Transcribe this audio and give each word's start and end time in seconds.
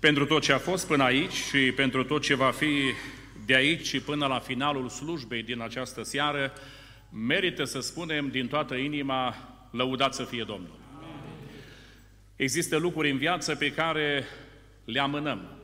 pentru 0.00 0.26
tot 0.26 0.42
ce 0.42 0.52
a 0.52 0.58
fost 0.58 0.86
până 0.86 1.02
aici 1.02 1.32
și 1.32 1.72
pentru 1.72 2.04
tot 2.04 2.22
ce 2.22 2.34
va 2.34 2.50
fi 2.50 2.92
de 3.44 3.54
aici 3.54 3.86
și 3.86 4.00
până 4.00 4.26
la 4.26 4.38
finalul 4.38 4.88
slujbei 4.88 5.42
din 5.42 5.60
această 5.60 6.02
seară, 6.02 6.52
merită 7.10 7.64
să 7.64 7.80
spunem 7.80 8.28
din 8.28 8.48
toată 8.48 8.74
inima, 8.74 9.36
lăudat 9.70 10.14
să 10.14 10.24
fie 10.24 10.44
Domnul. 10.44 10.78
Există 12.36 12.76
lucruri 12.76 13.10
în 13.10 13.18
viață 13.18 13.54
pe 13.54 13.72
care 13.72 14.24
le 14.84 15.00
amânăm 15.00 15.58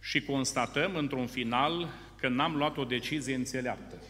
și 0.00 0.20
constatăm 0.20 0.94
într-un 0.94 1.26
final 1.26 1.88
că 2.20 2.28
n-am 2.28 2.56
luat 2.56 2.76
o 2.76 2.84
decizie 2.84 3.34
înțeleaptă. 3.34 4.02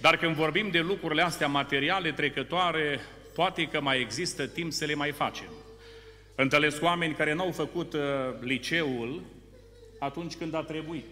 Dar 0.00 0.16
când 0.16 0.34
vorbim 0.34 0.70
de 0.70 0.80
lucrurile 0.80 1.22
astea 1.22 1.46
materiale, 1.46 2.12
trecătoare, 2.12 3.00
poate 3.34 3.64
că 3.64 3.80
mai 3.80 4.00
există 4.00 4.46
timp 4.46 4.72
să 4.72 4.84
le 4.84 4.94
mai 4.94 5.12
facem. 5.12 5.48
Întâlnesc 6.40 6.82
oameni 6.82 7.14
care 7.14 7.32
n-au 7.32 7.50
făcut 7.50 7.92
uh, 7.92 8.00
liceul 8.40 9.22
atunci 9.98 10.34
când 10.34 10.54
a 10.54 10.62
trebuit. 10.62 11.06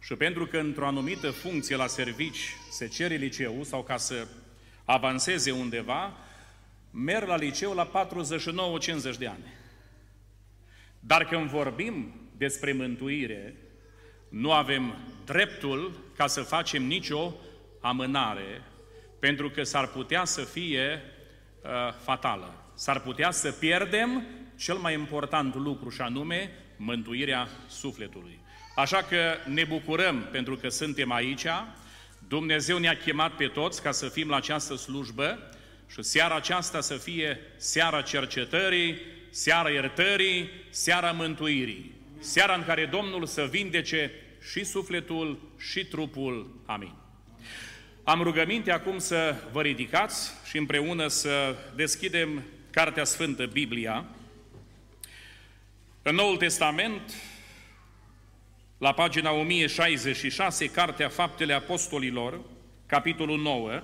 Și 0.00 0.14
pentru 0.14 0.46
că 0.46 0.58
într-o 0.58 0.86
anumită 0.86 1.30
funcție 1.30 1.76
la 1.76 1.86
servici 1.86 2.56
se 2.70 2.88
cere 2.88 3.14
liceu 3.14 3.62
sau 3.62 3.82
ca 3.82 3.96
să 3.96 4.26
avanseze 4.84 5.50
undeva, 5.50 6.16
merg 6.90 7.26
la 7.26 7.36
liceu 7.36 7.74
la 7.74 8.08
49-50 9.14 9.18
de 9.18 9.26
ani. 9.26 9.52
Dar 11.00 11.24
când 11.24 11.48
vorbim 11.48 12.14
despre 12.36 12.72
mântuire, 12.72 13.56
nu 14.28 14.52
avem 14.52 14.96
dreptul 15.24 16.00
ca 16.16 16.26
să 16.26 16.40
facem 16.40 16.82
nicio 16.82 17.34
amânare, 17.80 18.62
pentru 19.18 19.50
că 19.50 19.62
s-ar 19.62 19.86
putea 19.86 20.24
să 20.24 20.40
fie 20.40 21.02
uh, 21.62 21.70
fatală. 22.02 22.63
S-ar 22.74 23.00
putea 23.00 23.30
să 23.30 23.50
pierdem 23.52 24.24
cel 24.56 24.76
mai 24.76 24.94
important 24.94 25.54
lucru 25.54 25.90
și 25.90 26.00
anume 26.00 26.50
mântuirea 26.76 27.48
sufletului. 27.68 28.38
Așa 28.76 29.02
că 29.02 29.34
ne 29.46 29.64
bucurăm 29.64 30.28
pentru 30.30 30.56
că 30.56 30.68
suntem 30.68 31.12
aici, 31.12 31.46
Dumnezeu 32.28 32.78
ne-a 32.78 32.96
chemat 32.96 33.32
pe 33.32 33.46
toți 33.46 33.82
ca 33.82 33.90
să 33.90 34.08
fim 34.08 34.28
la 34.28 34.36
această 34.36 34.76
slujbă 34.76 35.38
și 35.90 36.02
seara 36.02 36.34
aceasta 36.34 36.80
să 36.80 36.94
fie 36.94 37.40
seara 37.56 38.02
cercetării, 38.02 38.98
seara 39.30 39.70
iertării, 39.70 40.50
seara 40.70 41.12
mântuirii, 41.12 41.94
seara 42.18 42.54
în 42.54 42.64
care 42.64 42.86
Domnul 42.86 43.26
să 43.26 43.48
vindece 43.50 44.10
și 44.52 44.64
sufletul 44.64 45.38
și 45.58 45.84
trupul. 45.84 46.62
Amin. 46.66 46.92
Am 48.04 48.22
rugăminte 48.22 48.72
acum 48.72 48.98
să 48.98 49.34
vă 49.52 49.60
ridicați 49.60 50.32
și 50.48 50.56
împreună 50.58 51.06
să 51.06 51.56
deschidem 51.74 52.42
Cartea 52.74 53.04
Sfântă, 53.04 53.46
Biblia. 53.46 54.04
În 56.02 56.14
Noul 56.14 56.36
Testament, 56.36 57.14
la 58.78 58.92
pagina 58.92 59.32
1066, 59.32 60.70
Cartea 60.70 61.08
Faptele 61.08 61.52
Apostolilor, 61.52 62.40
capitolul 62.86 63.38
9, 63.38 63.82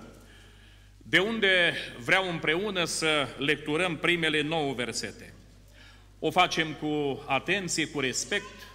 de 0.96 1.18
unde 1.18 1.74
vreau 2.04 2.28
împreună 2.28 2.84
să 2.84 3.28
lecturăm 3.38 3.96
primele 3.96 4.42
nouă 4.42 4.74
versete. 4.74 5.34
O 6.18 6.30
facem 6.30 6.72
cu 6.72 7.24
atenție, 7.26 7.86
cu 7.86 8.00
respect 8.00 8.68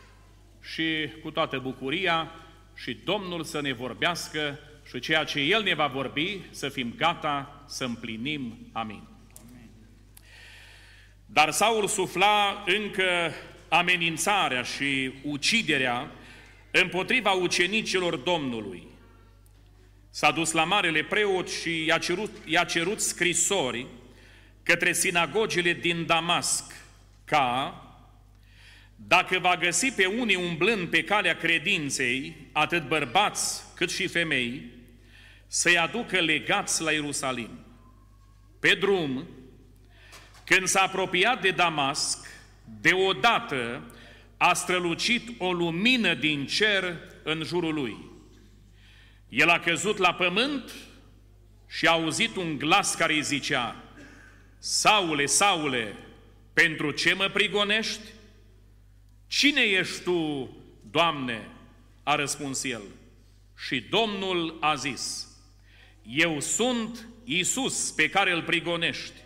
și 0.62 1.10
cu 1.24 1.32
toată 1.32 1.60
bucuria 1.60 2.32
și 2.76 3.00
Domnul 3.04 3.44
să 3.44 3.62
ne 3.62 3.74
vorbească 3.74 4.60
și 4.90 5.00
ceea 5.00 5.24
ce 5.24 5.40
El 5.40 5.64
ne 5.64 5.74
va 5.74 5.88
vorbi 5.88 6.42
să 6.50 6.70
fim 6.70 6.94
gata 6.98 7.64
să 7.68 7.84
împlinim. 7.84 8.70
Amin. 8.72 9.15
Dar 11.36 11.52
Saul 11.52 11.88
sufla 11.88 12.64
încă 12.66 13.34
amenințarea 13.68 14.62
și 14.62 15.14
uciderea 15.24 16.12
împotriva 16.72 17.32
ucenicilor 17.32 18.16
Domnului. 18.16 18.88
S-a 20.10 20.32
dus 20.32 20.52
la 20.52 20.64
marele 20.64 21.04
preot 21.04 21.50
și 21.50 21.86
i-a 21.86 21.98
cerut, 21.98 22.32
i-a 22.46 22.64
cerut 22.64 23.00
scrisori 23.00 23.86
către 24.64 24.94
sinagogile 24.94 25.74
din 25.74 26.06
Damasc, 26.06 26.76
ca, 27.26 27.76
dacă 28.96 29.40
va 29.40 29.58
găsi 29.58 29.92
pe 29.92 30.06
unii 30.06 30.36
umblând 30.36 30.88
pe 30.88 31.04
calea 31.04 31.36
credinței, 31.36 32.36
atât 32.52 32.88
bărbați 32.88 33.64
cât 33.76 33.92
și 33.92 34.08
femei, 34.08 34.72
să-i 35.48 35.78
aducă 35.78 36.20
legați 36.20 36.82
la 36.82 36.92
Ierusalim. 36.92 37.60
Pe 38.60 38.74
drum, 38.80 39.28
când 40.46 40.68
s-a 40.68 40.82
apropiat 40.82 41.42
de 41.42 41.52
Damasc, 41.52 42.28
deodată 42.82 43.84
a 44.38 44.54
strălucit 44.54 45.42
o 45.42 45.54
lumină 45.54 46.14
din 46.14 46.46
cer 46.46 46.98
în 47.24 47.44
jurul 47.44 47.74
lui. 47.74 47.98
El 49.30 49.50
a 49.50 49.60
căzut 49.60 49.98
la 49.98 50.14
pământ 50.14 50.72
și 51.68 51.88
a 51.88 51.92
auzit 51.92 52.36
un 52.36 52.58
glas 52.58 52.96
care 52.96 53.14
îi 53.14 53.24
zicea, 53.24 53.76
Saule, 54.58 55.26
Saule, 55.26 55.96
pentru 56.54 56.92
ce 56.92 57.14
mă 57.14 57.30
prigonești? 57.34 58.02
Cine 59.28 59.62
ești 59.62 60.04
tu, 60.04 60.58
Doamne? 60.92 61.48
A 62.04 62.16
răspuns 62.16 62.64
el. 62.64 62.82
Și 63.58 63.80
Domnul 63.90 64.58
a 64.60 64.76
zis, 64.76 65.28
Eu 66.04 66.40
sunt 66.40 67.08
Isus 67.24 67.92
pe 67.92 68.10
care 68.10 68.32
îl 68.32 68.44
prigonești. 68.44 69.25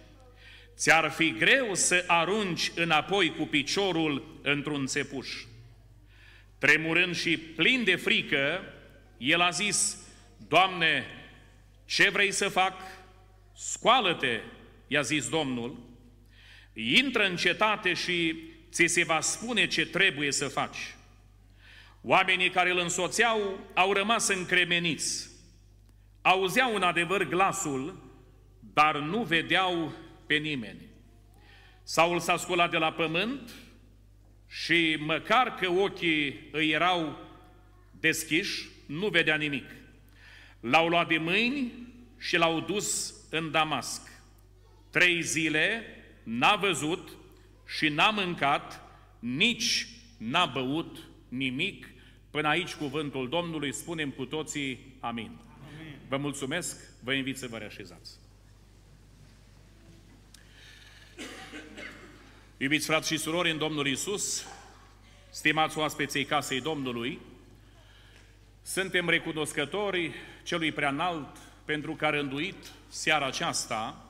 Ți-ar 0.79 1.11
fi 1.11 1.31
greu 1.31 1.73
să 1.73 2.03
arunci 2.07 2.71
înapoi 2.75 3.35
cu 3.35 3.43
piciorul 3.43 4.39
într-un 4.41 4.85
țepuș. 4.85 5.29
Tremurând 6.57 7.15
și 7.15 7.37
plin 7.37 7.83
de 7.83 7.95
frică, 7.95 8.61
el 9.17 9.41
a 9.41 9.49
zis, 9.49 9.97
Doamne, 10.47 11.05
ce 11.85 12.09
vrei 12.09 12.31
să 12.31 12.49
fac? 12.49 12.73
Scoală-te, 13.55 14.39
i-a 14.87 15.01
zis 15.01 15.29
Domnul, 15.29 15.79
intră 16.73 17.25
în 17.25 17.35
cetate 17.35 17.93
și 17.93 18.35
ți 18.71 18.85
se 18.85 19.03
va 19.03 19.19
spune 19.19 19.67
ce 19.67 19.85
trebuie 19.85 20.31
să 20.31 20.47
faci. 20.47 20.95
Oamenii 22.01 22.49
care 22.49 22.71
îl 22.71 22.77
însoțeau 22.77 23.59
au 23.73 23.93
rămas 23.93 24.27
încremeniți. 24.27 25.29
Auzeau 26.21 26.75
în 26.75 26.81
adevăr 26.81 27.23
glasul, 27.23 28.11
dar 28.73 28.97
nu 28.97 29.23
vedeau 29.23 29.93
pe 30.29 30.35
nimeni. 30.35 30.81
Saul 31.83 32.19
s-a 32.19 32.37
sculat 32.37 32.71
de 32.71 32.77
la 32.77 32.91
pământ 32.91 33.51
și 34.47 34.97
măcar 34.99 35.55
că 35.55 35.69
ochii 35.69 36.49
îi 36.51 36.69
erau 36.69 37.17
deschiși, 37.99 38.67
nu 38.85 39.07
vedea 39.07 39.35
nimic. 39.35 39.65
L-au 40.59 40.87
luat 40.87 41.07
de 41.07 41.17
mâini 41.17 41.71
și 42.19 42.37
l-au 42.37 42.59
dus 42.59 43.13
în 43.29 43.51
Damasc. 43.51 44.01
Trei 44.89 45.21
zile 45.21 45.83
n-a 46.23 46.55
văzut 46.55 47.09
și 47.77 47.87
n-a 47.87 48.09
mâncat, 48.09 48.81
nici 49.19 49.87
n-a 50.17 50.45
băut 50.45 50.97
nimic. 51.29 51.89
Până 52.29 52.47
aici 52.47 52.73
cuvântul 52.73 53.29
Domnului, 53.29 53.73
spunem 53.73 54.09
cu 54.09 54.25
toții 54.25 54.95
amin. 54.99 55.31
amin. 55.77 55.97
Vă 56.07 56.17
mulțumesc, 56.17 57.03
vă 57.03 57.13
invit 57.13 57.37
să 57.37 57.47
vă 57.47 57.57
reașezați. 57.57 58.18
Iubiți 62.61 62.85
frați 62.85 63.07
și 63.07 63.17
surori 63.17 63.51
în 63.51 63.57
Domnul 63.57 63.87
Isus, 63.87 64.47
stimați 65.29 65.77
oaspeței 65.77 66.25
casei 66.25 66.61
Domnului, 66.61 67.19
suntem 68.61 69.09
recunoscători 69.09 70.11
celui 70.43 70.71
preanalt 70.71 71.37
pentru 71.65 71.93
că 71.93 72.05
a 72.05 72.09
rânduit 72.09 72.55
seara 72.87 73.25
aceasta 73.25 74.05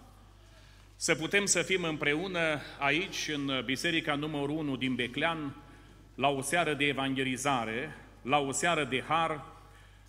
să 0.96 1.16
putem 1.16 1.46
să 1.46 1.62
fim 1.62 1.84
împreună 1.84 2.62
aici, 2.80 3.30
în 3.34 3.62
Biserica 3.66 4.16
numărul 4.16 4.58
1 4.58 4.76
din 4.76 4.96
Beclean, 4.96 5.56
la 6.16 6.28
o 6.28 6.42
seară 6.42 6.74
de 6.74 6.86
evangelizare, 6.86 7.98
la 8.22 8.38
o 8.38 8.52
seară 8.52 8.84
de 8.84 9.04
har, 9.08 9.46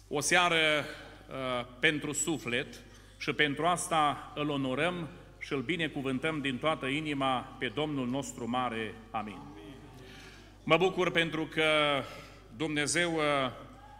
o 0.08 0.20
seară 0.20 0.84
uh, 1.28 1.66
pentru 1.80 2.12
suflet 2.12 2.80
și 3.18 3.32
pentru 3.32 3.66
asta 3.66 4.32
îl 4.34 4.50
onorăm 4.50 5.08
și 5.40 5.52
îl 5.52 5.60
binecuvântăm 5.60 6.40
din 6.40 6.58
toată 6.58 6.86
inima 6.86 7.56
pe 7.58 7.66
Domnul 7.74 8.08
nostru 8.08 8.48
mare. 8.48 8.94
Amin. 9.10 9.38
Mă 10.64 10.76
bucur 10.76 11.10
pentru 11.10 11.44
că 11.44 11.64
Dumnezeu 12.56 13.14
uh, 13.14 13.22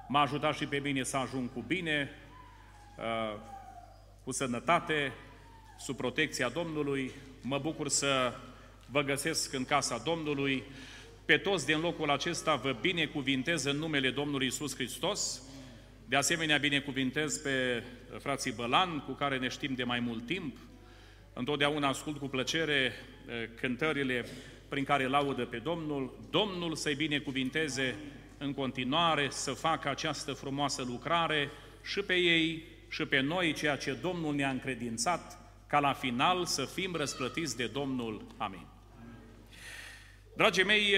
m-a 0.08 0.20
ajutat 0.20 0.56
și 0.56 0.66
pe 0.66 0.78
mine 0.78 1.02
să 1.02 1.16
ajung 1.16 1.52
cu 1.52 1.64
bine, 1.66 2.10
uh, 2.98 3.38
cu 4.24 4.32
sănătate, 4.32 5.12
sub 5.78 5.96
protecția 5.96 6.48
Domnului. 6.48 7.10
Mă 7.42 7.58
bucur 7.58 7.88
să 7.88 8.34
vă 8.86 9.02
găsesc 9.02 9.52
în 9.52 9.64
casa 9.64 10.02
Domnului. 10.04 10.62
Pe 11.24 11.36
toți 11.36 11.66
din 11.66 11.80
locul 11.80 12.10
acesta 12.10 12.54
vă 12.54 12.76
binecuvintez 12.80 13.64
în 13.64 13.76
numele 13.76 14.10
Domnului 14.10 14.46
Isus 14.46 14.74
Hristos. 14.74 15.42
De 16.08 16.16
asemenea, 16.16 16.58
binecuvintez 16.58 17.36
pe 17.36 17.82
frații 18.18 18.52
Bălan, 18.52 19.00
cu 19.00 19.12
care 19.12 19.38
ne 19.38 19.48
știm 19.48 19.74
de 19.74 19.84
mai 19.84 20.00
mult 20.00 20.26
timp, 20.26 20.56
Întotdeauna 21.32 21.88
ascult 21.88 22.18
cu 22.18 22.26
plăcere 22.26 22.92
cântările 23.54 24.24
prin 24.68 24.84
care 24.84 25.06
laudă 25.06 25.44
pe 25.44 25.56
Domnul, 25.56 26.18
Domnul 26.30 26.74
să-i 26.74 26.94
binecuvinteze 26.94 27.96
în 28.38 28.54
continuare 28.54 29.26
să 29.30 29.52
facă 29.52 29.88
această 29.88 30.32
frumoasă 30.32 30.82
lucrare 30.82 31.50
și 31.82 32.00
pe 32.00 32.14
ei 32.14 32.64
și 32.88 33.04
pe 33.04 33.20
noi, 33.20 33.52
ceea 33.52 33.76
ce 33.76 33.92
Domnul 33.92 34.34
ne-a 34.34 34.50
încredințat, 34.50 35.38
ca 35.66 35.80
la 35.80 35.92
final 35.92 36.44
să 36.44 36.64
fim 36.64 36.94
răsplătiți 36.94 37.56
de 37.56 37.66
Domnul. 37.66 38.26
Amin. 38.36 38.66
Dragii 40.36 40.64
mei, 40.64 40.94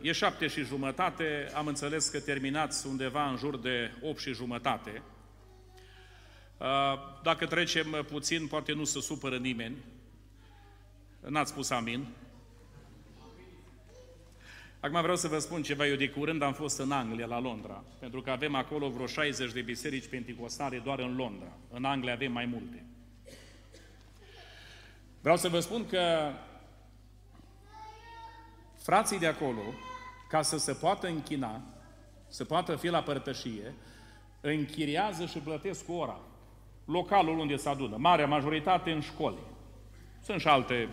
e 0.00 0.12
șapte 0.12 0.46
și 0.46 0.64
jumătate, 0.64 1.50
am 1.54 1.66
înțeles 1.66 2.08
că 2.08 2.20
terminați 2.20 2.86
undeva 2.86 3.30
în 3.30 3.36
jur 3.36 3.58
de 3.58 3.90
8 4.02 4.20
și 4.20 4.32
jumătate. 4.32 5.02
Dacă 7.22 7.46
trecem 7.46 8.04
puțin, 8.08 8.46
poate 8.46 8.72
nu 8.72 8.84
se 8.84 9.00
supără 9.00 9.36
nimeni. 9.36 9.76
N-ați 11.20 11.50
spus 11.50 11.70
amin. 11.70 12.06
Acum 14.80 15.00
vreau 15.00 15.16
să 15.16 15.28
vă 15.28 15.38
spun 15.38 15.62
ceva, 15.62 15.86
eu 15.86 15.96
de 15.96 16.08
curând 16.08 16.42
am 16.42 16.52
fost 16.52 16.78
în 16.78 16.92
Anglia, 16.92 17.26
la 17.26 17.40
Londra, 17.40 17.84
pentru 17.98 18.22
că 18.22 18.30
avem 18.30 18.54
acolo 18.54 18.88
vreo 18.88 19.06
60 19.06 19.52
de 19.52 19.60
biserici 19.60 20.08
penticostale 20.08 20.78
doar 20.78 20.98
în 20.98 21.16
Londra. 21.16 21.52
În 21.70 21.84
Anglia 21.84 22.12
avem 22.12 22.32
mai 22.32 22.44
multe. 22.44 22.84
Vreau 25.20 25.36
să 25.36 25.48
vă 25.48 25.60
spun 25.60 25.86
că 25.86 26.32
frații 28.78 29.18
de 29.18 29.26
acolo, 29.26 29.62
ca 30.28 30.42
să 30.42 30.58
se 30.58 30.72
poată 30.72 31.06
închina, 31.06 31.62
să 32.28 32.44
poată 32.44 32.76
fi 32.76 32.86
la 32.86 33.02
părtășie, 33.02 33.74
închiriază 34.40 35.26
și 35.26 35.38
plătesc 35.38 35.84
cu 35.84 35.92
ora. 35.92 36.20
Localul 36.92 37.38
unde 37.38 37.56
se 37.56 37.68
adună, 37.68 37.96
marea 37.98 38.26
majoritate 38.26 38.90
în 38.90 39.00
școli. 39.00 39.38
Sunt 40.24 40.40
și 40.40 40.48
alte 40.48 40.88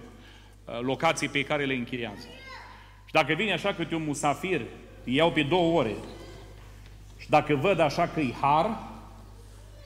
uh, 0.65 0.79
locații 0.81 1.27
pe 1.27 1.43
care 1.43 1.65
le 1.65 1.73
închiriază. 1.73 2.27
Și 3.05 3.11
dacă 3.11 3.33
vine 3.33 3.53
așa 3.53 3.73
câte 3.73 3.95
un 3.95 4.03
musafir, 4.03 4.61
îi 5.03 5.15
iau 5.15 5.31
pe 5.31 5.41
două 5.41 5.79
ore. 5.79 5.95
Și 7.17 7.29
dacă 7.29 7.55
văd 7.55 7.79
așa 7.79 8.07
că 8.07 8.19
e 8.19 8.33
har, 8.41 8.77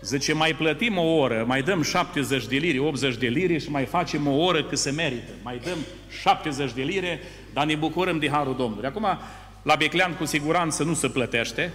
zice, 0.02 0.34
mai 0.34 0.54
plătim 0.54 0.98
o 0.98 1.16
oră, 1.16 1.44
mai 1.48 1.62
dăm 1.62 1.82
70 1.82 2.46
de 2.46 2.56
lire, 2.56 2.80
80 2.80 3.16
de 3.16 3.28
lire 3.28 3.58
și 3.58 3.72
mai 3.72 3.86
facem 3.86 4.28
o 4.28 4.44
oră 4.44 4.64
că 4.64 4.76
se 4.76 4.92
merită. 4.92 5.32
Mai 5.44 5.58
dăm 5.58 5.78
70 6.22 6.72
de 6.72 6.82
lire, 6.82 7.20
dar 7.54 7.66
ne 7.66 7.76
bucurăm 7.76 8.20
de 8.20 8.30
harul 8.30 8.56
Domnului. 8.56 8.88
Acum, 8.88 9.08
la 9.62 9.76
Beclean 9.76 10.14
cu 10.14 10.26
siguranță 10.26 10.84
nu 10.84 10.94
se 10.94 11.10
plătește, 11.10 11.74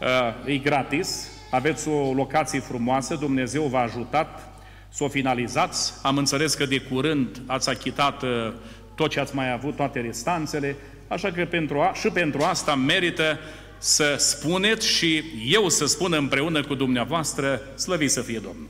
uh, 0.00 0.52
e 0.52 0.56
gratis, 0.56 1.39
aveți 1.50 1.88
o 1.88 2.12
locație 2.12 2.60
frumoasă, 2.60 3.14
Dumnezeu 3.14 3.62
v-a 3.62 3.80
ajutat 3.80 4.52
să 4.88 5.04
o 5.04 5.08
finalizați. 5.08 5.92
Am 6.02 6.16
înțeles 6.16 6.54
că 6.54 6.66
de 6.66 6.80
curând 6.80 7.42
ați 7.46 7.68
achitat 7.68 8.22
uh, 8.22 8.52
tot 8.94 9.10
ce 9.10 9.20
ați 9.20 9.34
mai 9.34 9.52
avut, 9.52 9.76
toate 9.76 10.00
restanțele, 10.00 10.76
așa 11.08 11.30
că 11.30 11.44
pentru 11.44 11.80
a, 11.80 11.92
și 11.94 12.08
pentru 12.08 12.42
asta 12.42 12.74
merită 12.74 13.38
să 13.78 14.14
spuneți 14.18 14.88
și 14.88 15.24
eu 15.46 15.68
să 15.68 15.86
spun 15.86 16.12
împreună 16.12 16.62
cu 16.62 16.74
dumneavoastră, 16.74 17.60
slăvit 17.76 18.10
să 18.10 18.20
fie 18.20 18.38
Domnul. 18.38 18.68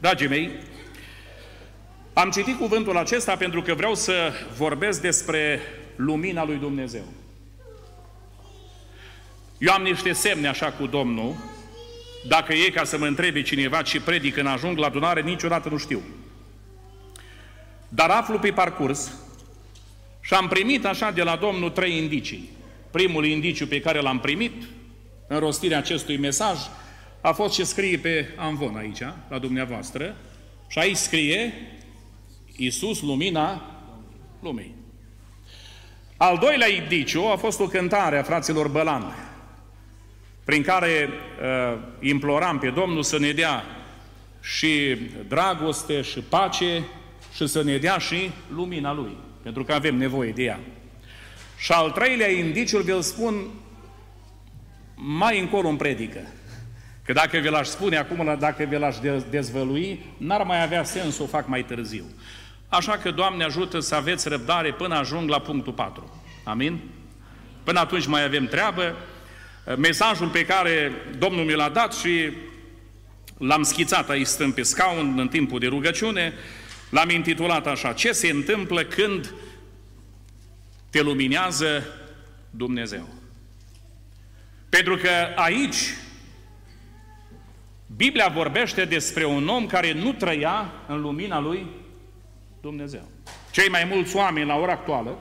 Dragii 0.00 0.28
mei, 0.28 0.50
am 2.12 2.30
citit 2.30 2.58
cuvântul 2.58 2.96
acesta 2.96 3.36
pentru 3.36 3.62
că 3.62 3.74
vreau 3.74 3.94
să 3.94 4.32
vorbesc 4.56 5.00
despre 5.00 5.60
lumina 5.96 6.44
lui 6.44 6.56
Dumnezeu. 6.56 7.04
Eu 9.58 9.72
am 9.72 9.82
niște 9.82 10.12
semne 10.12 10.48
așa 10.48 10.66
cu 10.72 10.86
Domnul, 10.86 11.34
dacă 12.26 12.52
e 12.52 12.70
ca 12.70 12.84
să 12.84 12.98
mă 12.98 13.06
întrebe 13.06 13.42
cineva 13.42 13.82
ce 13.82 14.00
predic 14.00 14.34
când 14.34 14.46
ajung 14.46 14.78
la 14.78 14.86
adunare, 14.86 15.20
niciodată 15.20 15.68
nu 15.68 15.76
știu. 15.76 16.02
Dar 17.88 18.10
aflu 18.10 18.38
pe 18.38 18.50
parcurs 18.50 19.12
și 20.20 20.34
am 20.34 20.48
primit 20.48 20.84
așa 20.84 21.10
de 21.10 21.22
la 21.22 21.36
Domnul 21.36 21.70
trei 21.70 21.96
indicii. 21.96 22.50
Primul 22.90 23.24
indiciu 23.24 23.66
pe 23.66 23.80
care 23.80 24.00
l-am 24.00 24.20
primit 24.20 24.62
în 25.26 25.38
rostirea 25.38 25.78
acestui 25.78 26.16
mesaj 26.16 26.58
a 27.20 27.32
fost 27.32 27.54
ce 27.54 27.64
scrie 27.64 27.98
pe 27.98 28.34
Anvon 28.36 28.76
aici, 28.76 29.02
la 29.28 29.38
dumneavoastră, 29.38 30.16
și 30.68 30.78
aici 30.78 30.96
scrie 30.96 31.52
Iisus, 32.56 33.00
lumina 33.00 33.62
lumii. 34.42 34.74
Al 36.16 36.38
doilea 36.38 36.68
indiciu 36.68 37.22
a 37.22 37.36
fost 37.36 37.60
o 37.60 37.66
cântare 37.66 38.18
a 38.18 38.22
fraților 38.22 38.68
Bălan, 38.68 39.14
prin 40.44 40.62
care 40.62 41.08
uh, 41.08 41.78
imploram 42.00 42.58
pe 42.58 42.70
Domnul 42.70 43.02
să 43.02 43.18
ne 43.18 43.30
dea 43.30 43.64
și 44.40 44.96
dragoste 45.28 46.02
și 46.02 46.20
pace 46.20 46.84
și 47.34 47.46
să 47.46 47.62
ne 47.62 47.76
dea 47.76 47.98
și 47.98 48.30
lumina 48.54 48.92
Lui, 48.92 49.16
pentru 49.42 49.64
că 49.64 49.72
avem 49.72 49.96
nevoie 49.96 50.30
de 50.30 50.42
ea. 50.42 50.60
Și 51.56 51.72
al 51.72 51.90
treilea 51.90 52.30
indiciu 52.30 52.78
vi-l 52.78 53.00
spun 53.00 53.34
mai 54.94 55.40
încolo 55.40 55.68
în 55.68 55.76
predică. 55.76 56.20
Că 57.04 57.12
dacă 57.12 57.38
vi 57.38 57.48
l-aș 57.48 57.66
spune 57.66 57.96
acum, 57.96 58.36
dacă 58.38 58.64
vi 58.64 58.76
l-aș 58.76 58.96
dezvălui, 59.30 60.06
n-ar 60.16 60.42
mai 60.42 60.62
avea 60.62 60.84
sens 60.84 61.14
să 61.14 61.22
o 61.22 61.26
fac 61.26 61.48
mai 61.48 61.64
târziu. 61.64 62.04
Așa 62.68 62.92
că, 62.92 63.10
Doamne, 63.10 63.44
ajută 63.44 63.80
să 63.80 63.94
aveți 63.94 64.28
răbdare 64.28 64.72
până 64.72 64.94
ajung 64.94 65.28
la 65.28 65.40
punctul 65.40 65.72
4. 65.72 66.20
Amin? 66.44 66.80
Până 67.64 67.80
atunci 67.80 68.06
mai 68.06 68.24
avem 68.24 68.46
treabă. 68.46 68.96
Mesajul 69.76 70.28
pe 70.28 70.44
care 70.44 70.92
Domnul 71.18 71.44
mi 71.44 71.54
l-a 71.54 71.68
dat 71.68 71.94
și 71.94 72.30
l-am 73.38 73.62
schițat 73.62 74.08
aici 74.10 74.26
stând 74.26 74.54
pe 74.54 74.62
scaun 74.62 75.18
în 75.18 75.28
timpul 75.28 75.58
de 75.58 75.66
rugăciune, 75.66 76.34
L-am 76.90 77.08
intitulat 77.08 77.66
așa, 77.66 77.92
ce 77.92 78.12
se 78.12 78.28
întâmplă 78.28 78.84
când 78.84 79.34
te 80.90 81.00
luminează 81.02 81.86
Dumnezeu. 82.50 83.08
Pentru 84.68 84.96
că 84.96 85.10
aici 85.34 85.76
Biblia 87.96 88.28
vorbește 88.28 88.84
despre 88.84 89.24
un 89.24 89.48
om 89.48 89.66
care 89.66 89.92
nu 89.92 90.12
trăia 90.12 90.72
în 90.86 91.00
lumina 91.00 91.40
lui 91.40 91.66
Dumnezeu. 92.60 93.08
Cei 93.50 93.68
mai 93.68 93.84
mulți 93.84 94.16
oameni 94.16 94.46
la 94.46 94.56
ora 94.56 94.72
actuală 94.72 95.18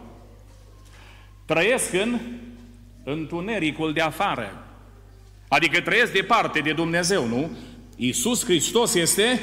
trăiesc 1.45 1.93
în 1.93 2.19
întunericul 3.11 3.93
de 3.93 4.01
afară. 4.01 4.63
Adică 5.47 5.81
trăiesc 5.81 6.13
departe 6.13 6.59
de 6.59 6.73
Dumnezeu, 6.73 7.27
nu? 7.27 7.49
Iisus 7.95 8.43
Hristos 8.45 8.93
este 8.93 9.39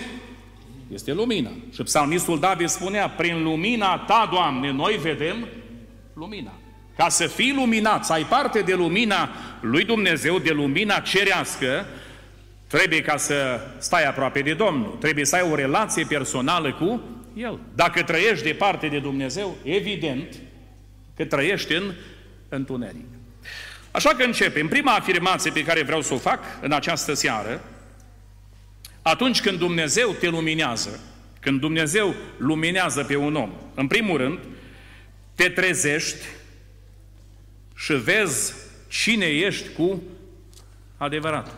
este 0.93 1.13
lumina. 1.13 1.51
Și 1.73 1.83
psalmistul 1.83 2.41
David 2.41 2.69
spunea, 2.69 3.09
prin 3.09 3.43
lumina 3.43 3.99
ta, 3.99 4.29
Doamne, 4.31 4.71
noi 4.71 4.99
vedem 5.03 5.49
lumina. 6.13 6.52
Ca 6.97 7.09
să 7.09 7.26
fii 7.26 7.55
luminat, 7.55 8.05
să 8.05 8.12
ai 8.12 8.25
parte 8.25 8.61
de 8.61 8.75
lumina 8.75 9.31
lui 9.61 9.85
Dumnezeu, 9.85 10.38
de 10.38 10.50
lumina 10.50 10.99
cerească, 10.99 11.87
trebuie 12.67 13.00
ca 13.00 13.17
să 13.17 13.61
stai 13.79 14.05
aproape 14.05 14.40
de 14.40 14.55
Domnul, 14.55 14.97
trebuie 15.00 15.25
să 15.25 15.37
ai 15.37 15.50
o 15.50 15.55
relație 15.55 16.05
personală 16.05 16.73
cu 16.73 17.00
El. 17.35 17.59
Dacă 17.75 18.02
trăiești 18.02 18.45
departe 18.45 18.87
de 18.87 18.99
Dumnezeu, 18.99 19.57
evident 19.62 20.35
că 21.17 21.25
trăiești 21.25 21.75
în 21.75 21.93
întuneric. 22.49 23.15
Așa 23.97 24.09
că 24.09 24.23
începem. 24.23 24.69
Prima 24.69 24.95
afirmație 24.95 25.50
pe 25.50 25.65
care 25.65 25.83
vreau 25.83 26.00
să 26.00 26.15
o 26.15 26.19
fac 26.19 26.41
în 26.61 26.73
această 26.73 27.15
seară 27.15 27.65
atunci 29.03 29.41
când 29.41 29.59
Dumnezeu 29.59 30.12
te 30.12 30.29
luminează, 30.29 31.00
când 31.41 31.61
Dumnezeu 31.61 32.15
luminează 32.37 33.05
pe 33.05 33.17
un 33.17 33.35
om, 33.35 33.50
în 33.75 33.87
primul 33.87 34.17
rând, 34.17 34.38
te 35.35 35.49
trezești 35.49 36.25
și 37.76 37.93
vezi 37.93 38.55
cine 38.88 39.26
ești 39.26 39.69
cu 39.69 40.03
adevărat. 40.97 41.55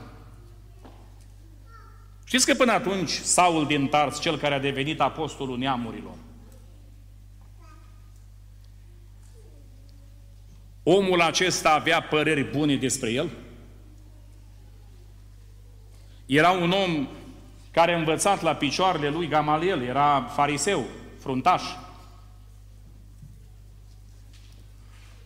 Știți 2.24 2.46
că 2.46 2.54
până 2.54 2.72
atunci 2.72 3.10
Saul 3.10 3.66
din 3.66 3.86
Tars, 3.86 4.20
cel 4.20 4.38
care 4.38 4.54
a 4.54 4.60
devenit 4.60 5.00
apostolul 5.00 5.58
neamurilor, 5.58 6.14
omul 10.90 11.20
acesta 11.20 11.70
avea 11.70 12.02
păreri 12.02 12.44
bune 12.44 12.76
despre 12.76 13.10
el? 13.10 13.30
Era 16.26 16.50
un 16.50 16.70
om 16.70 17.08
care 17.70 17.92
a 17.94 17.98
învățat 17.98 18.42
la 18.42 18.54
picioarele 18.54 19.08
lui 19.08 19.28
Gamaliel, 19.28 19.82
era 19.82 20.22
fariseu, 20.34 20.86
fruntaș. 21.20 21.62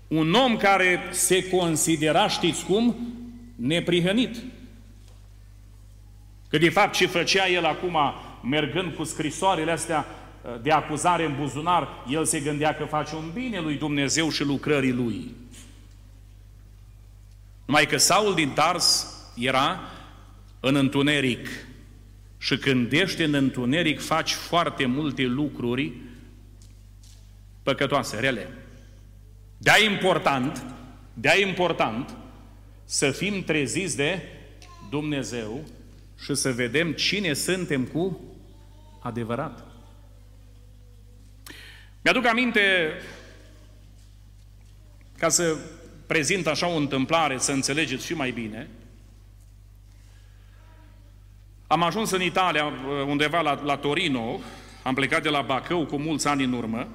Un 0.08 0.32
om 0.32 0.56
care 0.56 1.00
se 1.10 1.48
considera, 1.48 2.28
știți 2.28 2.64
cum, 2.64 2.96
neprihănit. 3.56 4.36
Că 6.48 6.58
de 6.58 6.68
fapt 6.68 6.94
ce 6.94 7.06
făcea 7.06 7.48
el 7.48 7.64
acum, 7.64 7.96
mergând 8.42 8.94
cu 8.94 9.04
scrisoarele 9.04 9.70
astea 9.70 10.06
uh, 10.06 10.62
de 10.62 10.70
acuzare 10.70 11.24
în 11.24 11.36
buzunar, 11.38 11.88
el 12.08 12.24
se 12.24 12.40
gândea 12.40 12.74
că 12.74 12.84
face 12.84 13.14
un 13.14 13.30
bine 13.34 13.60
lui 13.60 13.74
Dumnezeu 13.74 14.30
și 14.30 14.44
lucrării 14.44 14.92
lui. 14.92 15.40
Numai 17.64 17.86
că 17.86 17.96
Saul 17.96 18.34
din 18.34 18.50
Tars 18.50 19.06
era 19.36 19.80
în 20.60 20.74
întuneric, 20.74 21.48
și 22.42 22.56
când 22.58 22.92
ești 22.92 23.22
în 23.22 23.34
întuneric, 23.34 24.00
faci 24.00 24.32
foarte 24.32 24.86
multe 24.86 25.22
lucruri 25.22 25.92
păcătoase, 27.62 28.20
rele. 28.20 28.48
De-a 29.58 29.78
important, 29.78 30.64
de-a 31.14 31.38
important 31.38 32.16
să 32.84 33.10
fim 33.10 33.44
treziți 33.44 33.96
de 33.96 34.22
Dumnezeu 34.90 35.64
și 36.24 36.34
să 36.34 36.52
vedem 36.52 36.92
cine 36.92 37.32
suntem 37.32 37.84
cu 37.84 38.20
adevărat. 39.00 39.64
Mi-aduc 42.02 42.26
aminte, 42.26 42.92
ca 45.18 45.28
să 45.28 45.56
prezint 46.12 46.46
așa 46.46 46.66
o 46.66 46.76
întâmplare, 46.76 47.38
să 47.38 47.52
înțelegeți 47.52 48.06
și 48.06 48.14
mai 48.14 48.30
bine, 48.30 48.68
am 51.66 51.82
ajuns 51.82 52.10
în 52.10 52.22
Italia, 52.22 52.72
undeva 53.06 53.40
la, 53.40 53.60
la 53.64 53.76
Torino, 53.76 54.40
am 54.82 54.94
plecat 54.94 55.22
de 55.22 55.28
la 55.28 55.40
Bacău 55.40 55.86
cu 55.86 55.96
mulți 55.96 56.28
ani 56.28 56.44
în 56.44 56.52
urmă, 56.52 56.88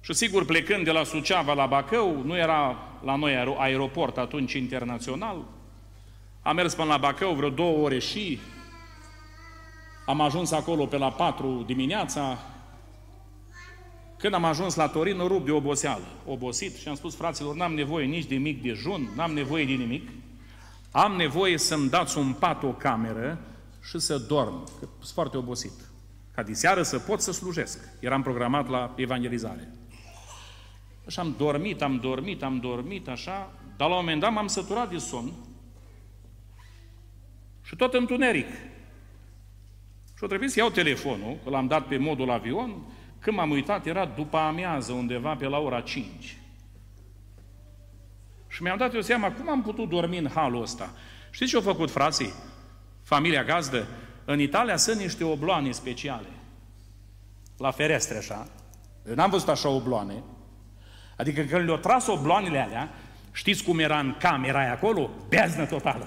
și 0.00 0.12
sigur, 0.12 0.44
plecând 0.44 0.84
de 0.84 0.90
la 0.90 1.04
Suceava 1.04 1.52
la 1.54 1.66
Bacău, 1.66 2.22
nu 2.24 2.36
era 2.36 2.76
la 3.04 3.16
noi 3.16 3.56
aeroport 3.58 4.16
atunci 4.16 4.52
internațional, 4.52 5.44
am 6.42 6.54
mers 6.54 6.74
până 6.74 6.88
la 6.88 6.96
Bacău 6.96 7.34
vreo 7.34 7.50
două 7.50 7.84
ore 7.84 7.98
și 7.98 8.38
am 10.06 10.20
ajuns 10.20 10.50
acolo 10.50 10.86
pe 10.86 10.96
la 10.96 11.10
patru 11.10 11.62
dimineața. 11.66 12.38
Când 14.18 14.34
am 14.34 14.44
ajuns 14.44 14.74
la 14.74 14.88
Torino, 14.88 15.26
rup 15.26 15.44
de 15.44 15.50
oboseală, 15.50 16.04
obosit 16.26 16.76
și 16.76 16.88
am 16.88 16.94
spus 16.94 17.14
fraților, 17.14 17.54
n-am 17.54 17.74
nevoie 17.74 18.06
nici 18.06 18.26
de 18.26 18.36
mic 18.36 18.62
dejun, 18.62 19.08
n-am 19.16 19.32
nevoie 19.32 19.64
de 19.64 19.72
nimic, 19.72 20.08
am 20.90 21.12
nevoie 21.12 21.58
să-mi 21.58 21.88
dați 21.88 22.18
un 22.18 22.32
pat, 22.32 22.62
o 22.62 22.72
cameră 22.72 23.38
și 23.82 23.98
să 23.98 24.18
dorm, 24.18 24.64
că 24.64 24.88
sunt 24.98 25.12
foarte 25.14 25.36
obosit. 25.36 25.72
Ca 26.34 26.42
de 26.42 26.52
seară 26.52 26.82
să 26.82 26.98
pot 26.98 27.20
să 27.20 27.32
slujesc. 27.32 27.78
Eram 28.00 28.22
programat 28.22 28.68
la 28.68 28.92
evangelizare. 28.96 29.72
Și 31.06 31.18
am 31.18 31.34
dormit, 31.38 31.82
am 31.82 31.96
dormit, 31.96 32.42
am 32.42 32.58
dormit, 32.58 33.08
așa, 33.08 33.52
dar 33.76 33.88
la 33.88 33.94
un 33.94 34.00
moment 34.00 34.20
dat 34.20 34.32
m-am 34.32 34.46
săturat 34.46 34.90
de 34.90 34.98
somn 34.98 35.32
și 37.62 37.76
tot 37.76 37.94
întuneric. 37.94 38.48
Și 40.16 40.24
o 40.24 40.26
trebuie 40.26 40.48
să 40.48 40.58
iau 40.58 40.70
telefonul, 40.70 41.38
că 41.44 41.50
l-am 41.50 41.66
dat 41.66 41.86
pe 41.86 41.96
modul 41.96 42.30
avion, 42.30 42.82
când 43.18 43.36
m-am 43.36 43.50
uitat, 43.50 43.86
era 43.86 44.04
după 44.04 44.36
amiază, 44.36 44.92
undeva 44.92 45.34
pe 45.34 45.46
la 45.46 45.58
ora 45.58 45.80
5. 45.80 46.36
Și 48.48 48.62
mi-am 48.62 48.76
dat 48.76 48.94
eu 48.94 49.00
seama, 49.00 49.32
cum 49.32 49.50
am 49.50 49.62
putut 49.62 49.88
dormi 49.88 50.18
în 50.18 50.28
halul 50.34 50.62
ăsta? 50.62 50.90
Știți 51.30 51.50
ce 51.50 51.56
au 51.56 51.62
făcut 51.62 51.90
frații? 51.90 52.32
Familia 53.02 53.44
gazdă? 53.44 53.86
În 54.24 54.40
Italia 54.40 54.76
sunt 54.76 55.00
niște 55.00 55.24
obloane 55.24 55.70
speciale. 55.70 56.28
La 57.58 57.70
ferestre, 57.70 58.16
așa. 58.16 58.48
Eu 59.08 59.14
n-am 59.14 59.30
văzut 59.30 59.48
așa 59.48 59.68
obloane. 59.68 60.22
Adică 61.16 61.42
când 61.42 61.64
le-au 61.64 61.76
tras 61.76 62.06
obloanele 62.06 62.58
alea, 62.58 62.94
știți 63.32 63.64
cum 63.64 63.78
era 63.78 63.98
în 63.98 64.14
camera 64.18 64.58
aia 64.58 64.72
acolo? 64.72 65.10
Beaznă 65.28 65.64
totală. 65.64 66.06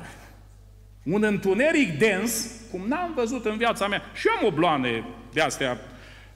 Un 1.03 1.23
întuneric 1.23 1.97
dens, 1.97 2.51
cum 2.71 2.87
n-am 2.87 3.13
văzut 3.15 3.45
în 3.45 3.57
viața 3.57 3.87
mea. 3.87 4.01
Și 4.13 4.27
eu 4.27 4.33
am 4.39 4.53
obloane 4.53 5.05
de 5.33 5.41
astea 5.41 5.77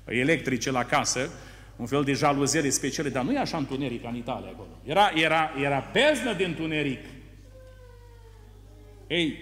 electrice 0.06 0.72
la 0.72 0.84
casă, 0.84 1.30
un 1.76 1.86
fel 1.86 2.04
de 2.04 2.14
jaluzele 2.14 2.70
speciale, 2.70 3.10
dar 3.10 3.24
nu 3.24 3.34
e 3.34 3.40
așa 3.40 3.58
întuneric 3.58 4.02
ca 4.02 4.10
în 4.10 4.16
Italia 4.16 4.50
acolo. 4.50 4.80
Era, 4.84 5.12
era, 5.16 5.52
era 5.62 5.90
beznă 5.92 6.34
de 6.34 6.46
întuneric. 6.46 7.00
Ei, 9.08 9.38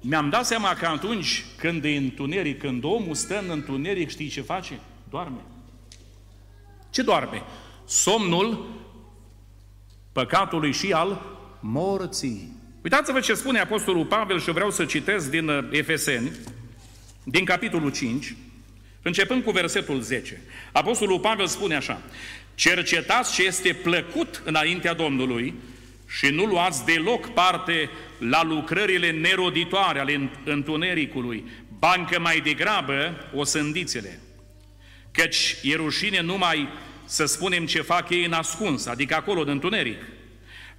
mi-am 0.00 0.28
dat 0.28 0.46
seama 0.46 0.74
că 0.74 0.86
atunci 0.86 1.44
când 1.56 1.84
e 1.84 1.96
întuneric, 1.96 2.58
când 2.58 2.84
omul 2.84 3.14
stă 3.14 3.38
în 3.38 3.50
întuneric, 3.50 4.08
știi 4.08 4.28
ce 4.28 4.40
face? 4.40 4.80
Doarme. 5.10 5.40
Ce 6.90 7.02
doarme? 7.02 7.42
Somnul 7.84 8.80
păcatului 10.12 10.72
și 10.72 10.92
al 10.92 11.22
morții. 11.60 12.60
Uitați-vă 12.82 13.20
ce 13.20 13.34
spune 13.34 13.58
Apostolul 13.58 14.06
Pavel 14.06 14.40
și 14.40 14.50
vreau 14.50 14.70
să 14.70 14.84
citesc 14.84 15.30
din 15.30 15.48
uh, 15.48 15.68
Efeseni, 15.70 16.30
din 17.24 17.44
capitolul 17.44 17.92
5, 17.92 18.36
începând 19.02 19.44
cu 19.44 19.50
versetul 19.50 20.00
10. 20.00 20.40
Apostolul 20.72 21.20
Pavel 21.20 21.46
spune 21.46 21.74
așa, 21.74 22.02
Cercetați 22.54 23.34
ce 23.34 23.42
este 23.42 23.72
plăcut 23.72 24.42
înaintea 24.44 24.94
Domnului 24.94 25.54
și 26.08 26.26
nu 26.26 26.44
luați 26.44 26.84
deloc 26.84 27.28
parte 27.28 27.90
la 28.18 28.44
lucrările 28.44 29.10
neroditoare 29.10 29.98
ale 29.98 30.30
întunericului, 30.44 31.44
bancă 31.78 32.20
mai 32.20 32.40
degrabă 32.40 33.28
o 33.34 33.44
sândițele. 33.44 34.20
Căci 35.10 35.56
e 35.62 35.74
rușine 35.74 36.20
numai 36.20 36.68
să 37.04 37.24
spunem 37.24 37.66
ce 37.66 37.80
fac 37.80 38.10
ei 38.10 38.24
în 38.24 38.32
ascuns, 38.32 38.86
adică 38.86 39.14
acolo 39.14 39.40
în 39.40 39.48
întuneric, 39.48 40.02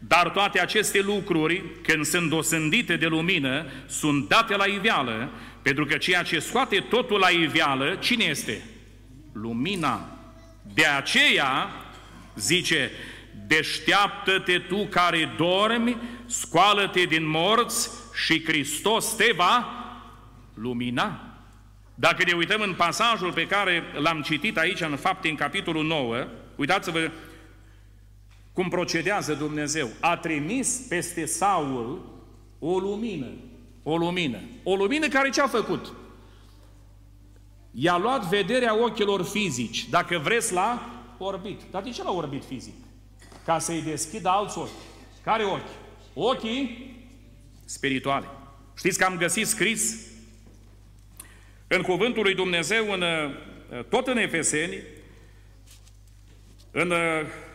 dar 0.07 0.29
toate 0.29 0.59
aceste 0.59 1.01
lucruri, 1.01 1.63
când 1.81 2.05
sunt 2.05 2.29
dosândite 2.29 2.95
de 2.95 3.05
lumină, 3.05 3.65
sunt 3.87 4.27
date 4.27 4.55
la 4.55 4.65
iveală, 4.65 5.29
pentru 5.61 5.85
că 5.85 5.97
ceea 5.97 6.23
ce 6.23 6.39
scoate 6.39 6.79
totul 6.89 7.19
la 7.19 7.29
iveală, 7.29 7.95
cine 7.99 8.23
este? 8.23 8.65
Lumina. 9.33 10.07
De 10.73 10.85
aceea, 10.85 11.69
zice, 12.35 12.91
deșteaptă-te 13.47 14.57
tu 14.57 14.85
care 14.85 15.33
dormi, 15.37 15.97
scoală-te 16.25 17.03
din 17.03 17.29
morți 17.29 17.89
și 18.25 18.43
Hristos 18.43 19.15
te 19.15 19.31
va 19.35 19.67
lumina. 20.53 21.19
Dacă 21.95 22.23
ne 22.25 22.33
uităm 22.33 22.61
în 22.61 22.73
pasajul 22.73 23.33
pe 23.33 23.47
care 23.47 23.83
l-am 23.93 24.21
citit 24.21 24.57
aici 24.57 24.81
în 24.81 24.95
fapte 24.95 25.29
în 25.29 25.35
capitolul 25.35 25.85
9, 25.85 26.27
uitați-vă 26.55 27.11
cum 28.53 28.69
procedează 28.69 29.33
Dumnezeu. 29.33 29.89
A 29.99 30.17
trimis 30.17 30.85
peste 30.89 31.25
Saul 31.25 32.05
o 32.59 32.79
lumină. 32.79 33.31
O 33.83 33.97
lumină. 33.97 34.39
O 34.63 34.75
lumină 34.75 35.07
care 35.07 35.29
ce-a 35.29 35.47
făcut? 35.47 35.93
I-a 37.71 37.97
luat 37.97 38.25
vederea 38.29 38.83
ochilor 38.83 39.23
fizici. 39.23 39.89
Dacă 39.89 40.17
vreți, 40.17 40.53
la 40.53 40.89
orbit. 41.17 41.61
Dar 41.71 41.81
de 41.81 41.89
ce 41.89 42.03
l-a 42.03 42.11
orbit 42.11 42.43
fizic? 42.45 42.73
Ca 43.45 43.59
să-i 43.59 43.81
deschidă 43.81 44.29
alți 44.29 44.57
ochi. 44.57 44.69
Care 45.23 45.43
ochi? 45.43 45.69
Ochii 46.13 46.95
spirituale. 47.65 48.25
Știți 48.77 48.97
că 48.97 49.03
am 49.03 49.17
găsit 49.17 49.47
scris 49.47 50.07
în 51.67 51.81
Cuvântul 51.81 52.23
lui 52.23 52.35
Dumnezeu, 52.35 52.91
în, 52.91 53.03
tot 53.89 54.07
în 54.07 54.17
Efeseni, 54.17 54.77
în 56.71 56.93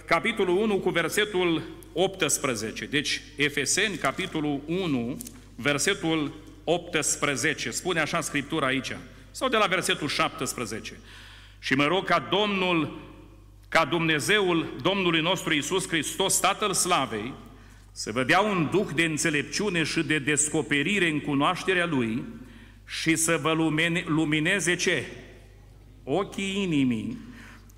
capitolul 0.08 0.56
1 0.56 0.78
cu 0.78 0.90
versetul 0.90 1.62
18. 1.92 2.84
Deci, 2.84 3.22
Efeseni, 3.36 3.96
capitolul 3.96 4.60
1, 4.66 5.16
versetul 5.54 6.32
18. 6.64 7.70
Spune 7.70 8.00
așa 8.00 8.20
Scriptura 8.20 8.66
aici. 8.66 8.96
Sau 9.30 9.48
de 9.48 9.56
la 9.56 9.66
versetul 9.66 10.08
17. 10.08 10.92
Și 11.58 11.74
mă 11.74 11.86
rog 11.86 12.04
ca 12.04 12.28
Domnul, 12.30 12.98
ca 13.68 13.84
Dumnezeul 13.84 14.78
Domnului 14.82 15.20
nostru 15.20 15.54
Isus 15.54 15.88
Hristos, 15.88 16.40
Tatăl 16.40 16.72
Slavei, 16.72 17.32
să 17.92 18.12
vă 18.12 18.24
dea 18.24 18.40
un 18.40 18.68
duh 18.70 18.86
de 18.94 19.04
înțelepciune 19.04 19.82
și 19.82 20.02
de 20.02 20.18
descoperire 20.18 21.08
în 21.08 21.20
cunoașterea 21.20 21.86
Lui 21.86 22.24
și 22.86 23.16
să 23.16 23.38
vă 23.42 23.52
lumine, 23.52 24.04
lumineze 24.06 24.74
ce? 24.76 25.06
Ochii 26.04 26.62
inimii, 26.62 27.18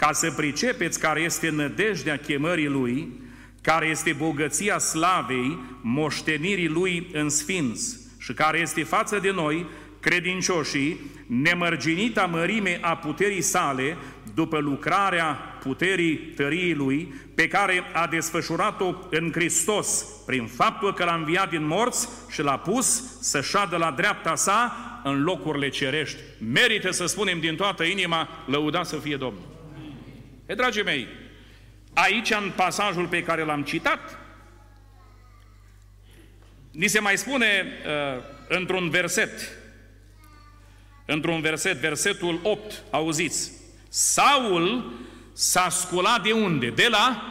ca 0.00 0.12
să 0.12 0.30
pricepeți 0.30 0.99
care 0.99 1.21
este 1.21 1.50
nădejdea 1.50 2.16
chemării 2.16 2.66
Lui, 2.66 3.09
care 3.62 3.87
este 3.87 4.12
bogăția 4.12 4.78
slavei, 4.78 5.59
moștenirii 5.80 6.69
Lui 6.69 7.11
în 7.12 7.28
sfinț 7.28 7.80
și 8.19 8.33
care 8.33 8.59
este 8.59 8.83
față 8.83 9.19
de 9.19 9.30
noi, 9.30 9.66
credincioșii, 10.00 11.00
nemărginita 11.26 12.25
mărime 12.25 12.78
a 12.80 12.97
puterii 12.97 13.40
sale, 13.40 13.97
după 14.35 14.59
lucrarea 14.59 15.59
puterii 15.62 16.16
tăriei 16.16 16.75
Lui, 16.75 17.14
pe 17.35 17.49
care 17.49 17.83
a 17.92 18.07
desfășurat-o 18.07 18.95
în 19.11 19.30
Hristos, 19.33 20.07
prin 20.26 20.47
faptul 20.47 20.95
că 20.95 21.04
l-a 21.04 21.14
înviat 21.14 21.50
din 21.50 21.66
morți 21.66 22.09
și 22.30 22.42
l-a 22.42 22.59
pus 22.59 23.19
să 23.21 23.40
șadă 23.40 23.76
la 23.76 23.90
dreapta 23.90 24.35
sa 24.35 24.76
în 25.04 25.23
locurile 25.23 25.69
cerești. 25.69 26.19
Merită 26.52 26.90
să 26.90 27.07
spunem 27.07 27.40
din 27.40 27.57
toată 27.57 27.85
inima, 27.85 28.28
lăuda 28.47 28.83
să 28.83 28.97
fie 28.97 29.16
Domnul. 29.16 29.59
E, 30.50 30.54
dragii 30.54 30.83
mei, 30.83 31.09
aici, 31.95 32.30
în 32.30 32.52
pasajul 32.57 33.07
pe 33.07 33.23
care 33.23 33.42
l-am 33.42 33.62
citat, 33.62 34.19
ni 36.71 36.87
se 36.87 37.00
mai 37.00 37.19
spune 37.19 37.47
uh, 37.47 38.23
într-un 38.49 38.90
verset, 38.90 39.30
într-un 41.07 41.40
verset, 41.40 41.76
versetul 41.76 42.40
8, 42.42 42.83
auziți, 42.90 43.52
Saul 43.88 44.92
s-a 45.33 45.69
sculat 45.69 46.23
de 46.23 46.33
unde? 46.33 46.71
De 46.71 46.88
la 46.90 47.23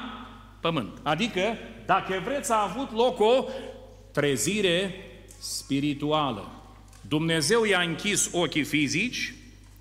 pământ. 0.61 0.99
Adică, 1.03 1.57
dacă 1.85 2.21
vreți, 2.23 2.51
a 2.51 2.61
avut 2.61 2.91
loc 2.91 3.19
o 3.19 3.45
trezire 4.11 4.95
spirituală. 5.39 6.51
Dumnezeu 7.01 7.63
i-a 7.63 7.81
închis 7.81 8.29
ochii 8.31 8.63
fizici 8.63 9.33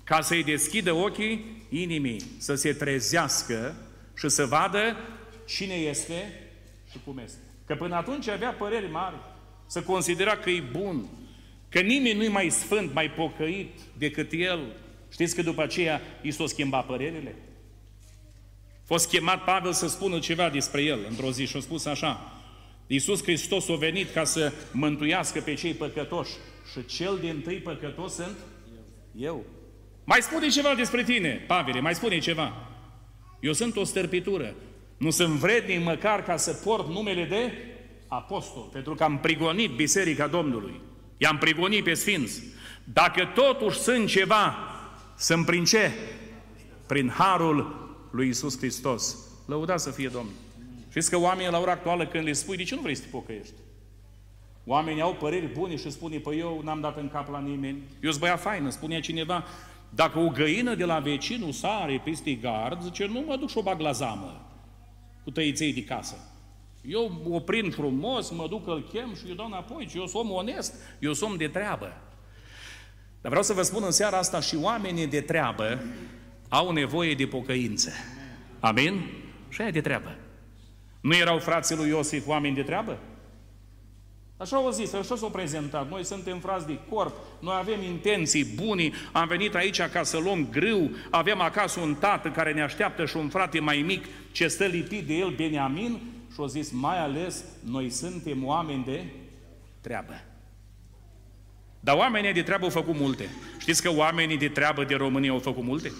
ca 0.03 0.21
să-i 0.21 0.43
deschidă 0.43 0.93
ochii 0.93 1.58
inimii 1.69 2.21
să 2.37 2.55
se 2.55 2.73
trezească 2.73 3.75
și 4.17 4.29
să 4.29 4.45
vadă 4.45 4.97
cine 5.47 5.73
este 5.73 6.49
și 6.91 6.97
cum 7.05 7.17
este. 7.17 7.39
Că 7.65 7.75
până 7.75 7.95
atunci 7.95 8.27
avea 8.27 8.51
păreri 8.51 8.91
mari, 8.91 9.15
să 9.67 9.81
considera 9.81 10.37
că 10.37 10.49
e 10.49 10.63
bun, 10.71 11.05
că 11.69 11.79
nimeni 11.79 12.17
nu-i 12.17 12.27
mai 12.27 12.49
sfânt, 12.49 12.93
mai 12.93 13.11
pocăit 13.11 13.79
decât 13.97 14.31
el. 14.31 14.59
Știți 15.11 15.35
că 15.35 15.41
după 15.41 15.61
aceea 15.61 16.01
i 16.21 16.31
s-o 16.31 16.45
schimba 16.45 16.81
părerile? 16.81 17.35
fost 18.89 19.09
chemat 19.09 19.43
Pavel 19.43 19.73
să 19.73 19.87
spună 19.87 20.19
ceva 20.19 20.49
despre 20.49 20.81
el 20.81 20.99
într-o 21.09 21.31
zi 21.31 21.45
și 21.45 21.57
a 21.57 21.59
spus 21.59 21.85
așa, 21.85 22.31
Iisus 22.87 23.23
Hristos 23.23 23.69
a 23.69 23.75
venit 23.75 24.09
ca 24.13 24.23
să 24.23 24.53
mântuiască 24.71 25.41
pe 25.41 25.53
cei 25.53 25.73
păcătoși 25.73 26.31
și 26.71 26.85
cel 26.85 27.17
din 27.21 27.41
tâi 27.41 27.57
păcătos 27.57 28.13
sunt 28.13 28.37
eu. 29.15 29.45
Mai 30.09 30.21
spune 30.21 30.47
ceva 30.47 30.73
despre 30.75 31.03
tine, 31.03 31.43
Pavel, 31.47 31.81
mai 31.81 31.95
spune 31.95 32.19
ceva. 32.19 32.53
Eu 33.39 33.53
sunt 33.53 33.75
o 33.75 33.83
stărpitură. 33.83 34.53
Nu 34.97 35.09
sunt 35.09 35.33
vrednic 35.33 35.83
măcar 35.83 36.23
ca 36.23 36.37
să 36.37 36.53
port 36.53 36.87
numele 36.87 37.23
de 37.25 37.51
apostol, 38.07 38.69
pentru 38.71 38.95
că 38.95 39.03
am 39.03 39.19
prigonit 39.19 39.71
Biserica 39.71 40.27
Domnului. 40.27 40.81
I-am 41.17 41.37
prigonit 41.37 41.83
pe 41.83 41.93
Sfinți. 41.93 42.43
Dacă 42.83 43.25
totuși 43.35 43.79
sunt 43.79 44.07
ceva, 44.07 44.57
sunt 45.17 45.45
prin 45.45 45.63
ce? 45.63 45.91
Prin 46.87 47.09
harul 47.09 47.89
lui 48.11 48.27
Isus 48.27 48.57
Hristos. 48.57 49.17
Lăudați 49.47 49.83
să 49.83 49.91
fie 49.91 50.07
Domnul. 50.07 50.33
Știți 50.89 51.09
că 51.09 51.17
oamenii 51.17 51.51
la 51.51 51.59
ora 51.59 51.71
actuală 51.71 52.07
când 52.07 52.23
le 52.23 52.33
spui, 52.33 52.57
de 52.57 52.63
ce 52.63 52.75
nu 52.75 52.81
vrei 52.81 52.95
să 52.95 53.01
te 53.01 53.07
pocăiești? 53.11 53.53
Oamenii 54.65 55.01
au 55.01 55.13
păreri 55.13 55.45
bune 55.45 55.75
și 55.75 55.91
spune, 55.91 56.17
păi 56.17 56.39
eu 56.39 56.61
n-am 56.63 56.81
dat 56.81 56.97
în 56.97 57.09
cap 57.09 57.31
la 57.31 57.39
nimeni. 57.39 57.77
Eu 58.01 58.09
sunt 58.09 58.21
băiat 58.21 58.41
faină, 58.41 58.69
spune 58.69 58.99
cineva, 58.99 59.45
dacă 59.89 60.19
o 60.19 60.27
găină 60.27 60.75
de 60.75 60.85
la 60.85 60.99
vecinul 60.99 61.51
sare 61.51 62.01
peste 62.03 62.31
gard, 62.31 62.81
zice, 62.81 63.05
nu 63.05 63.23
mă 63.27 63.35
duc 63.35 63.49
și 63.49 63.57
o 63.57 63.61
bag 63.61 63.79
la 63.79 63.91
zamă 63.91 64.49
cu 65.23 65.31
tăiței 65.31 65.73
de 65.73 65.83
casă. 65.83 66.15
Eu 66.81 67.21
o 67.29 67.39
prind 67.39 67.73
frumos, 67.73 68.31
mă 68.31 68.47
duc, 68.47 68.67
îl 68.67 68.87
chem 68.91 69.15
și 69.15 69.25
îi 69.27 69.35
dau 69.35 69.45
înapoi, 69.45 69.91
eu 69.95 70.07
sunt 70.07 70.23
om 70.23 70.31
onest, 70.31 70.73
eu 70.99 71.13
sunt 71.13 71.29
om 71.29 71.37
de 71.37 71.47
treabă. 71.47 71.93
Dar 73.21 73.29
vreau 73.29 73.43
să 73.43 73.53
vă 73.53 73.61
spun 73.61 73.83
în 73.83 73.91
seara 73.91 74.17
asta 74.17 74.39
și 74.39 74.55
oamenii 74.55 75.07
de 75.07 75.21
treabă 75.21 75.83
au 76.49 76.71
nevoie 76.71 77.13
de 77.13 77.25
pocăință. 77.25 77.91
Amin? 78.59 79.01
Și 79.49 79.61
aia 79.61 79.71
de 79.71 79.81
treabă. 79.81 80.17
Nu 81.01 81.15
erau 81.15 81.39
frații 81.39 81.75
lui 81.75 81.89
Iosif 81.89 82.27
oameni 82.27 82.55
de 82.55 82.63
treabă? 82.63 82.97
Așa 84.39 84.55
au 84.55 84.69
zis, 84.69 84.93
așa 84.93 85.15
s-au 85.15 85.29
prezentat. 85.29 85.89
Noi 85.89 86.05
suntem 86.05 86.39
frați 86.39 86.67
de 86.67 86.79
corp, 86.89 87.15
noi 87.39 87.55
avem 87.59 87.81
intenții 87.81 88.45
buni, 88.45 88.93
am 89.11 89.27
venit 89.27 89.55
aici 89.55 89.81
ca 89.81 90.03
să 90.03 90.17
luăm 90.17 90.47
grâu, 90.51 90.91
avem 91.09 91.41
acasă 91.41 91.79
un 91.79 91.95
tată 91.95 92.29
care 92.29 92.53
ne 92.53 92.61
așteaptă 92.61 93.05
și 93.05 93.17
un 93.17 93.29
frate 93.29 93.59
mai 93.59 93.81
mic 93.85 94.05
ce 94.31 94.47
stă 94.47 94.65
lipit 94.65 95.07
de 95.07 95.13
el, 95.13 95.29
Beniamin, 95.29 95.99
și 96.31 96.35
au 96.39 96.47
zis, 96.47 96.71
mai 96.71 96.99
ales, 96.99 97.43
noi 97.65 97.89
suntem 97.89 98.45
oameni 98.45 98.83
de 98.83 99.03
treabă. 99.81 100.21
Dar 101.79 101.95
oamenii 101.97 102.33
de 102.33 102.41
treabă 102.41 102.63
au 102.63 102.69
făcut 102.69 102.95
multe. 102.95 103.29
Știți 103.57 103.81
că 103.81 103.91
oamenii 103.91 104.37
de 104.37 104.47
treabă 104.47 104.83
de 104.83 104.95
România 104.95 105.31
au 105.31 105.39
făcut 105.39 105.63
multe? 105.63 105.91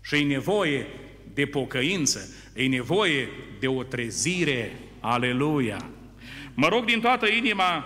Și 0.00 0.14
e 0.14 0.24
nevoie 0.24 0.86
de 1.34 1.46
pocăință, 1.46 2.34
e 2.54 2.66
nevoie 2.66 3.28
de 3.60 3.66
o 3.66 3.82
trezire. 3.82 4.72
Aleluia! 5.00 5.90
Mă 6.60 6.68
rog 6.68 6.84
din 6.84 7.00
toată 7.00 7.26
inima 7.26 7.84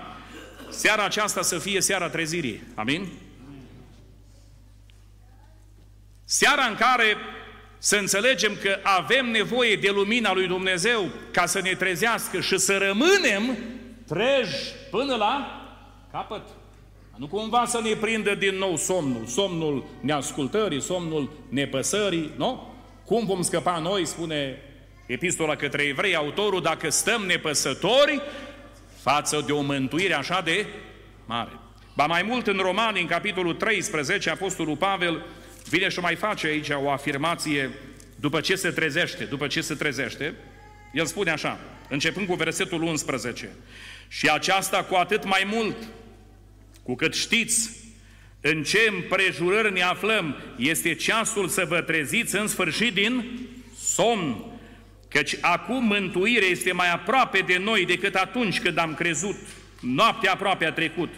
seara 0.71 1.05
aceasta 1.05 1.43
să 1.43 1.59
fie 1.59 1.81
seara 1.81 2.09
trezirii. 2.09 2.63
Amin? 2.75 3.09
Seara 6.25 6.65
în 6.65 6.75
care 6.75 7.17
să 7.79 7.97
înțelegem 7.97 8.53
că 8.63 8.79
avem 8.83 9.31
nevoie 9.31 9.77
de 9.77 9.91
lumina 9.91 10.33
lui 10.33 10.47
Dumnezeu 10.47 11.11
ca 11.33 11.47
să 11.47 11.61
ne 11.61 11.75
trezească 11.75 12.41
și 12.41 12.59
să 12.59 12.77
rămânem 12.77 13.57
treji 14.07 14.75
până 14.91 15.15
la 15.15 15.63
capăt. 16.13 16.43
Nu 17.17 17.27
cumva 17.27 17.65
să 17.67 17.81
ne 17.81 17.95
prindă 17.95 18.35
din 18.35 18.55
nou 18.55 18.77
somnul, 18.77 19.27
somnul 19.27 19.85
neascultării, 20.01 20.81
somnul 20.83 21.33
nepăsării, 21.49 22.31
nu? 22.37 22.75
Cum 23.05 23.27
vom 23.27 23.43
scăpa 23.43 23.79
noi, 23.79 24.07
spune 24.07 24.59
epistola 25.07 25.57
către 25.57 25.83
evrei, 25.83 26.15
autorul, 26.15 26.63
dacă 26.63 26.91
stăm 26.91 27.23
nepăsători 27.23 28.23
față 29.03 29.43
de 29.47 29.53
o 29.53 29.61
mântuire 29.61 30.15
așa 30.15 30.41
de 30.41 30.67
mare. 31.27 31.51
Ba 31.95 32.07
mai 32.07 32.23
mult 32.23 32.47
în 32.47 32.59
Romani, 32.59 33.01
în 33.01 33.07
capitolul 33.07 33.55
13, 33.55 34.31
Apostolul 34.31 34.77
Pavel 34.77 35.25
vine 35.69 35.89
și 35.89 35.99
mai 35.99 36.15
face 36.15 36.47
aici 36.47 36.69
o 36.69 36.91
afirmație 36.91 37.71
după 38.21 38.41
ce 38.41 38.55
se 38.55 38.71
trezește, 38.71 39.25
după 39.25 39.47
ce 39.47 39.61
se 39.61 39.75
trezește, 39.75 40.35
el 40.93 41.07
spune 41.07 41.31
așa, 41.31 41.61
începând 41.89 42.27
cu 42.27 42.35
versetul 42.35 42.83
11, 42.83 43.51
și 44.09 44.29
aceasta 44.29 44.85
cu 44.85 44.95
atât 44.95 45.25
mai 45.25 45.49
mult, 45.53 45.77
cu 46.83 46.95
cât 46.95 47.15
știți 47.15 47.71
în 48.41 48.63
ce 48.63 48.79
împrejurări 48.89 49.73
ne 49.73 49.83
aflăm, 49.83 50.37
este 50.57 50.95
ceasul 50.95 51.49
să 51.49 51.65
vă 51.69 51.81
treziți 51.81 52.37
în 52.37 52.47
sfârșit 52.47 52.95
din 52.95 53.41
somn, 53.83 54.52
căci 55.13 55.37
acum 55.41 55.85
mântuirea 55.85 56.49
este 56.49 56.73
mai 56.73 56.91
aproape 56.93 57.39
de 57.39 57.59
noi 57.59 57.87
decât 57.87 58.15
atunci 58.15 58.61
când 58.61 58.79
am 58.79 58.95
crezut. 58.95 59.37
Noaptea 59.81 60.33
aproape 60.33 60.67
a 60.67 60.73
trecut. 60.73 61.15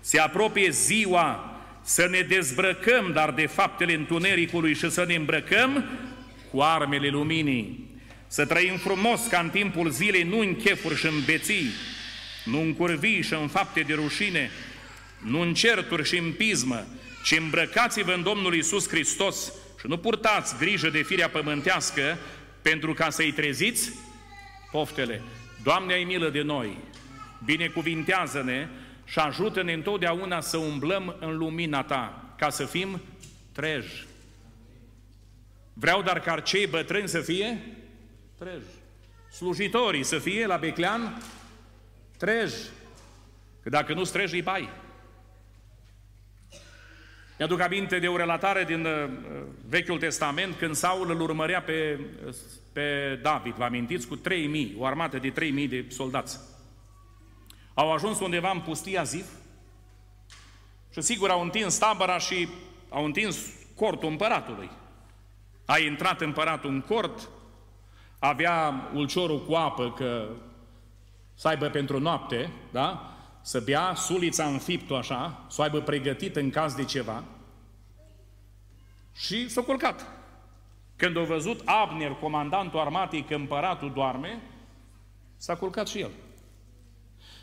Se 0.00 0.18
apropie 0.18 0.70
ziua 0.70 1.58
să 1.82 2.08
ne 2.10 2.20
dezbrăcăm, 2.20 3.10
dar 3.12 3.30
de 3.30 3.46
faptele 3.46 3.94
întunericului 3.94 4.74
și 4.74 4.90
să 4.90 5.04
ne 5.06 5.14
îmbrăcăm 5.14 5.84
cu 6.50 6.60
armele 6.60 7.08
luminii. 7.08 7.86
Să 8.26 8.46
trăim 8.46 8.76
frumos 8.76 9.26
ca 9.26 9.38
în 9.38 9.50
timpul 9.50 9.90
zilei, 9.90 10.22
nu 10.22 10.38
în 10.38 10.56
chefuri 10.56 10.96
și 10.96 11.06
în 11.06 11.24
beții, 11.26 11.70
nu 12.44 12.60
în 12.60 12.74
curvii 12.74 13.22
și 13.22 13.32
în 13.32 13.48
fapte 13.48 13.80
de 13.80 13.94
rușine, 13.94 14.50
nu 15.18 15.40
în 15.40 15.54
certuri 15.54 16.08
și 16.08 16.18
în 16.18 16.32
pismă, 16.32 16.86
ci 17.24 17.32
îmbrăcați-vă 17.38 18.12
în 18.12 18.22
Domnul 18.22 18.54
Isus 18.54 18.88
Hristos 18.88 19.52
și 19.80 19.86
nu 19.86 19.96
purtați 19.96 20.56
grijă 20.58 20.88
de 20.88 21.02
firea 21.02 21.28
pământească 21.28 22.18
pentru 22.70 22.92
ca 22.92 23.10
să-i 23.10 23.32
treziți 23.32 23.92
poftele. 24.70 25.22
Doamne, 25.62 25.92
ai 25.92 26.04
milă 26.04 26.28
de 26.28 26.42
noi, 26.42 26.76
binecuvintează-ne 27.44 28.68
și 29.04 29.18
ajută-ne 29.18 29.72
întotdeauna 29.72 30.40
să 30.40 30.56
umblăm 30.56 31.16
în 31.20 31.36
lumina 31.36 31.82
Ta, 31.82 32.34
ca 32.38 32.50
să 32.50 32.64
fim 32.64 33.00
treji. 33.52 34.06
Vreau 35.72 36.02
dar 36.02 36.20
ca 36.20 36.40
cei 36.40 36.66
bătrâni 36.66 37.08
să 37.08 37.20
fie 37.20 37.62
treji. 38.38 38.74
Slujitorii 39.30 40.02
să 40.02 40.18
fie 40.18 40.46
la 40.46 40.56
Beclean 40.56 41.22
treji. 42.16 42.56
Că 43.62 43.68
dacă 43.68 43.94
nu-ți 43.94 44.12
treji, 44.12 44.34
îi 44.34 44.42
bai. 44.42 44.68
Mi-aduc 47.38 47.60
aminte 47.60 47.98
de 47.98 48.08
o 48.08 48.16
relatare 48.16 48.64
din 48.64 48.84
uh, 48.84 49.10
Vechiul 49.68 49.98
Testament 49.98 50.56
când 50.56 50.74
Saul 50.74 51.10
îl 51.10 51.20
urmărea 51.20 51.62
pe, 51.62 52.00
pe 52.72 53.18
David, 53.22 53.54
vă 53.54 53.64
amintiți, 53.64 54.06
cu 54.06 54.16
3000, 54.16 54.76
o 54.78 54.84
armată 54.84 55.18
de 55.18 55.30
3000 55.30 55.68
de 55.68 55.84
soldați. 55.88 56.40
Au 57.74 57.92
ajuns 57.92 58.20
undeva 58.20 58.50
în 58.50 58.60
pustia 58.60 59.02
Zif 59.02 59.26
și 60.92 61.00
sigur 61.00 61.30
au 61.30 61.42
întins 61.42 61.78
tabăra 61.78 62.18
și 62.18 62.48
au 62.88 63.04
întins 63.04 63.38
cortul 63.74 64.08
împăratului. 64.08 64.70
A 65.64 65.78
intrat 65.78 66.20
împăratul 66.20 66.70
în 66.70 66.80
cort, 66.80 67.28
avea 68.18 68.90
ulciorul 68.94 69.44
cu 69.44 69.54
apă 69.54 69.92
că 69.92 70.28
să 71.34 71.48
aibă 71.48 71.68
pentru 71.68 72.00
noapte, 72.00 72.50
da? 72.70 73.17
Să 73.40 73.60
bea 73.60 73.94
sulița 73.94 74.44
în 74.44 74.58
fiptul 74.58 74.96
așa, 74.96 75.46
să 75.48 75.60
o 75.60 75.62
aibă 75.62 75.80
pregătit 75.80 76.36
în 76.36 76.50
caz 76.50 76.74
de 76.74 76.84
ceva, 76.84 77.24
și 79.18 79.48
s-a 79.48 79.62
culcat. 79.62 80.06
Când 80.96 81.16
a 81.16 81.22
văzut 81.22 81.62
Abner, 81.64 82.10
comandantul 82.10 82.80
armatei, 82.80 83.24
că 83.24 83.34
împăratul 83.34 83.92
doarme, 83.94 84.40
s-a 85.36 85.56
culcat 85.56 85.88
și 85.88 85.98
el. 85.98 86.10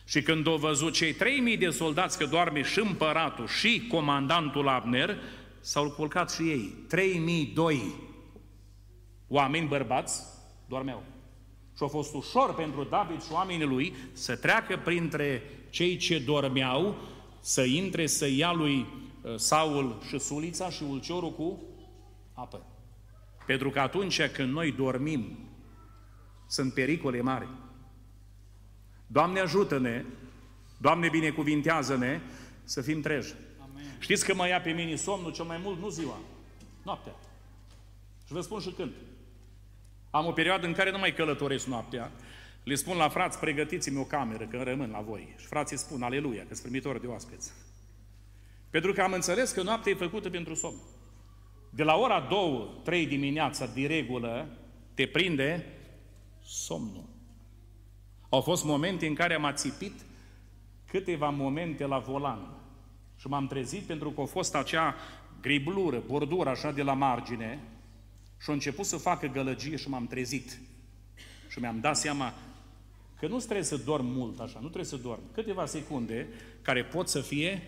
Și 0.06 0.22
când 0.22 0.48
au 0.48 0.56
văzut 0.56 0.94
cei 0.94 1.14
3000 1.14 1.58
de 1.58 1.70
soldați 1.70 2.18
că 2.18 2.26
doarme 2.26 2.62
și 2.62 2.80
împăratul 2.80 3.48
și 3.48 3.88
comandantul 3.90 4.68
Abner, 4.68 5.18
s-au 5.60 5.92
culcat 5.92 6.32
și 6.32 6.42
ei. 6.42 6.76
3002 6.88 7.82
oameni 9.28 9.68
bărbați 9.68 10.24
dormeau. 10.68 11.04
Și 11.78 11.84
a 11.84 11.88
fost 11.88 12.14
ușor 12.14 12.56
pentru 12.56 12.84
David 12.84 13.24
și 13.24 13.32
oamenii 13.32 13.66
lui 13.66 13.96
să 14.14 14.36
treacă 14.36 14.78
printre 14.78 15.44
cei 15.76 15.98
ce 15.98 16.20
dormeau, 16.20 16.96
să 17.40 17.62
intre, 17.64 18.06
să 18.06 18.28
ia 18.28 18.54
lui 18.54 18.86
uh, 19.22 19.36
Saul 19.36 20.02
și 20.08 20.20
sulița 20.20 20.70
și 20.70 20.84
ulciorul 20.84 21.32
cu 21.34 21.60
apă. 22.34 22.66
Pentru 23.46 23.70
că 23.70 23.80
atunci 23.80 24.22
când 24.22 24.54
noi 24.54 24.72
dormim, 24.72 25.38
sunt 26.48 26.74
pericole 26.74 27.22
mari. 27.22 27.48
Doamne 29.08 29.40
ajută-ne, 29.40 30.06
Doamne 30.78 31.10
binecuvintează-ne 31.10 32.22
să 32.64 32.82
fim 32.82 33.02
treji. 33.02 33.34
Amen. 33.70 33.96
Știți 34.00 34.26
că 34.26 34.34
mă 34.34 34.48
ia 34.48 34.62
pe 34.62 34.72
mine 34.72 34.96
somnul 34.96 35.32
cel 35.32 35.46
mai 35.46 35.60
mult, 35.64 35.80
nu 35.80 35.90
ziua. 35.90 36.18
Noaptea. 36.84 37.16
Și 38.26 38.34
vă 38.34 38.42
spun 38.42 38.60
și 38.60 38.70
când. 38.70 38.92
Am 40.10 40.26
o 40.26 40.32
perioadă 40.32 40.68
în 40.68 40.74
care 40.74 40.92
nu 40.92 40.98
mai 40.98 41.14
călătoresc 41.14 41.66
noaptea. 41.66 42.12
Le 42.66 42.76
spun 42.76 42.98
la 42.98 43.10
frați, 43.10 43.40
pregătiți-mi 43.40 43.98
o 43.98 44.04
cameră, 44.04 44.46
că 44.46 44.64
rămân 44.64 44.90
la 44.90 45.02
voi. 45.02 45.36
Și 45.38 45.46
frații 45.46 45.78
spun, 45.78 46.02
aleluia, 46.02 46.42
că 46.42 46.54
sunt 46.54 46.62
primitor 46.62 47.00
de 47.00 47.08
oaspeți. 47.08 47.52
Pentru 48.70 48.94
că 48.94 49.02
am 49.02 49.14
înțeles 49.14 49.52
că 49.52 49.62
noaptea 49.62 49.92
e 49.92 49.96
făcută 49.96 50.30
pentru 50.30 50.54
somn. 50.54 50.78
De 51.70 51.84
la 51.84 51.96
ora 51.96 52.28
2-3 52.28 53.08
dimineața, 53.08 53.66
de 53.66 53.86
regulă, 53.86 54.48
te 54.94 55.08
prinde 55.08 55.66
somnul. 56.44 57.04
Au 58.30 58.42
fost 58.42 58.64
momente 58.64 59.08
în 59.08 59.14
care 59.14 59.34
am 59.34 59.46
ațipit 59.46 59.94
câteva 60.88 61.30
momente 61.30 61.86
la 61.86 61.98
volan. 61.98 62.58
Și 63.16 63.28
m-am 63.28 63.48
trezit 63.48 63.82
pentru 63.82 64.12
că 64.12 64.22
a 64.22 64.26
fost 64.26 64.56
acea 64.56 64.96
griblură, 65.42 66.04
bordură 66.08 66.50
așa 66.50 66.72
de 66.72 66.84
la 66.84 66.94
margine 66.94 67.60
și 68.42 68.50
a 68.50 68.54
început 68.54 68.86
să 68.86 68.98
facă 68.98 69.28
gălăgie 69.28 69.76
și 69.76 69.90
m-am 69.90 70.08
trezit. 70.08 70.60
Și 71.50 71.60
mi-am 71.60 71.80
dat 71.80 71.98
seama 71.98 72.34
că 73.20 73.28
nu 73.28 73.38
trebuie 73.38 73.64
să 73.64 73.78
dorm 73.78 74.06
mult 74.06 74.40
așa, 74.40 74.60
nu 74.60 74.66
trebuie 74.66 74.86
să 74.86 74.98
dorm. 74.98 75.22
Câteva 75.34 75.66
secunde 75.66 76.28
care 76.62 76.84
pot 76.84 77.08
să 77.08 77.22
fie 77.22 77.62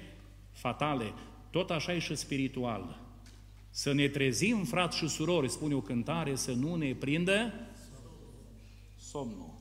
fatale. 0.52 1.14
Tot 1.50 1.70
așa 1.70 1.94
e 1.94 2.00
și 2.00 2.16
spiritual. 2.16 3.00
Să 3.70 3.94
ne 3.94 4.08
trezim, 4.08 4.64
frați 4.64 4.98
și 4.98 5.08
surori, 5.08 5.50
spune 5.50 5.76
o 5.76 5.82
cântare, 5.82 6.36
să 6.36 6.52
nu 6.52 6.76
ne 6.76 6.94
prindă 6.94 7.54
somnul. 9.00 9.54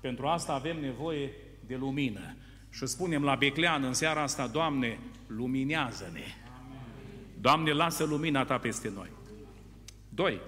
Pentru 0.00 0.26
asta 0.26 0.52
avem 0.52 0.80
nevoie 0.80 1.30
de 1.66 1.76
lumină. 1.76 2.36
Și 2.70 2.86
spunem 2.86 3.24
la 3.24 3.34
Beclean 3.34 3.82
în 3.82 3.92
seara 3.92 4.22
asta, 4.22 4.46
Doamne, 4.46 4.98
luminează-ne. 5.26 6.24
Doamne, 7.40 7.72
lasă 7.72 8.04
lumina 8.04 8.44
Ta 8.44 8.58
peste 8.58 8.92
noi. 8.94 9.08
Doi. 10.08 10.40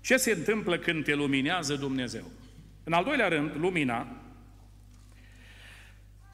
Ce 0.00 0.16
se 0.16 0.30
întâmplă 0.30 0.78
când 0.78 1.04
te 1.04 1.14
luminează 1.14 1.74
Dumnezeu? 1.74 2.24
În 2.86 2.92
al 2.92 3.04
doilea 3.04 3.28
rând, 3.28 3.54
lumina 3.54 4.06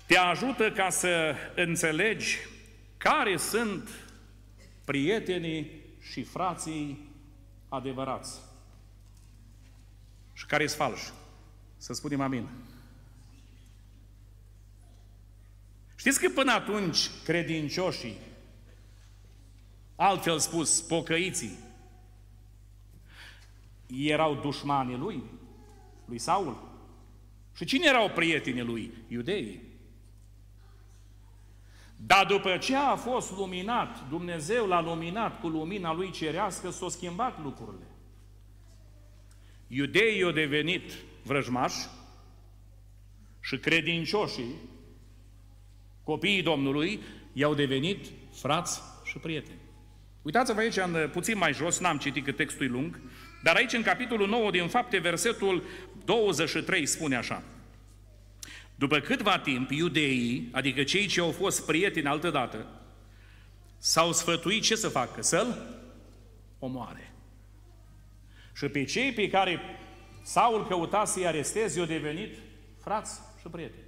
te 0.07 0.17
ajută 0.17 0.73
ca 0.73 0.91
să 0.91 1.35
înțelegi 1.55 2.37
care 2.97 3.37
sunt 3.37 3.89
prietenii 4.85 5.71
și 6.01 6.23
frații 6.23 7.09
adevărați 7.69 8.41
și 10.33 10.47
care 10.47 10.67
sunt 10.67 10.79
falși. 10.81 11.11
Să 11.77 11.93
spunem 11.93 12.21
amin. 12.21 12.49
Știți 15.97 16.21
că 16.21 16.29
până 16.29 16.53
atunci 16.53 16.99
credincioșii, 17.25 18.19
altfel 19.97 20.39
spus, 20.39 20.81
pocăiții, 20.81 21.59
erau 23.87 24.35
dușmanii 24.35 24.97
lui, 24.97 25.23
lui 26.13 26.21
Saul. 26.21 26.57
Și 27.55 27.65
cine 27.65 27.85
erau 27.87 28.09
prietenii 28.09 28.63
lui? 28.63 28.93
Iudeii. 29.09 29.63
Dar 31.97 32.27
după 32.27 32.57
ce 32.57 32.77
a 32.77 32.97
fost 32.97 33.37
luminat, 33.37 34.09
Dumnezeu 34.09 34.67
l-a 34.67 34.81
luminat 34.81 35.41
cu 35.41 35.49
lumina 35.49 35.95
lui 35.95 36.11
cerească, 36.11 36.71
s-au 36.71 36.89
schimbat 36.89 37.43
lucrurile. 37.43 37.87
Iudeii 39.67 40.23
au 40.23 40.31
devenit 40.31 40.93
vrăjmași 41.23 41.87
și 43.41 43.59
credincioșii, 43.59 44.55
copiii 46.05 46.43
Domnului, 46.43 47.01
i-au 47.33 47.55
devenit 47.55 48.07
frați 48.33 48.83
și 49.05 49.19
prieteni. 49.19 49.61
Uitați-vă 50.23 50.61
aici, 50.61 50.77
în, 50.77 51.09
puțin 51.13 51.39
mai 51.39 51.53
jos, 51.53 51.79
n-am 51.79 51.99
citit 51.99 52.25
că 52.25 52.33
textul 52.33 52.67
e 52.67 52.69
lung, 52.69 53.01
dar 53.43 53.57
aici, 53.57 53.73
în 53.73 53.83
capitolul 53.83 54.29
9 54.29 54.51
din 54.51 54.69
fapte, 54.69 54.99
versetul 54.99 55.63
23 56.05 56.87
spune 56.87 57.17
așa. 57.17 57.43
După 58.75 58.99
câtva 58.99 59.39
timp, 59.39 59.71
iudeii, 59.71 60.49
adică 60.53 60.83
cei 60.83 61.07
ce 61.07 61.21
au 61.21 61.31
fost 61.31 61.67
prieteni 61.67 62.07
altădată, 62.07 62.67
s-au 63.79 64.13
sfătuit 64.13 64.63
ce 64.63 64.75
să 64.75 64.89
facă? 64.89 65.23
Să-l 65.23 65.77
omoare. 66.59 67.13
Și 68.57 68.67
pe 68.67 68.85
cei 68.85 69.13
pe 69.13 69.29
care 69.29 69.61
Saul 70.23 70.67
căuta 70.67 71.05
să-i 71.05 71.27
aresteze, 71.27 71.79
i-au 71.79 71.87
devenit 71.87 72.35
frați 72.83 73.21
și 73.41 73.49
prieteni. 73.49 73.83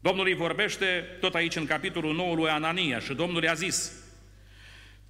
Domnul 0.00 0.26
îi 0.26 0.34
vorbește 0.34 1.16
tot 1.20 1.34
aici 1.34 1.56
în 1.56 1.66
capitolul 1.66 2.14
9 2.14 2.34
lui 2.34 2.48
Anania 2.48 2.98
și 2.98 3.14
Domnul 3.14 3.42
i-a 3.42 3.54
zis, 3.54 3.92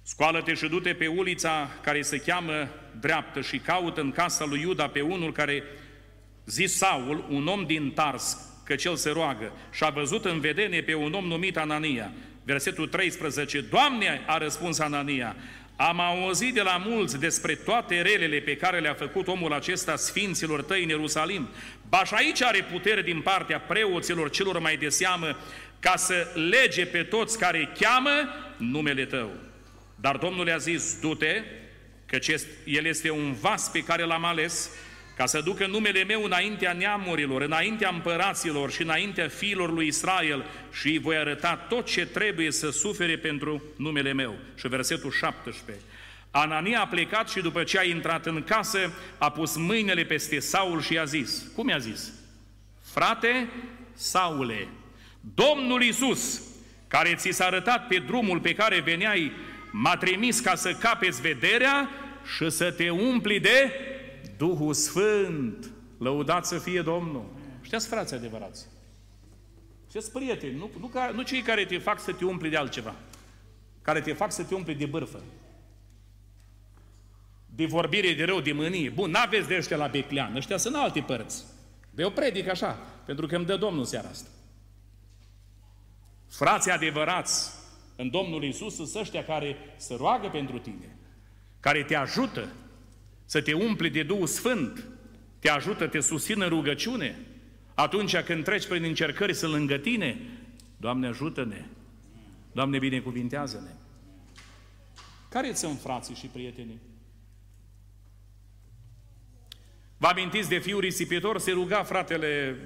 Scoală-te 0.03 0.53
și 0.53 0.67
du-te 0.67 0.93
pe 0.93 1.07
ulița 1.07 1.69
care 1.83 2.01
se 2.01 2.17
cheamă 2.17 2.69
dreaptă 2.99 3.41
și 3.41 3.57
caută 3.57 4.01
în 4.01 4.11
casa 4.11 4.45
lui 4.45 4.61
Iuda 4.61 4.87
pe 4.87 5.01
unul 5.01 5.31
care, 5.31 5.63
zis 6.45 6.77
Saul, 6.77 7.25
un 7.29 7.47
om 7.47 7.65
din 7.65 7.91
Tars, 7.91 8.37
că 8.65 8.75
cel 8.75 8.95
se 8.95 9.09
roagă, 9.09 9.51
și 9.71 9.83
a 9.83 9.89
văzut 9.89 10.25
în 10.25 10.39
vedenie 10.39 10.81
pe 10.81 10.93
un 10.93 11.13
om 11.13 11.25
numit 11.25 11.57
Anania. 11.57 12.11
Versetul 12.43 12.87
13, 12.87 13.61
Doamne, 13.61 14.21
a 14.25 14.37
răspuns 14.37 14.79
Anania, 14.79 15.35
am 15.75 15.99
auzit 15.99 16.53
de 16.53 16.61
la 16.61 16.77
mulți 16.85 17.19
despre 17.19 17.55
toate 17.55 18.01
relele 18.01 18.39
pe 18.39 18.55
care 18.55 18.79
le-a 18.79 18.93
făcut 18.93 19.27
omul 19.27 19.53
acesta 19.53 19.95
sfinților 19.95 20.63
tăi 20.63 20.83
în 20.83 20.89
Ierusalim. 20.89 21.49
Ba 21.89 22.03
și 22.03 22.13
aici 22.13 22.41
are 22.41 22.67
putere 22.71 23.01
din 23.01 23.21
partea 23.21 23.59
preoților 23.59 24.29
celor 24.29 24.59
mai 24.59 24.77
de 24.77 24.89
seamă 24.89 25.37
ca 25.79 25.95
să 25.95 26.27
lege 26.49 26.85
pe 26.85 27.03
toți 27.03 27.37
care 27.37 27.71
cheamă 27.79 28.09
numele 28.57 29.05
tău. 29.05 29.31
Dar 29.95 30.17
Domnul 30.17 30.45
le-a 30.45 30.57
zis, 30.57 30.97
du-te, 30.99 31.43
căci 32.05 32.27
el 32.65 32.85
este 32.85 33.09
un 33.09 33.33
vas 33.33 33.69
pe 33.69 33.83
care 33.83 34.03
l-am 34.03 34.25
ales, 34.25 34.69
ca 35.15 35.25
să 35.25 35.41
ducă 35.41 35.67
numele 35.67 36.03
meu 36.03 36.23
înaintea 36.23 36.73
neamurilor, 36.73 37.41
înaintea 37.41 37.89
împăraților 37.89 38.71
și 38.71 38.81
înaintea 38.81 39.27
fiilor 39.27 39.71
lui 39.71 39.87
Israel 39.87 40.45
și 40.71 40.87
îi 40.87 40.99
voi 40.99 41.15
arăta 41.15 41.55
tot 41.55 41.85
ce 41.85 42.05
trebuie 42.05 42.51
să 42.51 42.69
sufere 42.69 43.17
pentru 43.17 43.63
numele 43.75 44.13
meu. 44.13 44.35
Și 44.55 44.67
versetul 44.67 45.11
17. 45.11 45.85
Anania 46.31 46.81
a 46.81 46.87
plecat 46.87 47.29
și 47.29 47.41
după 47.41 47.63
ce 47.63 47.79
a 47.79 47.83
intrat 47.83 48.25
în 48.25 48.43
casă, 48.43 48.93
a 49.17 49.31
pus 49.31 49.55
mâinile 49.55 50.03
peste 50.03 50.39
Saul 50.39 50.81
și 50.81 50.93
i-a 50.93 51.03
zis, 51.03 51.43
cum 51.55 51.67
i-a 51.67 51.77
zis? 51.77 52.11
Frate 52.93 53.49
Saule, 53.93 54.67
Domnul 55.35 55.81
Isus, 55.81 56.41
care 56.87 57.15
ți 57.15 57.29
s-a 57.29 57.45
arătat 57.45 57.87
pe 57.87 57.97
drumul 57.97 58.39
pe 58.39 58.53
care 58.53 58.79
veneai, 58.79 59.31
m-a 59.71 59.95
trimis 59.95 60.39
ca 60.39 60.55
să 60.55 60.71
capeți 60.71 61.21
vederea 61.21 61.89
și 62.35 62.49
să 62.49 62.71
te 62.71 62.89
umpli 62.89 63.39
de 63.39 63.71
Duhul 64.41 64.73
Sfânt, 64.73 65.71
lăudat 65.97 66.45
să 66.45 66.57
fie 66.57 66.81
Domnul. 66.81 67.25
Știați, 67.61 67.87
frații 67.87 68.15
adevărați, 68.15 68.67
știați, 69.87 70.11
prieteni, 70.11 70.57
nu, 70.57 70.69
nu, 70.79 70.87
ca, 70.87 71.09
nu 71.09 71.21
cei 71.21 71.41
care 71.41 71.65
te 71.65 71.77
fac 71.77 71.99
să 71.99 72.13
te 72.13 72.25
umpli 72.25 72.49
de 72.49 72.57
altceva, 72.57 72.95
care 73.81 74.01
te 74.01 74.13
fac 74.13 74.31
să 74.31 74.43
te 74.43 74.55
umpli 74.55 74.75
de 74.75 74.85
bârfă, 74.85 75.21
de 77.45 77.65
vorbire 77.65 78.13
de 78.13 78.23
rău, 78.23 78.39
de 78.39 78.51
mânie. 78.51 78.89
Bun, 78.89 79.09
n-aveți 79.09 79.47
de 79.47 79.55
ăștia 79.55 79.77
la 79.77 79.87
Beclean, 79.87 80.35
ăștia 80.35 80.57
sunt 80.57 80.75
alte 80.75 81.01
părți. 81.01 81.43
De 81.89 82.03
o 82.03 82.09
predic 82.09 82.47
așa, 82.47 82.77
pentru 83.05 83.27
că 83.27 83.35
îmi 83.35 83.45
dă 83.45 83.57
Domnul 83.57 83.85
seara 83.85 84.09
asta. 84.09 84.29
Frații 86.29 86.71
adevărați 86.71 87.51
în 87.95 88.09
Domnul 88.09 88.43
Isus 88.43 88.75
sunt 88.75 88.95
ăștia 88.95 89.23
care 89.23 89.55
se 89.77 89.95
roagă 89.95 90.27
pentru 90.27 90.59
tine, 90.59 90.97
care 91.59 91.83
te 91.83 91.95
ajută, 91.95 92.47
să 93.31 93.41
te 93.41 93.53
umpli 93.53 93.89
de 93.89 94.03
Duhul 94.03 94.27
Sfânt, 94.27 94.87
te 95.39 95.49
ajută, 95.49 95.87
te 95.87 95.99
susține 95.99 96.43
în 96.43 96.49
rugăciune, 96.49 97.19
atunci 97.73 98.17
când 98.17 98.43
treci 98.43 98.67
prin 98.67 98.83
încercări 98.83 99.33
să 99.33 99.47
lângă 99.47 99.77
tine, 99.77 100.21
Doamne 100.77 101.07
ajută-ne, 101.07 101.65
Doamne 102.51 102.77
binecuvintează-ne. 102.77 103.69
Care 105.29 105.53
sunt 105.53 105.79
frații 105.79 106.15
și 106.15 106.25
prietenii? 106.25 106.79
Vă 109.97 110.07
amintiți 110.07 110.49
de 110.49 110.59
fiul 110.59 110.79
risipitor? 110.79 111.39
Se 111.39 111.51
ruga 111.51 111.83
fratele 111.83 112.57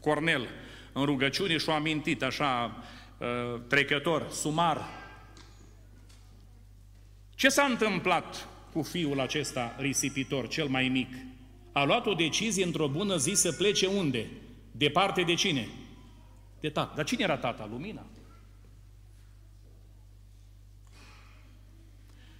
Cornel 0.00 0.48
în 0.92 1.04
rugăciune 1.04 1.56
și-o 1.56 1.72
amintit 1.72 2.22
așa 2.22 2.82
uh, 3.18 3.60
trecător, 3.68 4.28
sumar. 4.30 4.88
Ce 7.34 7.48
s-a 7.48 7.64
întâmplat 7.64 8.53
cu 8.74 8.82
fiul 8.82 9.20
acesta 9.20 9.76
risipitor, 9.78 10.48
cel 10.48 10.66
mai 10.66 10.88
mic. 10.88 11.08
A 11.72 11.84
luat 11.84 12.06
o 12.06 12.14
decizie 12.14 12.64
într-o 12.64 12.88
bună 12.88 13.16
zi 13.16 13.32
să 13.34 13.52
plece 13.52 13.86
unde? 13.86 14.26
Departe 14.72 15.22
de 15.22 15.34
cine? 15.34 15.68
De 16.60 16.68
tată. 16.68 16.92
Dar 16.96 17.04
cine 17.04 17.22
era 17.22 17.36
tata? 17.36 17.68
Lumina. 17.70 18.06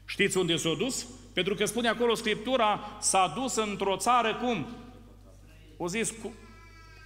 Știți 0.04 0.36
unde 0.36 0.56
s-a 0.56 0.74
dus? 0.78 1.06
Pentru 1.32 1.54
că 1.54 1.64
spune 1.64 1.88
acolo 1.88 2.14
Scriptura, 2.14 2.96
s-a 3.00 3.32
dus 3.36 3.56
într-o 3.56 3.96
țară 3.96 4.34
cum? 4.34 4.66
O 5.76 5.88
zis 5.88 6.10
cu... 6.10 6.32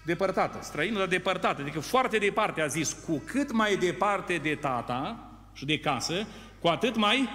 depărtată, 0.05 0.59
străină, 0.63 0.99
dar 0.99 1.09
depărtată, 1.09 1.61
adică 1.61 1.81
foarte 1.81 2.19
departe 2.19 2.61
a 2.61 2.67
zis, 2.67 2.93
cu 2.93 3.23
cât 3.27 3.53
mai 3.53 3.77
departe 3.77 4.37
de 4.37 4.55
tata 4.55 5.31
și 5.53 5.65
de 5.65 5.79
casă, 5.79 6.27
cu 6.61 6.69
atât 6.69 6.97
mai 6.97 7.29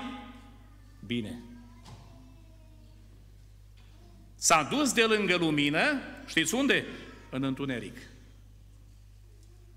bine. 1.05 1.52
S-a 4.43 4.67
dus 4.71 4.93
de 4.93 5.03
lângă 5.03 5.35
lumină, 5.35 6.01
știți 6.25 6.53
unde? 6.53 6.85
În 7.29 7.43
întuneric. 7.43 7.97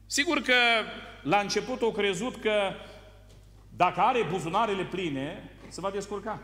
Sigur 0.06 0.40
că 0.40 0.54
la 1.22 1.38
început 1.38 1.82
o 1.82 1.90
crezut 1.90 2.36
că 2.36 2.72
dacă 3.76 4.00
are 4.00 4.26
buzunarele 4.30 4.84
pline, 4.84 5.50
se 5.68 5.80
va 5.80 5.90
descurca. 5.90 6.42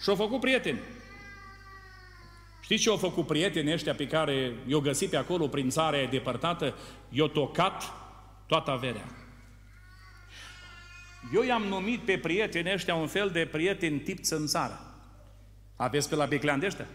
Și 0.00 0.08
au 0.08 0.14
făcut 0.14 0.40
prieteni. 0.40 0.78
Știți 2.62 2.82
ce 2.82 2.88
au 2.90 2.96
făcut 2.96 3.26
prietenii 3.26 3.72
ăștia 3.72 3.94
pe 3.94 4.06
care 4.06 4.52
i-au 4.66 4.80
găsit 4.80 5.10
pe 5.10 5.16
acolo 5.16 5.48
prin 5.48 5.68
țara 5.68 6.04
depărtată? 6.04 6.74
I-au 7.08 7.28
tocat 7.28 7.82
toată 8.46 8.70
averea. 8.70 9.08
Eu 11.34 11.42
i-am 11.42 11.62
numit 11.62 12.00
pe 12.00 12.18
prietenii 12.18 12.72
ăștia 12.72 12.94
un 12.94 13.06
fel 13.06 13.30
de 13.30 13.46
prieteni 13.46 13.98
tip 13.98 14.22
țânțară. 14.22 14.93
Aveți 15.76 16.08
pe 16.08 16.14
la 16.14 16.26
beclean 16.26 16.58
de 16.58 16.66
ăștia? 16.66 16.86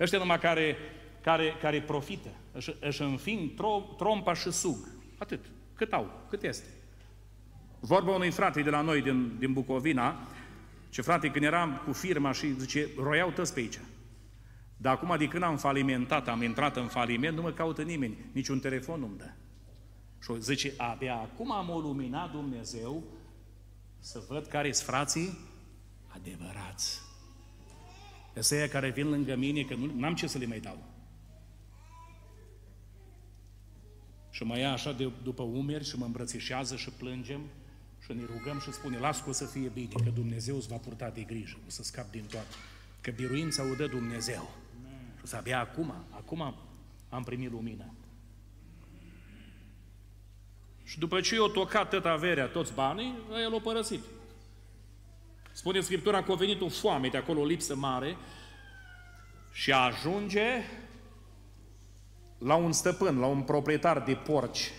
Ăștia 0.00 0.18
numai 0.18 0.38
care, 0.38 0.76
care, 1.20 1.56
care 1.60 1.82
profită, 1.82 2.28
își, 2.52 2.74
își 2.80 3.02
înfing 3.02 3.54
tro, 3.54 3.94
trompa 3.96 4.34
și 4.34 4.50
sug. 4.50 4.88
Atât. 5.18 5.40
Cât 5.74 5.92
au, 5.92 6.26
cât 6.28 6.42
este. 6.42 6.66
Vorba 7.80 8.14
unui 8.14 8.30
frate 8.30 8.62
de 8.62 8.70
la 8.70 8.80
noi 8.80 9.02
din, 9.02 9.38
din 9.38 9.52
Bucovina, 9.52 10.28
ce 10.88 11.02
frate, 11.02 11.30
când 11.30 11.44
eram 11.44 11.82
cu 11.86 11.92
firma 11.92 12.32
și 12.32 12.52
zice, 12.58 12.88
roiau 12.96 13.30
tăți 13.30 13.54
pe 13.54 13.60
aici. 13.60 13.78
Dar 14.76 14.94
acum, 14.94 15.16
de 15.18 15.28
când 15.28 15.42
am 15.42 15.56
falimentat, 15.56 16.28
am 16.28 16.42
intrat 16.42 16.76
în 16.76 16.86
faliment, 16.86 17.36
nu 17.36 17.42
mă 17.42 17.52
caută 17.52 17.82
nimeni, 17.82 18.16
niciun 18.32 18.58
telefon 18.58 19.00
nu-mi 19.00 19.18
dă. 19.18 19.30
Și 20.22 20.40
zice, 20.40 20.72
abia 20.76 21.14
acum 21.14 21.52
am 21.52 21.70
o 21.70 21.78
luminat 21.78 22.30
Dumnezeu 22.30 23.02
să 23.98 24.22
văd 24.28 24.46
care 24.46 24.72
sunt 24.72 24.86
frații 24.86 25.38
adevărați. 26.14 27.00
Ăsăia 28.36 28.68
care 28.68 28.90
vin 28.90 29.08
lângă 29.08 29.36
mine, 29.36 29.62
că 29.62 29.74
nu 29.74 30.06
am 30.06 30.14
ce 30.14 30.26
să 30.26 30.38
le 30.38 30.46
mai 30.46 30.60
dau. 30.60 30.78
Și 34.30 34.44
mă 34.44 34.58
ia 34.58 34.72
așa 34.72 34.92
de, 34.92 35.10
după 35.22 35.42
umeri 35.42 35.88
și 35.88 35.98
mă 35.98 36.04
îmbrățișează 36.04 36.76
și 36.76 36.90
plângem 36.90 37.40
și 38.04 38.12
ne 38.12 38.22
rugăm 38.24 38.60
și 38.60 38.72
spune, 38.72 38.98
las 38.98 39.20
că 39.20 39.28
o 39.28 39.32
să 39.32 39.44
fie 39.44 39.68
bine, 39.68 39.92
că 40.04 40.10
Dumnezeu 40.10 40.56
îți 40.56 40.68
va 40.68 40.76
purta 40.76 41.10
de 41.10 41.22
grijă, 41.22 41.56
o 41.66 41.70
să 41.70 41.82
scap 41.82 42.10
din 42.10 42.24
toate. 42.30 42.54
Că 43.00 43.10
biruința 43.10 43.70
o 43.70 43.74
dă 43.74 43.86
Dumnezeu. 43.86 44.50
Și 45.18 45.26
să 45.26 45.36
abia 45.36 45.60
acum, 45.60 45.94
acum 46.10 46.54
am 47.08 47.22
primit 47.22 47.50
lumină. 47.50 47.94
Și 50.84 50.98
după 50.98 51.20
ce 51.20 51.34
i-a 51.34 51.50
tocat 51.52 51.88
tot 51.88 52.04
averea, 52.04 52.46
toți 52.46 52.72
banii, 52.72 53.14
el 53.42 53.50
l-a 53.50 53.60
părăsit. 53.60 54.00
Spune 55.54 55.80
Scriptura 55.80 56.22
că 56.22 56.32
a 56.32 56.34
venit 56.34 56.60
un 56.60 56.68
foame 56.68 57.08
de 57.08 57.16
acolo, 57.16 57.40
o 57.40 57.44
lipsă 57.44 57.76
mare, 57.76 58.16
și 59.52 59.72
ajunge 59.72 60.62
la 62.38 62.54
un 62.54 62.72
stăpân, 62.72 63.18
la 63.18 63.26
un 63.26 63.42
proprietar 63.42 64.00
de 64.00 64.14
porci. 64.14 64.72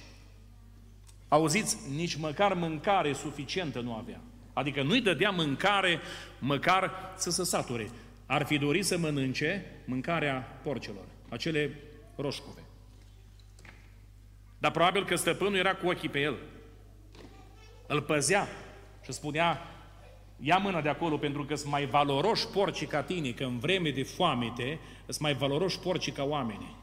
Auziți, 1.28 1.78
nici 1.96 2.16
măcar 2.16 2.54
mâncare 2.54 3.14
suficientă 3.14 3.80
nu 3.80 3.94
avea. 3.94 4.22
Adică 4.54 4.84
nu-i 4.84 5.02
dădea 5.02 5.30
mâncare 5.30 6.00
măcar 6.40 6.92
să 7.18 7.32
se 7.32 7.44
sature. 7.44 7.90
Ar 8.26 8.46
fi 8.46 8.58
dorit 8.58 8.86
să 8.86 8.98
mănânce 8.98 9.66
mâncarea 9.86 10.60
porcilor, 10.64 11.06
acele 11.30 11.80
roșcove. 12.16 12.64
Dar 14.58 14.72
probabil 14.72 15.06
că 15.06 15.16
stăpânul 15.16 15.56
era 15.56 15.76
cu 15.76 15.88
ochii 15.88 16.10
pe 16.10 16.20
el. 16.20 16.38
Îl 17.88 18.02
păzea 18.02 18.48
și 19.04 19.12
spunea, 19.12 19.62
ia 20.40 20.58
mâna 20.58 20.82
de 20.82 20.90
acolo 20.90 21.18
pentru 21.18 21.46
că 21.46 21.56
sunt 21.56 21.72
mai 21.72 21.86
valoroși 21.86 22.48
porci 22.48 22.88
ca 22.88 23.04
tine, 23.04 23.32
că 23.32 23.44
în 23.44 23.60
vreme 23.60 23.90
de 23.90 24.04
foamete 24.04 24.80
sunt 25.06 25.20
mai 25.20 25.34
valoroși 25.34 25.80
porci 25.80 26.12
ca 26.12 26.24
oamenii. 26.24 26.76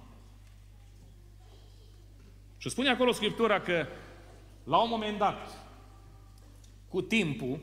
Și 2.56 2.68
spune 2.68 2.88
acolo 2.88 3.12
Scriptura 3.12 3.60
că 3.60 3.86
la 4.64 4.82
un 4.82 4.88
moment 4.88 5.18
dat, 5.18 5.66
cu 6.88 7.02
timpul, 7.02 7.60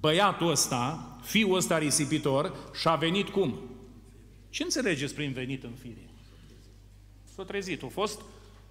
băiatul 0.00 0.50
ăsta, 0.50 1.16
fiul 1.22 1.56
ăsta 1.56 1.78
risipitor, 1.78 2.70
și-a 2.80 2.94
venit 2.94 3.28
cum? 3.28 3.58
Ce 4.48 4.62
înțelegeți 4.62 5.14
prin 5.14 5.32
venit 5.32 5.64
în 5.64 5.72
fire? 5.72 6.10
S-a 7.34 7.44
trezit, 7.44 7.82
a 7.82 7.86
fost 7.86 8.20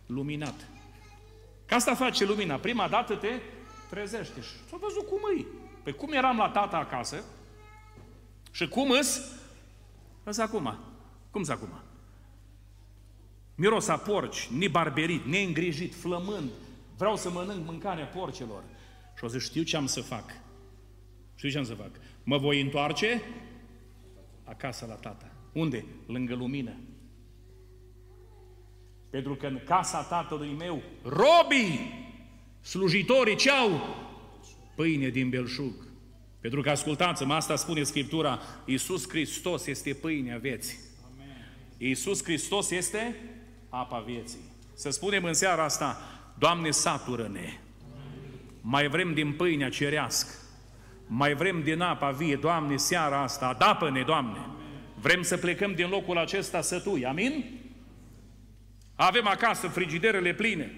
luminat. 0.06 0.67
Ca 1.65 1.75
asta 1.75 1.95
face 1.95 2.25
lumina. 2.25 2.56
Prima 2.56 2.88
dată 2.88 3.15
te 3.15 3.39
trezește. 3.89 4.41
Și 4.41 4.49
s-a 4.69 4.78
văzut 4.82 5.08
cum 5.08 5.19
îi. 5.36 5.45
Pe 5.83 5.91
cum 5.91 6.11
eram 6.11 6.37
la 6.37 6.49
tata 6.49 6.77
acasă 6.77 7.23
și 8.51 8.67
cum 8.67 8.89
îs, 8.89 9.31
îs 10.23 10.37
acum. 10.37 10.77
Cum 11.31 11.43
s 11.43 11.49
acum? 11.49 11.81
Miros 13.55 13.87
a 13.87 13.97
porci, 13.97 14.47
nebarberit, 14.47 15.25
neîngrijit, 15.25 15.95
flămând. 15.95 16.49
Vreau 16.97 17.15
să 17.15 17.29
mănânc 17.29 17.65
mâncarea 17.65 18.05
porcilor. 18.05 18.63
Și 19.17 19.23
o 19.23 19.27
să 19.27 19.37
știu 19.37 19.63
ce 19.63 19.77
am 19.77 19.85
să 19.85 20.01
fac. 20.01 20.23
Știu 21.35 21.49
ce 21.49 21.57
am 21.57 21.63
să 21.63 21.73
fac. 21.73 21.91
Mă 22.23 22.37
voi 22.37 22.61
întoarce 22.61 23.21
acasă 24.43 24.85
la 24.85 24.93
tata. 24.93 25.31
Unde? 25.53 25.85
Lângă 26.05 26.35
lumină. 26.35 26.75
Pentru 29.09 29.35
că 29.35 29.47
în 29.47 29.59
casa 29.65 30.01
tatălui 30.01 30.55
meu, 30.57 30.81
robii, 31.03 31.93
slujitorii 32.61 33.35
ce 33.35 33.51
au? 33.51 33.69
Pâine 34.79 35.07
din 35.07 35.29
belșug. 35.29 35.73
Pentru 36.41 36.61
că, 36.61 36.69
ascultați-mă, 36.69 37.33
asta 37.33 37.55
spune 37.55 37.83
Scriptura, 37.83 38.39
Iisus 38.65 39.09
Hristos 39.09 39.65
este 39.65 39.93
pâinea 39.93 40.37
vieții. 40.37 40.77
Iisus 41.77 42.23
Hristos 42.23 42.71
este 42.71 43.15
apa 43.69 43.99
vieții. 43.99 44.39
Să 44.73 44.89
spunem 44.89 45.23
în 45.23 45.33
seara 45.33 45.63
asta, 45.63 46.01
Doamne, 46.37 46.71
satură-ne. 46.71 47.57
Mai 48.61 48.87
vrem 48.87 49.13
din 49.13 49.31
pâinea 49.31 49.69
cerească. 49.69 50.33
Mai 51.07 51.33
vrem 51.33 51.63
din 51.63 51.81
apa 51.81 52.11
vie, 52.11 52.35
Doamne, 52.35 52.77
seara 52.77 53.21
asta, 53.21 53.47
adapă-ne, 53.47 54.03
Doamne. 54.03 54.45
Vrem 55.01 55.21
să 55.21 55.37
plecăm 55.37 55.73
din 55.73 55.89
locul 55.89 56.17
acesta 56.17 56.61
sătui, 56.61 57.05
amin? 57.05 57.59
Avem 58.95 59.27
acasă 59.27 59.67
frigiderele 59.67 60.33
pline. 60.33 60.71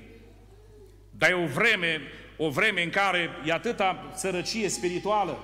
Dar 1.11 1.29
e 1.29 1.33
o 1.33 1.45
vreme, 1.45 2.01
o 2.43 2.49
vreme 2.49 2.84
în 2.84 2.89
care 2.89 3.30
e 3.45 3.51
atâta 3.51 4.12
sărăcie 4.15 4.69
spirituală. 4.69 5.43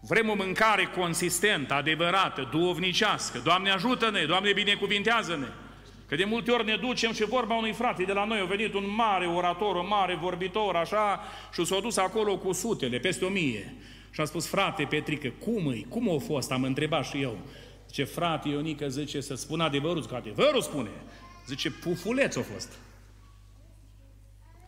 Vrem 0.00 0.28
o 0.28 0.34
mâncare 0.34 0.84
consistentă, 0.84 1.74
adevărată, 1.74 2.48
duovnicească. 2.50 3.38
Doamne 3.38 3.70
ajută-ne, 3.70 4.24
Doamne 4.24 4.52
binecuvintează-ne. 4.52 5.46
Că 6.08 6.16
de 6.16 6.24
multe 6.24 6.50
ori 6.50 6.64
ne 6.64 6.76
ducem 6.76 7.12
și 7.12 7.24
vorba 7.24 7.54
unui 7.54 7.72
frate 7.72 8.02
de 8.02 8.12
la 8.12 8.24
noi, 8.24 8.40
a 8.40 8.44
venit 8.44 8.74
un 8.74 8.94
mare 8.94 9.26
orator, 9.26 9.76
un 9.76 9.86
mare 9.86 10.14
vorbitor, 10.14 10.76
așa, 10.76 11.20
și 11.52 11.64
s-a 11.64 11.80
dus 11.80 11.96
acolo 11.96 12.38
cu 12.38 12.52
sutele, 12.52 12.98
peste 12.98 13.24
o 13.24 13.28
mie. 13.28 13.74
Și 14.10 14.20
a 14.20 14.24
spus, 14.24 14.46
frate 14.46 14.84
Petrică, 14.84 15.28
cum 15.28 15.66
îi? 15.66 15.86
Cum 15.88 16.10
a 16.14 16.18
fost? 16.18 16.52
Am 16.52 16.62
întrebat 16.62 17.04
și 17.04 17.22
eu. 17.22 17.38
Ce 17.90 18.04
frate 18.04 18.48
Ionică 18.48 18.88
zice 18.88 19.20
să 19.20 19.34
spun 19.34 19.60
adevărul, 19.60 20.06
că 20.06 20.14
adevărul 20.14 20.62
spune. 20.62 20.90
Zice, 21.46 21.70
pufuleț 21.70 22.36
a 22.36 22.42
fost. 22.52 22.78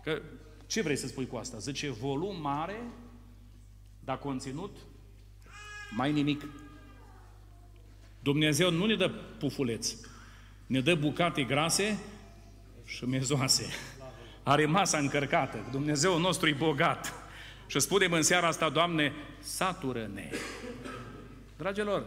Că, 0.05 0.23
ce 0.71 0.83
vrei 0.83 0.97
să 0.97 1.07
spui 1.07 1.27
cu 1.27 1.37
asta? 1.37 1.59
Zice, 1.59 1.91
volum 1.91 2.41
mare, 2.41 2.83
dar 4.05 4.19
conținut 4.19 4.77
mai 5.97 6.13
nimic. 6.13 6.47
Dumnezeu 8.23 8.71
nu 8.71 8.87
ne 8.87 8.97
dă 8.97 9.09
pufuleț, 9.39 9.95
ne 10.67 10.81
dă 10.81 10.95
bucate 10.95 11.43
grase 11.43 11.99
și 12.85 13.05
mezoase. 13.05 13.67
Are 14.43 14.67
masa 14.67 14.99
încărcată. 14.99 15.69
Dumnezeu 15.71 16.19
nostru 16.19 16.49
e 16.49 16.53
bogat. 16.53 17.15
Și 17.67 17.81
spunem 17.81 18.13
în 18.13 18.23
seara 18.23 18.47
asta, 18.47 18.69
Doamne, 18.69 19.13
satură-ne. 19.41 20.31
Dragilor, 21.57 22.07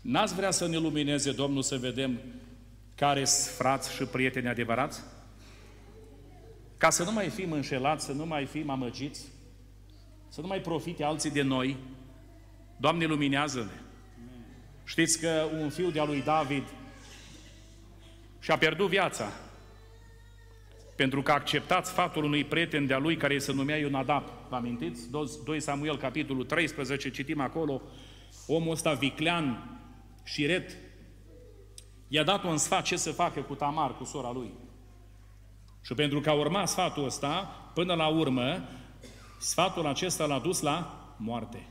n-ați 0.00 0.34
vrea 0.34 0.50
să 0.50 0.66
ne 0.66 0.76
lumineze 0.76 1.32
Domnul 1.32 1.62
să 1.62 1.76
vedem 1.76 2.20
care 2.94 3.24
sunt 3.24 3.54
frați 3.56 3.94
și 3.94 4.04
prieteni 4.04 4.48
adevărați? 4.48 5.00
Ca 6.84 6.90
să 6.90 7.02
nu 7.02 7.12
mai 7.12 7.28
fim 7.28 7.52
înșelați, 7.52 8.04
să 8.04 8.12
nu 8.12 8.26
mai 8.26 8.46
fim 8.46 8.70
amăgiți, 8.70 9.24
să 10.28 10.40
nu 10.40 10.46
mai 10.46 10.60
profite 10.60 11.04
alții 11.04 11.30
de 11.30 11.42
noi. 11.42 11.76
Doamne, 12.76 13.04
luminează-ne! 13.04 13.80
Știți 14.84 15.20
că 15.20 15.48
un 15.60 15.70
fiu 15.70 15.90
de-a 15.90 16.04
lui 16.04 16.22
David 16.22 16.62
și-a 18.40 18.58
pierdut 18.58 18.88
viața 18.88 19.32
pentru 20.96 21.22
că 21.22 21.30
a 21.30 21.34
acceptat 21.34 21.86
sfatul 21.86 22.24
unui 22.24 22.44
prieten 22.44 22.86
de-a 22.86 22.98
lui 22.98 23.16
care 23.16 23.38
se 23.38 23.52
numea 23.52 23.76
Ionadab. 23.76 24.24
Vă 24.48 24.56
amintiți? 24.56 25.10
2 25.44 25.60
Samuel, 25.60 25.96
capitolul 25.96 26.44
13, 26.44 27.10
citim 27.10 27.40
acolo, 27.40 27.82
omul 28.46 28.72
ăsta 28.72 28.92
viclean, 28.92 29.78
șiret, 30.24 30.76
i-a 32.08 32.22
dat 32.22 32.42
un 32.42 32.56
sfat 32.56 32.84
ce 32.84 32.96
să 32.96 33.12
facă 33.12 33.40
cu 33.40 33.54
Tamar, 33.54 33.96
cu 33.96 34.04
sora 34.04 34.32
lui. 34.32 34.50
Și 35.84 35.94
pentru 35.94 36.20
că 36.20 36.30
a 36.30 36.32
urmat 36.32 36.68
sfatul 36.68 37.04
ăsta, 37.04 37.30
până 37.74 37.94
la 37.94 38.06
urmă, 38.06 38.68
Sfatul 39.44 39.86
acesta 39.86 40.24
l-a 40.24 40.38
dus 40.38 40.60
la 40.60 41.04
moarte. 41.16 41.66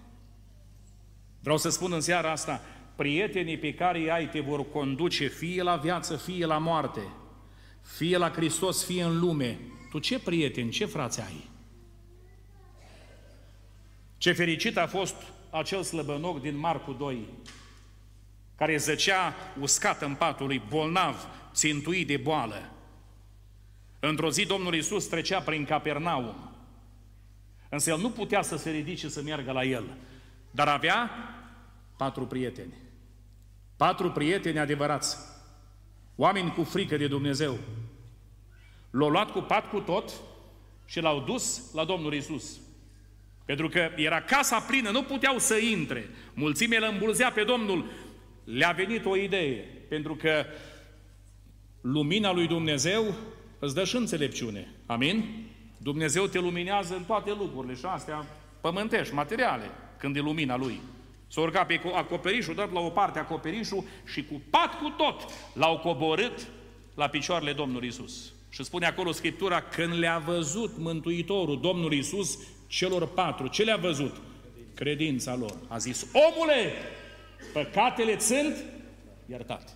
Vreau 1.39 1.58
să 1.58 1.69
spun 1.69 1.91
în 1.91 2.02
seara 2.02 2.32
asta, 2.32 2.62
prietenii 2.95 3.58
pe 3.58 3.73
care 3.73 3.99
îi 3.99 4.12
ai 4.12 4.30
te 4.30 4.39
vor 4.39 4.69
conduce 4.69 5.28
fie 5.28 5.63
la 5.63 5.76
viață, 5.76 6.15
fie 6.15 6.45
la 6.45 6.58
moarte, 6.58 7.02
fie 7.82 8.17
la 8.17 8.30
Hristos, 8.30 8.86
fie 8.86 9.04
în 9.04 9.19
lume. 9.19 9.60
Tu 9.89 9.99
ce 9.99 10.19
prieteni, 10.19 10.69
ce 10.69 10.86
frați 10.86 11.21
ai? 11.21 11.49
Ce 14.17 14.32
fericit 14.32 14.78
a 14.78 14.88
fost 14.88 15.15
acel 15.49 15.84
slăbănoc 15.84 16.41
din 16.41 16.58
Marcu 16.58 16.91
2, 16.91 17.28
care 18.56 18.78
zăcea 18.78 19.34
uscat 19.60 20.02
în 20.02 20.15
patul 20.15 20.45
lui, 20.45 20.62
bolnav, 20.69 21.28
țintuit 21.54 22.08
de 22.08 22.17
boală. 22.17 22.72
Într-o 24.05 24.29
zi 24.29 24.45
Domnul 24.45 24.73
Iisus 24.73 25.05
trecea 25.05 25.39
prin 25.39 25.65
Capernaum, 25.65 26.35
însă 27.69 27.89
el 27.89 27.99
nu 27.99 28.09
putea 28.09 28.41
să 28.41 28.57
se 28.57 28.69
ridice 28.69 29.09
să 29.09 29.21
meargă 29.21 29.51
la 29.51 29.63
el, 29.63 29.83
dar 30.51 30.67
avea 30.67 31.09
patru 31.97 32.25
prieteni. 32.25 32.73
Patru 33.77 34.11
prieteni 34.11 34.59
adevărați, 34.59 35.17
oameni 36.15 36.51
cu 36.51 36.63
frică 36.63 36.97
de 36.97 37.07
Dumnezeu. 37.07 37.57
L-au 38.89 39.09
luat 39.09 39.31
cu 39.31 39.39
pat 39.39 39.69
cu 39.69 39.79
tot 39.79 40.11
și 40.85 40.99
l-au 40.99 41.19
dus 41.19 41.73
la 41.73 41.85
Domnul 41.85 42.13
Isus. 42.13 42.59
Pentru 43.45 43.67
că 43.67 43.89
era 43.95 44.21
casa 44.21 44.59
plină, 44.59 44.89
nu 44.89 45.03
puteau 45.03 45.37
să 45.37 45.55
intre. 45.55 46.09
Mulțimea 46.33 46.77
îl 46.77 46.91
îmbulzea 46.91 47.31
pe 47.31 47.43
Domnul. 47.43 47.89
Le-a 48.43 48.71
venit 48.71 49.05
o 49.05 49.17
idee, 49.17 49.55
pentru 49.89 50.15
că 50.15 50.45
lumina 51.81 52.31
lui 52.31 52.47
Dumnezeu 52.47 53.15
îți 53.63 53.76
dă 53.76 53.84
și 53.84 53.95
înțelepciune. 53.95 54.67
Amin? 54.86 55.45
Dumnezeu 55.78 56.26
te 56.26 56.39
luminează 56.39 56.95
în 56.95 57.04
toate 57.04 57.30
lucrurile 57.30 57.73
și 57.76 57.86
astea 57.86 58.26
pământești, 58.62 59.13
materiale, 59.13 59.69
când 59.97 60.15
e 60.15 60.19
lumina 60.19 60.58
Lui. 60.58 60.80
S-a 61.28 61.41
urcat 61.41 61.67
pe 61.67 61.82
acoperișul, 61.95 62.56
dat 62.56 62.71
la 62.71 62.80
o 62.80 62.89
parte 62.89 63.19
acoperișul 63.19 63.84
și 64.06 64.23
cu 64.26 64.41
pat 64.49 64.78
cu 64.80 64.93
tot 64.97 65.32
l-au 65.54 65.78
coborât 65.78 66.47
la 66.95 67.08
picioarele 67.08 67.54
Domnului 67.54 67.88
Isus. 67.88 68.34
Și 68.49 68.63
spune 68.63 68.86
acolo 68.86 69.12
Scriptura, 69.12 69.62
când 69.62 69.93
le-a 69.93 70.17
văzut 70.17 70.78
Mântuitorul, 70.78 71.60
Domnul 71.62 71.93
Isus, 71.93 72.39
celor 72.67 73.08
patru, 73.08 73.47
ce 73.47 73.63
le-a 73.63 73.78
văzut? 73.78 74.15
Credința 74.76 75.36
lor. 75.36 75.56
A 75.67 75.78
zis, 75.78 76.08
omule, 76.13 76.71
păcatele 77.54 78.19
sunt 78.19 78.63
iertate. 79.30 79.71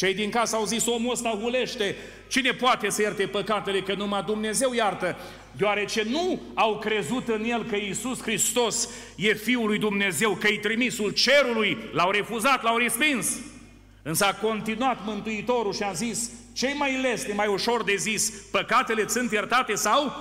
Cei 0.00 0.14
din 0.14 0.30
casă 0.30 0.56
au 0.56 0.64
zis, 0.64 0.86
omul 0.86 1.12
ăsta 1.12 1.38
hulește, 1.42 1.96
cine 2.28 2.50
poate 2.50 2.90
să 2.90 3.02
ierte 3.02 3.26
păcatele, 3.26 3.80
că 3.80 3.94
numai 3.94 4.22
Dumnezeu 4.22 4.72
iartă, 4.72 5.16
deoarece 5.52 6.06
nu 6.10 6.40
au 6.54 6.78
crezut 6.78 7.28
în 7.28 7.44
El 7.44 7.64
că 7.64 7.76
Iisus 7.76 8.22
Hristos 8.22 8.88
e 9.16 9.34
Fiul 9.34 9.66
lui 9.66 9.78
Dumnezeu, 9.78 10.30
că 10.30 10.48
e 10.48 10.58
trimisul 10.58 11.10
cerului, 11.10 11.78
l-au 11.92 12.10
refuzat, 12.10 12.62
l-au 12.62 12.76
respins. 12.76 13.38
Însă 14.02 14.24
a 14.24 14.34
continuat 14.34 14.98
Mântuitorul 15.04 15.72
și 15.72 15.82
a 15.82 15.92
zis, 15.92 16.30
cei 16.52 16.74
mai 16.78 17.00
lesne, 17.00 17.32
mai 17.32 17.46
ușor 17.46 17.84
de 17.84 17.94
zis, 17.96 18.30
păcatele 18.50 19.08
sunt 19.08 19.32
iertate 19.32 19.74
sau 19.74 20.12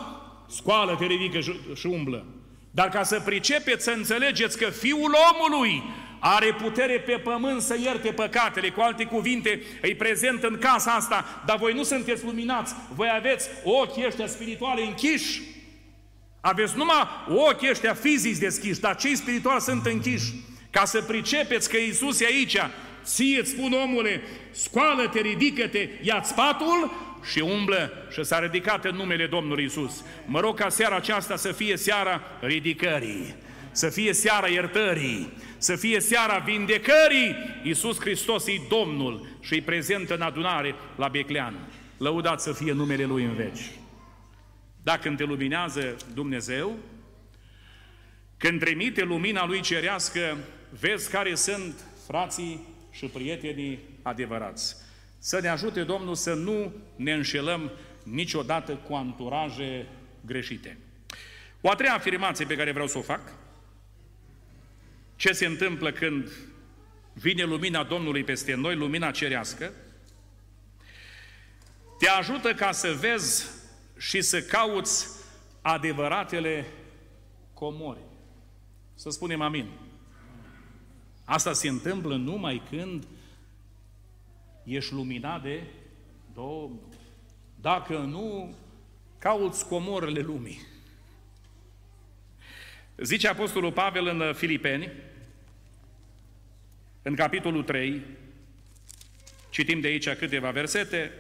scoală-te, 0.50 1.06
ridică 1.06 1.40
și 1.76 1.88
umblă. 1.88 2.26
Dar 2.72 2.90
ca 2.90 3.04
să 3.04 3.22
pricepeți, 3.26 3.84
să 3.84 3.92
înțelegeți 3.92 4.58
că 4.58 4.70
Fiul 4.70 5.16
omului 5.34 5.84
are 6.20 6.56
putere 6.62 7.00
pe 7.00 7.12
pământ 7.12 7.62
să 7.62 7.78
ierte 7.84 8.12
păcatele, 8.12 8.70
cu 8.70 8.82
alte 8.82 9.04
cuvinte, 9.04 9.62
îi 9.82 9.96
prezent 9.96 10.44
în 10.44 10.58
casa 10.60 10.92
asta, 10.92 11.44
dar 11.46 11.58
voi 11.58 11.74
nu 11.74 11.84
sunteți 11.84 12.26
luminați, 12.26 12.74
voi 12.96 13.08
aveți 13.16 13.50
ochii 13.64 14.06
ăștia 14.06 14.28
spirituale 14.28 14.82
închiși, 14.82 15.42
aveți 16.42 16.78
numai 16.78 17.08
ochii 17.28 17.70
ăștia 17.70 17.94
fizici 17.94 18.38
deschiși, 18.38 18.80
dar 18.80 18.96
cei 18.96 19.16
spirituali 19.16 19.62
sunt 19.62 19.86
închiși. 19.86 20.34
Ca 20.70 20.86
să 20.86 21.02
pricepeți 21.02 21.70
că 21.70 21.78
Iisus 21.78 22.20
e 22.20 22.26
aici, 22.26 22.58
ție 23.04 23.40
îți 23.40 23.50
spun 23.50 23.74
omule, 23.74 24.22
scoală-te, 24.52 25.20
ridică-te, 25.20 25.90
ia-ți 26.02 26.34
patul 26.34 26.92
și 27.32 27.40
umblă 27.40 27.92
și 28.12 28.24
s-a 28.24 28.40
ridicat 28.40 28.86
în 28.86 28.96
numele 28.96 29.26
Domnului 29.26 29.64
Isus. 29.64 30.04
Mă 30.26 30.40
rog 30.40 30.60
ca 30.60 30.70
seara 30.70 30.96
aceasta 30.96 31.36
să 31.36 31.52
fie 31.52 31.78
seara 31.78 32.22
ridicării, 32.42 33.36
să 33.72 33.90
fie 33.90 34.14
seara 34.14 34.48
iertării, 34.48 35.30
să 35.60 35.76
fie 35.76 36.00
seara 36.00 36.38
vindecării. 36.38 37.36
Iisus 37.64 38.00
Hristos 38.00 38.48
e 38.48 38.62
Domnul 38.70 39.28
și 39.40 39.54
îi 39.54 39.62
prezentă 39.62 40.16
în 40.16 40.22
adunare 40.22 40.76
la 40.96 41.08
Beclean. 41.08 41.56
Lăudat 41.98 42.42
să 42.42 42.54
fie 42.54 42.72
numele 42.72 43.04
Lui 43.04 43.24
în 43.24 43.36
veci. 43.36 43.72
Dacă 44.84 45.02
când 45.02 45.18
te 45.18 45.24
luminează 45.24 45.96
Dumnezeu, 46.14 46.76
când 48.38 48.60
trimite 48.60 49.04
lumina 49.04 49.46
Lui 49.46 49.62
cerească, 49.62 50.38
vezi 50.80 51.10
care 51.10 51.36
sunt 51.36 51.74
frații 52.08 52.68
și 52.92 53.06
prietenii 53.06 53.80
adevărați. 54.02 54.76
Să 55.18 55.40
ne 55.42 55.48
ajute 55.48 55.84
Domnul 55.84 56.16
să 56.16 56.34
nu 56.34 56.74
ne 56.96 57.14
înșelăm 57.14 57.72
niciodată 58.04 58.72
cu 58.72 58.94
anturaje 58.94 59.88
greșite. 60.26 60.78
O 61.62 61.70
a 61.70 61.76
treia 61.76 61.94
afirmație 61.94 62.46
pe 62.46 62.56
care 62.56 62.72
vreau 62.72 62.88
să 62.88 62.98
o 62.98 63.02
fac, 63.02 63.22
ce 65.20 65.32
se 65.32 65.46
întâmplă 65.46 65.92
când 65.92 66.32
vine 67.14 67.44
lumina 67.44 67.84
Domnului 67.84 68.24
peste 68.24 68.54
noi, 68.54 68.76
lumina 68.76 69.12
cerească, 69.12 69.72
te 71.98 72.08
ajută 72.08 72.54
ca 72.54 72.72
să 72.72 72.98
vezi 73.00 73.46
și 73.98 74.22
să 74.22 74.42
cauți 74.42 75.08
adevăratele 75.62 76.66
comori. 77.54 78.00
Să 78.96 79.10
spunem 79.10 79.42
amin. 79.42 79.70
Asta 81.26 81.54
se 81.54 81.68
întâmplă 81.68 82.16
numai 82.16 82.62
când 82.70 83.08
ești 84.64 84.94
luminat 84.94 85.42
de 85.42 85.64
Domnul. 86.34 86.88
Dacă 87.62 87.98
nu, 87.98 88.56
cauți 89.18 89.68
comorele 89.68 90.20
lumii. 90.20 90.60
Zice 93.02 93.28
Apostolul 93.28 93.72
Pavel 93.72 94.08
în 94.08 94.34
Filipeni, 94.34 94.92
în 97.02 97.16
capitolul 97.16 97.64
3, 97.64 98.02
citim 99.50 99.80
de 99.80 99.88
aici 99.88 100.10
câteva 100.10 100.52
versete, 100.52 101.12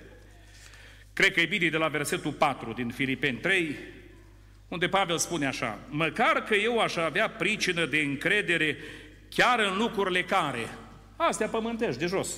cred 1.14 1.34
că 1.34 1.40
e 1.40 1.46
bine 1.46 1.70
de 1.70 1.78
la 1.78 1.88
versetul 1.88 2.32
4 2.32 2.74
din 2.74 2.90
Filipeni 2.90 3.38
3, 3.38 3.76
unde 4.68 4.88
Pavel 4.88 5.18
spune 5.18 5.46
așa, 5.46 5.80
măcar 5.90 6.44
că 6.44 6.56
eu 6.56 6.80
aș 6.80 6.96
avea 6.96 7.30
pricină 7.30 7.86
de 7.86 8.00
încredere 8.00 8.78
chiar 9.30 9.60
în 9.60 9.78
lucrurile 9.78 10.24
care, 10.24 10.68
astea 11.16 11.48
pământești 11.48 12.00
de 12.00 12.06
jos, 12.06 12.36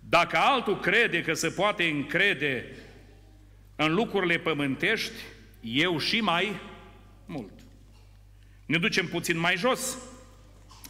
dacă 0.00 0.36
altul 0.36 0.80
crede 0.80 1.22
că 1.22 1.34
se 1.34 1.48
poate 1.48 1.84
încrede 1.84 2.76
în 3.76 3.94
lucrurile 3.94 4.38
pământești, 4.38 5.22
eu 5.60 5.98
și 5.98 6.20
mai 6.20 6.60
mult. 7.26 7.57
Ne 8.68 8.78
ducem 8.78 9.06
puțin 9.06 9.38
mai 9.38 9.56
jos, 9.56 9.98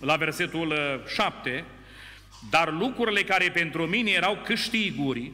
la 0.00 0.16
versetul 0.16 0.74
7, 1.06 1.50
uh, 1.50 1.76
dar 2.50 2.72
lucrurile 2.72 3.22
care 3.22 3.50
pentru 3.50 3.86
mine 3.86 4.10
erau 4.10 4.38
câștiguri, 4.44 5.32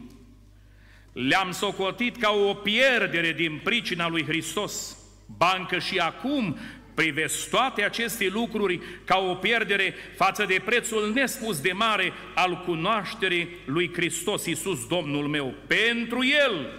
le-am 1.13 1.51
socotit 1.51 2.17
ca 2.17 2.31
o 2.31 2.55
pierdere 2.55 3.33
din 3.33 3.61
pricina 3.65 4.09
lui 4.09 4.25
Hristos. 4.25 4.97
Bancă 5.37 5.79
și 5.79 5.99
acum 5.99 6.59
privesc 6.95 7.51
toate 7.51 7.83
aceste 7.83 8.29
lucruri 8.29 8.81
ca 9.05 9.19
o 9.19 9.35
pierdere 9.35 9.95
față 10.17 10.45
de 10.45 10.63
prețul 10.65 11.13
nespus 11.13 11.61
de 11.61 11.73
mare 11.73 12.13
al 12.35 12.63
cunoașterii 12.67 13.49
lui 13.67 13.91
Hristos 13.93 14.47
Iisus 14.47 14.87
Domnul 14.87 15.29
meu. 15.29 15.55
Pentru 15.67 16.25
El 16.25 16.73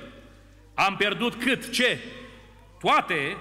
am 0.73 0.95
pierdut 0.95 1.35
cât? 1.35 1.71
Ce? 1.71 1.99
Toate 2.79 3.37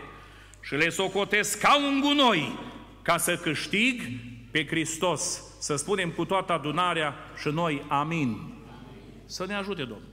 și 0.64 0.74
le 0.74 0.88
socotesc 0.88 1.58
ca 1.58 1.76
un 1.76 2.00
gunoi 2.00 2.58
ca 3.02 3.18
să 3.18 3.36
câștig 3.36 4.02
pe 4.50 4.66
Hristos. 4.66 5.42
Să 5.58 5.76
spunem 5.76 6.10
cu 6.10 6.24
toată 6.24 6.52
adunarea 6.52 7.14
și 7.40 7.48
noi, 7.48 7.84
amin. 7.88 8.54
Să 9.24 9.46
ne 9.46 9.54
ajute 9.54 9.82
Domnul. 9.82 10.12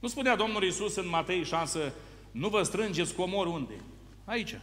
Nu 0.00 0.08
spunea 0.08 0.36
Domnul 0.36 0.62
Iisus 0.62 0.96
în 0.96 1.08
Matei 1.08 1.44
6, 1.44 1.92
nu 2.30 2.48
vă 2.48 2.62
strângeți 2.62 3.14
comor 3.14 3.46
unde? 3.46 3.74
Aici. 4.24 4.58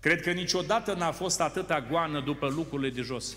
Cred 0.00 0.20
că 0.20 0.30
niciodată 0.30 0.94
n-a 0.94 1.12
fost 1.12 1.40
atâta 1.40 1.80
goană 1.80 2.20
după 2.20 2.48
lucrurile 2.48 2.90
de 2.90 3.02
jos. 3.02 3.36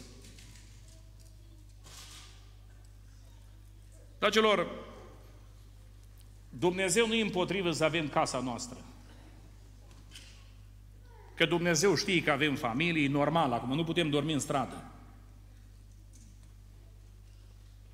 Dragilor, 4.19 4.67
Dumnezeu 6.59 7.07
nu 7.07 7.13
e 7.13 7.21
împotrivă 7.21 7.71
să 7.71 7.83
avem 7.83 8.07
casa 8.07 8.39
noastră. 8.39 8.77
Că 11.35 11.45
Dumnezeu 11.45 11.95
știe 11.95 12.23
că 12.23 12.31
avem 12.31 12.55
familii, 12.55 13.07
normal, 13.07 13.51
acum 13.51 13.75
nu 13.75 13.83
putem 13.83 14.09
dormi 14.09 14.33
în 14.33 14.39
stradă. 14.39 14.83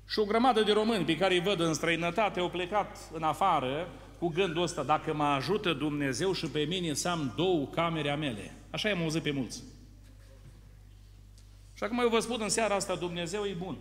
Și 0.08 0.18
o 0.18 0.24
grămadă 0.24 0.62
de 0.62 0.72
români 0.72 1.04
pe 1.04 1.16
care 1.16 1.34
îi 1.34 1.40
văd 1.40 1.60
în 1.60 1.74
străinătate 1.74 2.40
au 2.40 2.50
plecat 2.50 2.98
în 3.12 3.22
afară 3.22 3.88
cu 4.18 4.28
gândul 4.28 4.62
ăsta, 4.62 4.82
dacă 4.82 5.14
mă 5.14 5.24
ajută 5.24 5.72
Dumnezeu 5.72 6.32
și 6.32 6.46
pe 6.46 6.60
mine 6.60 6.92
să 6.92 7.08
am 7.08 7.32
două 7.36 7.66
camere 7.66 8.10
a 8.10 8.16
mele. 8.16 8.54
Așa 8.70 8.88
i-am 8.88 9.02
auzit 9.02 9.22
pe 9.22 9.30
mulți. 9.30 9.62
Și 11.74 11.84
acum 11.84 12.00
eu 12.00 12.08
vă 12.08 12.18
spun 12.18 12.40
în 12.40 12.48
seara 12.48 12.74
asta, 12.74 12.94
Dumnezeu 12.94 13.44
e 13.44 13.52
bun. 13.52 13.76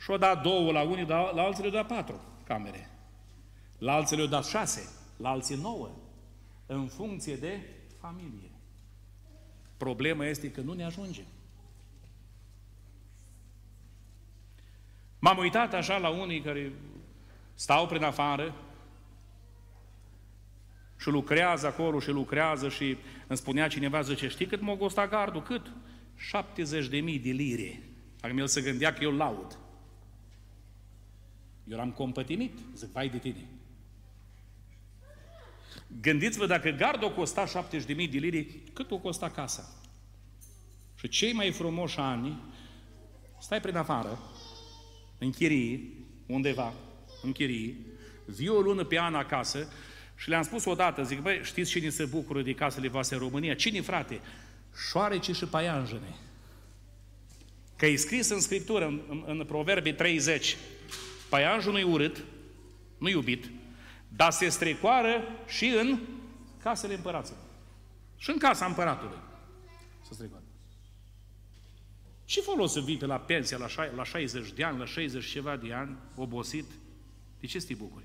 Și 0.00 0.10
o 0.10 0.16
dat 0.16 0.42
două 0.42 0.72
la 0.72 0.82
unii, 0.82 1.06
la 1.08 1.32
alții 1.36 1.62
le-o 1.62 1.72
dat 1.72 1.86
patru 1.86 2.20
camere. 2.46 2.95
La 3.78 3.92
alții 3.92 4.16
le-o 4.16 4.26
dat 4.26 4.44
șase, 4.44 4.88
la 5.16 5.28
alții 5.28 5.56
nouă. 5.56 5.90
În 6.66 6.86
funcție 6.86 7.36
de 7.36 7.60
familie. 8.00 8.50
Problema 9.76 10.26
este 10.26 10.50
că 10.50 10.60
nu 10.60 10.72
ne 10.72 10.84
ajunge. 10.84 11.24
M-am 15.18 15.38
uitat 15.38 15.74
așa 15.74 15.98
la 15.98 16.08
unii 16.08 16.40
care 16.40 16.72
stau 17.54 17.86
prin 17.86 18.02
afară 18.02 18.54
și 20.98 21.08
lucrează 21.08 21.66
acolo 21.66 22.00
și 22.00 22.10
lucrează 22.10 22.68
și 22.68 22.96
îmi 23.26 23.38
spunea 23.38 23.68
cineva, 23.68 24.00
zice, 24.00 24.28
știi 24.28 24.46
cât 24.46 24.60
m-a 24.60 24.76
costat 24.76 25.10
gardul? 25.10 25.42
Cât? 25.42 25.72
70 26.16 26.88
de 26.88 26.98
mii 26.98 27.18
de 27.18 27.30
lire. 27.30 27.82
Acum 28.20 28.38
el 28.38 28.46
se 28.46 28.60
gândea 28.60 28.92
că 28.92 29.02
eu 29.02 29.12
laud. 29.12 29.58
Eu 31.64 31.76
l-am 31.76 31.92
compătimit. 31.92 32.58
Zic, 32.74 32.88
vai 32.88 33.08
de 33.08 33.18
tine. 33.18 33.48
Gândiți-vă 36.00 36.46
dacă 36.46 36.70
gardul 36.70 37.14
costa 37.14 37.46
70 37.46 37.86
de 37.86 37.92
mii 37.92 38.08
de 38.08 38.18
lire, 38.18 38.46
cât 38.72 38.90
o 38.90 38.98
costa 38.98 39.30
casa? 39.30 39.80
Și 40.94 41.08
cei 41.08 41.32
mai 41.32 41.50
frumoși 41.50 41.98
ani, 41.98 42.40
stai 43.40 43.60
prin 43.60 43.76
afară, 43.76 44.18
în 45.18 45.30
chirie, 45.30 45.80
undeva, 46.26 46.72
în 47.22 47.32
chirie, 47.32 47.74
vii 48.26 48.48
o 48.48 48.60
lună 48.60 48.84
pe 48.84 48.98
an 49.00 49.14
acasă 49.14 49.68
și 50.16 50.28
le-am 50.28 50.42
spus 50.42 50.64
odată, 50.64 51.02
zic, 51.02 51.20
băi, 51.20 51.40
știți 51.42 51.70
cine 51.70 51.88
se 51.88 52.04
bucură 52.04 52.42
de 52.42 52.54
casele 52.54 52.88
voastre 52.88 53.16
în 53.16 53.22
România? 53.22 53.54
Cine, 53.54 53.80
frate? 53.80 54.20
Șoarece 54.90 55.32
și 55.32 55.44
paianjene. 55.44 56.14
Că 57.76 57.86
e 57.86 57.96
scris 57.96 58.28
în 58.28 58.40
Scriptură, 58.40 58.86
în, 58.86 59.00
în, 59.08 59.24
în 59.26 59.44
Proverbii 59.46 59.94
30, 59.94 60.56
paianjul 61.28 61.72
nu-i 61.72 61.82
urât, 61.82 62.24
nu 62.98 63.08
iubit, 63.08 63.50
dar 64.08 64.30
se 64.30 64.48
strecoară 64.48 65.22
și 65.46 65.66
în 65.66 65.98
casele 66.62 66.94
împăraților. 66.94 67.40
Și 68.16 68.30
în 68.30 68.38
casa 68.38 68.66
împăratului. 68.66 69.18
Se 70.02 70.14
strecoară. 70.14 70.44
Ce 72.24 72.40
folos 72.40 72.72
să 72.72 72.80
vii 72.80 72.96
pe 72.96 73.06
la 73.06 73.18
pensie 73.18 73.56
la, 73.56 73.66
la 73.96 74.04
60 74.04 74.52
de 74.52 74.64
ani, 74.64 74.78
la 74.78 74.84
60 74.84 75.24
ceva 75.24 75.56
de 75.56 75.72
ani, 75.72 75.96
obosit? 76.14 76.66
De 77.40 77.46
ce 77.46 77.58
să 77.58 77.66
te 77.66 77.74
bucuri? 77.74 78.04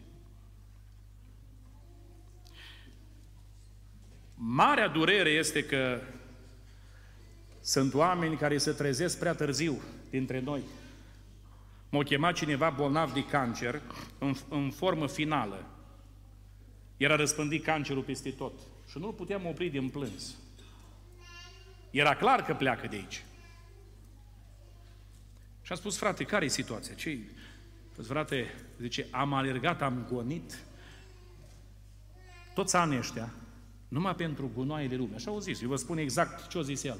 Marea 4.35 4.87
durere 4.87 5.29
este 5.29 5.65
că 5.65 6.01
sunt 7.61 7.93
oameni 7.93 8.37
care 8.37 8.57
se 8.57 8.71
trezesc 8.71 9.19
prea 9.19 9.33
târziu 9.33 9.81
dintre 10.09 10.39
noi. 10.39 10.61
M-a 11.89 12.03
chemat 12.03 12.35
cineva 12.35 12.69
bolnav 12.69 13.13
de 13.13 13.25
cancer 13.25 13.81
în, 14.19 14.35
în 14.49 14.71
formă 14.71 15.07
finală. 15.07 15.65
Era 17.01 17.15
răspândit 17.15 17.63
cancerul 17.63 18.03
peste 18.03 18.29
tot 18.29 18.53
și 18.89 18.97
nu-l 18.97 19.13
puteam 19.13 19.45
opri 19.45 19.69
din 19.69 19.89
plâns. 19.89 20.35
Era 21.91 22.15
clar 22.15 22.43
că 22.43 22.53
pleacă 22.53 22.87
de 22.87 22.95
aici. 22.95 23.23
Și 25.61 25.71
am 25.71 25.77
spus, 25.77 25.97
frate, 25.97 26.23
care 26.23 26.45
e 26.45 26.47
situația? 26.47 26.93
ce 26.93 27.19
Păi, 27.95 28.03
frate, 28.05 28.45
zice, 28.79 29.07
am 29.11 29.33
alergat, 29.33 29.81
am 29.81 30.07
gonit 30.11 30.63
toți 32.53 32.75
anii 32.75 32.97
ăștia, 32.97 33.33
numai 33.87 34.15
pentru 34.15 34.51
gunoaie 34.53 34.87
de 34.87 34.95
lume. 34.95 35.15
Așa 35.15 35.31
au 35.31 35.39
zis, 35.39 35.61
eu 35.61 35.69
vă 35.69 35.75
spun 35.75 35.97
exact 35.97 36.47
ce 36.47 36.57
a 36.57 36.61
zis 36.61 36.83
el. 36.83 36.99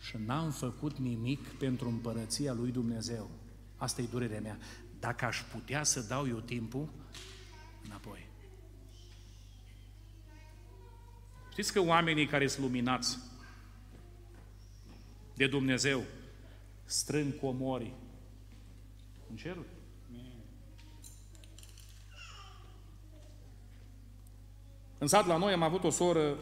Și 0.00 0.16
n-am 0.26 0.50
făcut 0.50 0.98
nimic 0.98 1.48
pentru 1.48 1.88
împărăția 1.88 2.52
lui 2.52 2.70
Dumnezeu. 2.70 3.30
Asta 3.76 4.02
e 4.02 4.06
durerea 4.10 4.40
mea. 4.40 4.58
Dacă 5.00 5.24
aș 5.24 5.42
putea 5.42 5.82
să 5.82 6.00
dau 6.00 6.28
eu 6.28 6.38
timpul, 6.38 6.88
înapoi. 7.84 8.25
Știți 11.56 11.72
că 11.72 11.80
oamenii 11.80 12.26
care 12.26 12.46
sunt 12.46 12.64
luminați 12.64 13.18
de 15.34 15.46
Dumnezeu 15.46 16.02
strâng 16.84 17.38
comori 17.38 17.92
în 19.30 19.36
cerul. 19.36 19.64
În 24.98 25.06
sat 25.06 25.26
la 25.26 25.36
noi 25.36 25.52
am 25.52 25.62
avut 25.62 25.84
o 25.84 25.90
soră, 25.90 26.38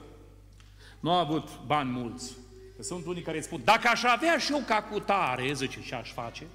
nu 1.01 1.11
a 1.11 1.19
avut 1.19 1.61
bani 1.67 1.91
mulți. 1.91 2.37
Că 2.77 2.83
sunt 2.83 3.07
unii 3.07 3.23
care 3.23 3.37
îți 3.37 3.47
spun, 3.47 3.61
dacă 3.65 3.89
aș 3.89 4.03
avea 4.03 4.39
și 4.39 4.53
eu 4.53 4.63
ca 4.67 4.83
cutare, 4.83 5.53
zice, 5.53 5.83
ce 5.83 5.95
aș 5.95 6.13
face? 6.13 6.47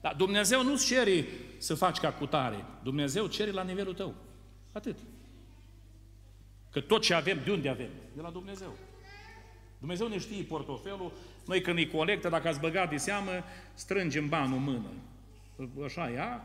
Dar 0.00 0.14
Dumnezeu 0.14 0.62
nu-ți 0.62 0.86
cere 0.86 1.24
să 1.58 1.74
faci 1.74 1.98
ca 1.98 2.12
cutare. 2.12 2.64
Dumnezeu 2.82 3.26
cere 3.26 3.50
la 3.50 3.62
nivelul 3.62 3.94
tău. 3.94 4.14
Atât. 4.72 4.96
Că 6.70 6.80
tot 6.80 7.02
ce 7.02 7.14
avem, 7.14 7.40
de 7.44 7.50
unde 7.50 7.68
avem? 7.68 7.90
De 8.14 8.20
la 8.20 8.30
Dumnezeu. 8.30 8.76
Dumnezeu 9.78 10.08
ne 10.08 10.18
știe 10.18 10.42
portofelul, 10.42 11.12
noi 11.46 11.60
când 11.60 11.78
îi 11.78 11.88
colectă, 11.88 12.28
dacă 12.28 12.48
ați 12.48 12.60
băgat 12.60 12.90
de 12.90 12.96
seamă, 12.96 13.30
strângem 13.74 14.28
banul 14.28 14.56
în 14.56 14.62
mână. 14.62 14.90
Așa 15.84 16.12
ea, 16.12 16.42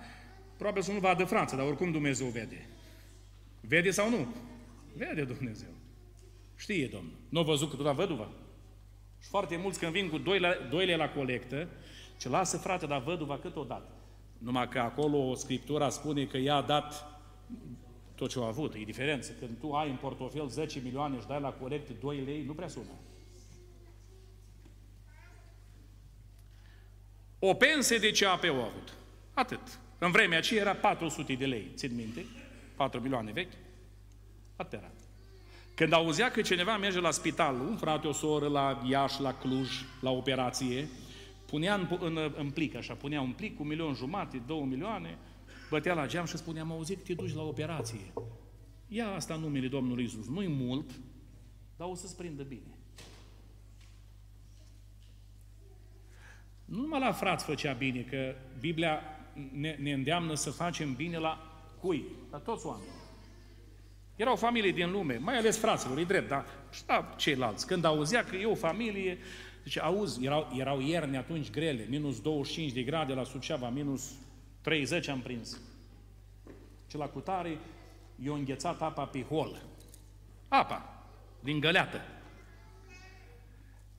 probabil 0.57 0.81
să 0.81 0.91
nu 0.91 0.99
vadă 0.99 1.23
Franța, 1.23 1.55
dar 1.55 1.65
oricum 1.65 1.91
Dumnezeu 1.91 2.27
vede. 2.27 2.67
Vede 3.61 3.91
sau 3.91 4.09
nu? 4.09 4.27
Vede 4.97 5.23
Dumnezeu. 5.23 5.69
Știe 6.55 6.87
Domnul. 6.87 7.13
Nu 7.29 7.39
a 7.39 7.43
văzut 7.43 7.69
că 7.69 7.75
tu 7.75 7.93
văduva? 7.93 8.29
Și 9.19 9.29
foarte 9.29 9.55
mulți 9.55 9.79
când 9.79 9.91
vin 9.91 10.09
cu 10.09 10.17
doile, 10.17 10.57
doile 10.69 10.95
la 10.95 11.09
colectă, 11.09 11.67
ce 12.19 12.29
lasă 12.29 12.57
frate, 12.57 12.85
dar 12.85 13.01
văduva 13.01 13.37
cât 13.37 13.55
o 13.55 13.63
dat? 13.63 13.91
Numai 14.37 14.69
că 14.69 14.79
acolo 14.79 15.35
Scriptura 15.35 15.89
spune 15.89 16.25
că 16.25 16.37
ea 16.37 16.55
a 16.55 16.61
dat 16.61 17.05
tot 18.15 18.29
ce 18.29 18.39
a 18.39 18.45
avut. 18.45 18.73
E 18.73 18.83
diferență. 18.83 19.31
Când 19.39 19.57
tu 19.59 19.71
ai 19.71 19.89
în 19.89 19.95
portofel 19.95 20.47
10 20.47 20.79
milioane 20.83 21.19
și 21.19 21.27
dai 21.27 21.41
la 21.41 21.51
colectă 21.51 21.91
2 21.99 22.17
lei, 22.25 22.43
nu 22.43 22.53
prea 22.53 22.67
sună. 22.67 22.91
O 27.39 27.53
pensie 27.53 27.97
de 27.97 28.11
ce 28.11 28.25
apă 28.25 28.47
au 28.47 28.61
avut. 28.61 28.93
Atât. 29.33 29.79
În 29.97 30.11
vremea 30.11 30.37
aceea 30.37 30.61
era 30.61 30.73
400 30.73 31.33
de 31.33 31.45
lei, 31.45 31.71
țin 31.75 31.95
minte, 31.95 32.25
4 32.75 32.99
milioane 32.99 33.31
vechi. 33.31 33.53
Atât 34.55 34.79
era. 34.79 34.91
Când 35.75 35.93
auzea 35.93 36.31
că 36.31 36.41
cineva 36.41 36.77
merge 36.77 36.99
la 36.99 37.11
spital, 37.11 37.59
un 37.59 37.77
frate, 37.77 38.07
o 38.07 38.11
soră 38.11 38.47
la 38.47 38.81
Iași, 38.89 39.21
la 39.21 39.33
Cluj, 39.33 39.69
la 40.01 40.09
operație, 40.09 40.87
punea 41.45 41.75
în, 41.75 41.97
în, 41.99 42.33
în 42.37 42.49
plic, 42.49 42.75
așa, 42.75 42.93
punea 42.93 43.21
un 43.21 43.31
plic 43.31 43.55
cu 43.55 43.61
un 43.61 43.67
milion 43.67 43.93
jumate, 43.93 44.41
două 44.47 44.65
milioane, 44.65 45.17
bătea 45.73 45.93
la 45.93 46.07
geam 46.07 46.25
și 46.25 46.37
spunea, 46.37 46.61
am 46.61 46.71
auzit 46.71 46.97
că 46.97 47.03
te 47.03 47.13
duci 47.13 47.33
la 47.33 47.41
operație. 47.41 48.13
Ia 48.87 49.07
asta 49.07 49.35
numele 49.35 49.67
Domnului 49.67 50.03
Isus. 50.03 50.27
Nu-i 50.27 50.47
mult, 50.47 50.91
dar 51.77 51.87
o 51.87 51.95
să-ți 51.95 52.17
prindă 52.17 52.43
bine. 52.43 52.77
Nu 56.65 56.81
numai 56.81 56.99
la 56.99 57.11
frați 57.11 57.45
făcea 57.45 57.73
bine, 57.73 58.01
că 58.01 58.35
Biblia 58.59 59.01
ne, 59.51 59.77
ne 59.81 59.93
îndeamnă 59.93 60.33
să 60.33 60.49
facem 60.49 60.93
bine 60.93 61.17
la 61.17 61.61
cui? 61.79 62.05
La 62.31 62.37
toți 62.37 62.65
oamenii. 62.65 62.91
Erau 64.15 64.35
familii 64.35 64.73
din 64.73 64.91
lume, 64.91 65.17
mai 65.17 65.37
ales 65.37 65.57
fraților, 65.57 65.97
e 65.97 66.03
drept, 66.03 66.27
dar 66.27 66.45
și 66.71 66.83
la 66.87 67.13
ceilalți. 67.17 67.67
Când 67.67 67.85
auzea 67.85 68.23
că 68.23 68.35
e 68.35 68.45
o 68.45 68.55
familie, 68.55 69.17
zice, 69.63 69.79
auzi, 69.79 70.25
erau, 70.25 70.47
erau 70.57 70.79
ierni 70.79 71.17
atunci 71.17 71.49
grele, 71.49 71.85
minus 71.89 72.21
25 72.21 72.71
de 72.71 72.81
grade 72.81 73.13
la 73.13 73.23
Suceava, 73.23 73.69
minus 73.69 74.11
30 74.63 75.07
am 75.07 75.21
prins. 75.21 75.61
Și 76.89 76.97
la 76.97 77.07
cutare, 77.07 77.59
i-a 78.15 78.33
înghețat 78.33 78.81
apa 78.81 79.05
pe 79.05 79.23
hol. 79.23 79.61
Apa, 80.47 81.05
din 81.39 81.59
găleată. 81.59 82.01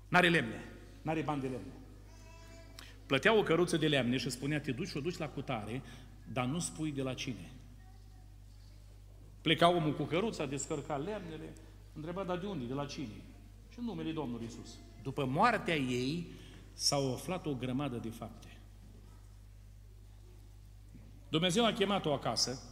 N-are 0.08 0.28
lemne, 0.28 0.64
n-are 1.02 1.22
bani 1.22 1.40
de 1.40 1.46
lemne. 1.46 1.72
Plătea 3.06 3.38
o 3.38 3.42
căruță 3.42 3.76
de 3.76 3.88
lemne 3.88 4.16
și 4.16 4.30
spunea, 4.30 4.60
te 4.60 4.72
duci 4.72 4.88
și 4.88 4.96
o 4.96 5.00
duci 5.00 5.16
la 5.16 5.28
cutare, 5.28 5.82
dar 6.32 6.44
nu 6.44 6.58
spui 6.58 6.92
de 6.92 7.02
la 7.02 7.14
cine. 7.14 7.50
Pleca 9.40 9.68
omul 9.68 9.94
cu 9.94 10.02
căruța, 10.02 10.46
descărca 10.46 10.96
lemnele, 10.96 11.52
întreba, 11.92 12.24
dar 12.24 12.38
de 12.38 12.46
unde, 12.46 12.64
de 12.64 12.74
la 12.74 12.86
cine? 12.86 13.22
Și 13.72 13.78
în 13.78 13.84
numele 13.84 14.12
Domnului 14.12 14.46
Isus. 14.46 14.78
După 15.02 15.24
moartea 15.24 15.76
ei, 15.76 16.26
s-au 16.72 17.12
aflat 17.12 17.46
o 17.46 17.54
grămadă 17.54 17.96
de 17.96 18.08
fapte. 18.08 18.53
Dumnezeu 21.34 21.66
a 21.66 21.72
chemat-o 21.72 22.12
acasă 22.12 22.62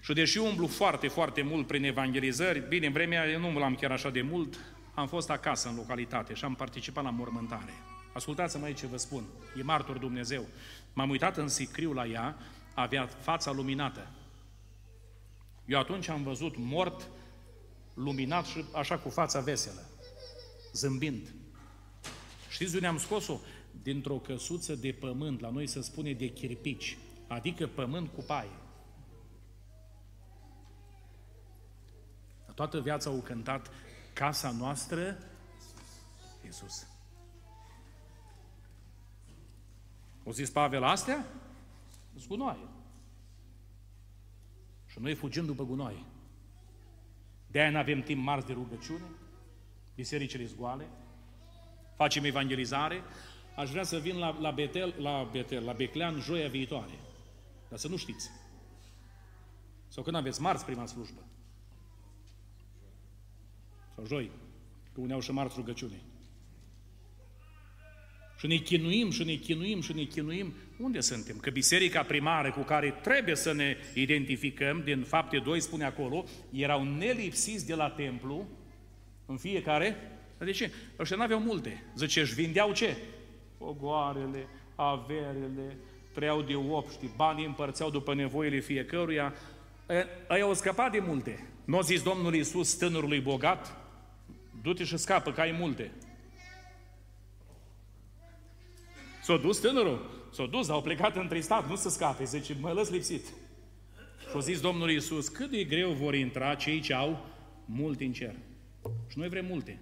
și 0.00 0.12
deși 0.12 0.38
umblu 0.38 0.66
foarte, 0.66 1.08
foarte 1.08 1.42
mult 1.42 1.66
prin 1.66 1.84
evangelizări, 1.84 2.68
bine, 2.68 2.86
în 2.86 2.92
vremea 2.92 3.30
eu 3.30 3.40
nu 3.40 3.58
l-am 3.58 3.74
chiar 3.74 3.90
așa 3.90 4.10
de 4.10 4.22
mult, 4.22 4.58
am 4.94 5.08
fost 5.08 5.30
acasă 5.30 5.68
în 5.68 5.74
localitate 5.74 6.34
și 6.34 6.44
am 6.44 6.54
participat 6.54 7.04
la 7.04 7.10
mormântare. 7.10 7.72
Ascultați-mă 8.12 8.64
aici 8.64 8.78
ce 8.78 8.86
vă 8.86 8.96
spun, 8.96 9.24
e 9.58 9.62
martor 9.62 9.98
Dumnezeu. 9.98 10.46
M-am 10.92 11.10
uitat 11.10 11.36
în 11.36 11.48
sicriu 11.48 11.92
la 11.92 12.06
ea, 12.06 12.36
avea 12.74 13.06
fața 13.06 13.52
luminată. 13.52 14.10
Eu 15.66 15.78
atunci 15.78 16.08
am 16.08 16.22
văzut 16.22 16.54
mort, 16.56 17.08
luminat 17.94 18.46
și 18.46 18.64
așa 18.72 18.98
cu 18.98 19.08
fața 19.08 19.40
veselă, 19.40 19.88
zâmbind. 20.72 21.34
Știți 22.48 22.74
unde 22.74 22.86
am 22.86 22.98
scos-o? 22.98 23.38
Dintr-o 23.82 24.18
căsuță 24.18 24.74
de 24.74 24.92
pământ, 24.92 25.40
la 25.40 25.50
noi 25.50 25.66
se 25.66 25.80
spune 25.80 26.12
de 26.12 26.26
chirpici, 26.26 26.98
adică 27.26 27.66
pământ 27.66 28.08
cu 28.08 28.20
paie. 28.20 28.58
Toată 32.54 32.80
viața 32.80 33.10
au 33.10 33.20
cântat 33.20 33.70
casa 34.12 34.50
noastră, 34.50 35.18
Iisus. 36.44 36.86
O 40.24 40.32
zis 40.32 40.50
Pavel, 40.50 40.84
astea? 40.84 41.26
Zgunoaie. 42.16 42.68
Și 44.86 44.98
noi 44.98 45.14
fugim 45.14 45.44
după 45.44 45.64
gunoaie. 45.64 46.04
De-aia 47.46 47.70
nu 47.70 47.78
avem 47.78 48.02
timp 48.02 48.22
marți 48.22 48.46
de 48.46 48.52
rugăciune, 48.52 49.04
bisericile 49.94 50.44
zgoale, 50.44 50.88
facem 51.96 52.24
evangelizare. 52.24 53.02
Aș 53.56 53.70
vrea 53.70 53.82
să 53.82 53.98
vin 53.98 54.18
la, 54.18 54.38
la 54.40 54.50
Betel, 54.50 54.94
la 54.98 55.28
Betel, 55.32 55.64
la 55.64 55.72
Beclean 55.72 56.20
joia 56.20 56.48
viitoare. 56.48 56.98
Dar 57.68 57.78
să 57.78 57.88
nu 57.88 57.96
știți. 57.96 58.30
Sau 59.88 60.02
când 60.02 60.16
aveți 60.16 60.40
marți 60.40 60.64
prima 60.64 60.86
slujbă. 60.86 61.20
Sau 63.94 64.06
joi, 64.06 64.30
că 64.94 65.00
uneau 65.00 65.20
și 65.20 65.32
marți 65.32 65.54
rugăciune. 65.56 66.00
Și 68.38 68.46
ne 68.46 68.56
chinuim, 68.56 69.10
și 69.10 69.24
ne 69.24 69.34
chinuim, 69.34 69.80
și 69.80 69.92
ne 69.92 70.02
chinuim. 70.02 70.54
Unde 70.78 71.00
suntem? 71.00 71.36
Că 71.36 71.50
biserica 71.50 72.02
primară 72.02 72.50
cu 72.50 72.60
care 72.60 72.90
trebuie 72.90 73.36
să 73.36 73.52
ne 73.52 73.76
identificăm, 73.94 74.82
din 74.84 75.02
fapte 75.02 75.38
2 75.38 75.60
spune 75.60 75.84
acolo, 75.84 76.24
erau 76.52 76.82
nelipsiți 76.82 77.66
de 77.66 77.74
la 77.74 77.90
templu 77.90 78.48
în 79.26 79.36
fiecare. 79.36 79.96
De 80.38 80.50
ce? 80.50 80.72
Ăștia 80.98 81.16
n-aveau 81.16 81.40
multe. 81.40 81.84
Zice, 81.96 82.20
își 82.20 82.34
vindeau 82.34 82.72
ce? 82.72 82.96
Ogoarele, 83.62 84.46
averele, 84.74 85.76
trăiau 86.14 86.42
de 86.42 86.54
opști, 86.54 87.06
banii 87.16 87.44
împărțeau 87.44 87.90
după 87.90 88.14
nevoile 88.14 88.58
fiecăruia. 88.58 89.34
Ei 90.30 90.40
au 90.40 90.54
scăpat 90.54 90.92
de 90.92 90.98
multe. 90.98 91.48
Nu 91.64 91.76
a 91.76 91.80
zis 91.80 92.02
Domnul 92.02 92.34
Iisus 92.34 92.74
tânărului 92.74 93.20
bogat, 93.20 93.76
du-te 94.62 94.84
și 94.84 94.96
scapă, 94.96 95.32
că 95.32 95.40
ai 95.40 95.52
multe. 95.52 95.90
S-a 99.22 99.36
dus 99.36 99.58
tânărul, 99.58 100.10
s-a 100.32 100.46
dus, 100.46 100.68
au 100.68 100.82
plecat 100.82 101.16
întristat, 101.16 101.68
nu 101.68 101.76
să 101.76 101.88
scape, 101.88 102.24
zice, 102.24 102.56
mă 102.60 102.72
lăs 102.72 102.90
lipsit. 102.90 103.26
Și 104.18 104.36
a 104.36 104.38
zis 104.38 104.60
Domnul 104.60 104.90
Iisus, 104.90 105.28
cât 105.28 105.50
de 105.50 105.64
greu 105.64 105.90
vor 105.90 106.14
intra 106.14 106.54
cei 106.54 106.80
ce 106.80 106.94
au 106.94 107.26
mult 107.64 108.00
în 108.00 108.12
cer. 108.12 108.34
Și 109.08 109.18
noi 109.18 109.28
vrem 109.28 109.46
multe. 109.46 109.80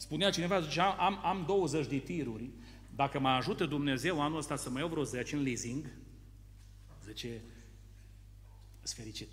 Spunea 0.00 0.30
cineva, 0.30 0.60
zice, 0.60 0.80
am, 0.80 1.20
am 1.22 1.44
20 1.46 1.86
de 1.86 1.98
tiruri, 1.98 2.50
dacă 2.94 3.18
mă 3.18 3.28
ajută 3.28 3.66
Dumnezeu 3.66 4.22
anul 4.22 4.38
ăsta 4.38 4.56
să 4.56 4.70
mă 4.70 4.78
iau 4.78 4.88
vreo 4.88 5.02
10 5.02 5.36
în 5.36 5.42
leasing, 5.42 5.92
zice, 7.04 7.42
sunt 8.82 8.96
fericit. 8.96 9.28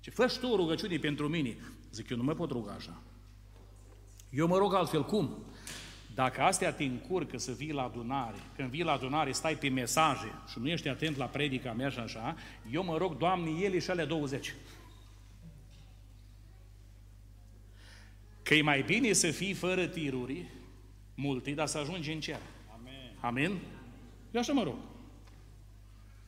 Ce 0.00 0.10
fă 0.10 0.38
tu 0.40 0.48
o 0.48 0.56
rugăciune 0.56 0.96
pentru 0.96 1.28
mine. 1.28 1.56
Zic, 1.92 2.08
eu 2.08 2.16
nu 2.16 2.22
mă 2.22 2.34
pot 2.34 2.50
ruga 2.50 2.72
așa. 2.72 3.02
Eu 4.30 4.46
mă 4.46 4.58
rog 4.58 4.74
altfel. 4.74 5.04
Cum? 5.04 5.44
Dacă 6.14 6.40
astea 6.40 6.72
te 6.72 6.84
încurcă 6.84 7.38
să 7.38 7.52
vii 7.52 7.72
la 7.72 7.82
adunare, 7.82 8.38
când 8.56 8.70
vii 8.70 8.82
la 8.82 8.92
adunare 8.92 9.32
stai 9.32 9.56
pe 9.56 9.68
mesaje 9.68 10.32
și 10.48 10.58
nu 10.58 10.68
ești 10.68 10.88
atent 10.88 11.16
la 11.16 11.26
predica 11.26 11.72
mea 11.72 11.88
și 11.88 11.98
așa, 11.98 12.36
eu 12.70 12.84
mă 12.84 12.96
rog, 12.96 13.16
Doamne, 13.16 13.50
ele 13.50 13.78
și 13.78 13.90
alea 13.90 14.06
20. 14.06 14.54
Că 18.50 18.56
e 18.56 18.62
mai 18.62 18.82
bine 18.82 19.12
să 19.12 19.30
fii 19.30 19.52
fără 19.52 19.86
tiruri, 19.86 20.44
multe, 21.14 21.50
dar 21.50 21.66
să 21.66 21.78
ajungi 21.78 22.12
în 22.12 22.20
cer. 22.20 22.40
Amen. 22.74 23.16
Amen? 23.20 23.50
Eu 24.30 24.40
așa 24.40 24.52
mă 24.52 24.62
rog. 24.62 24.76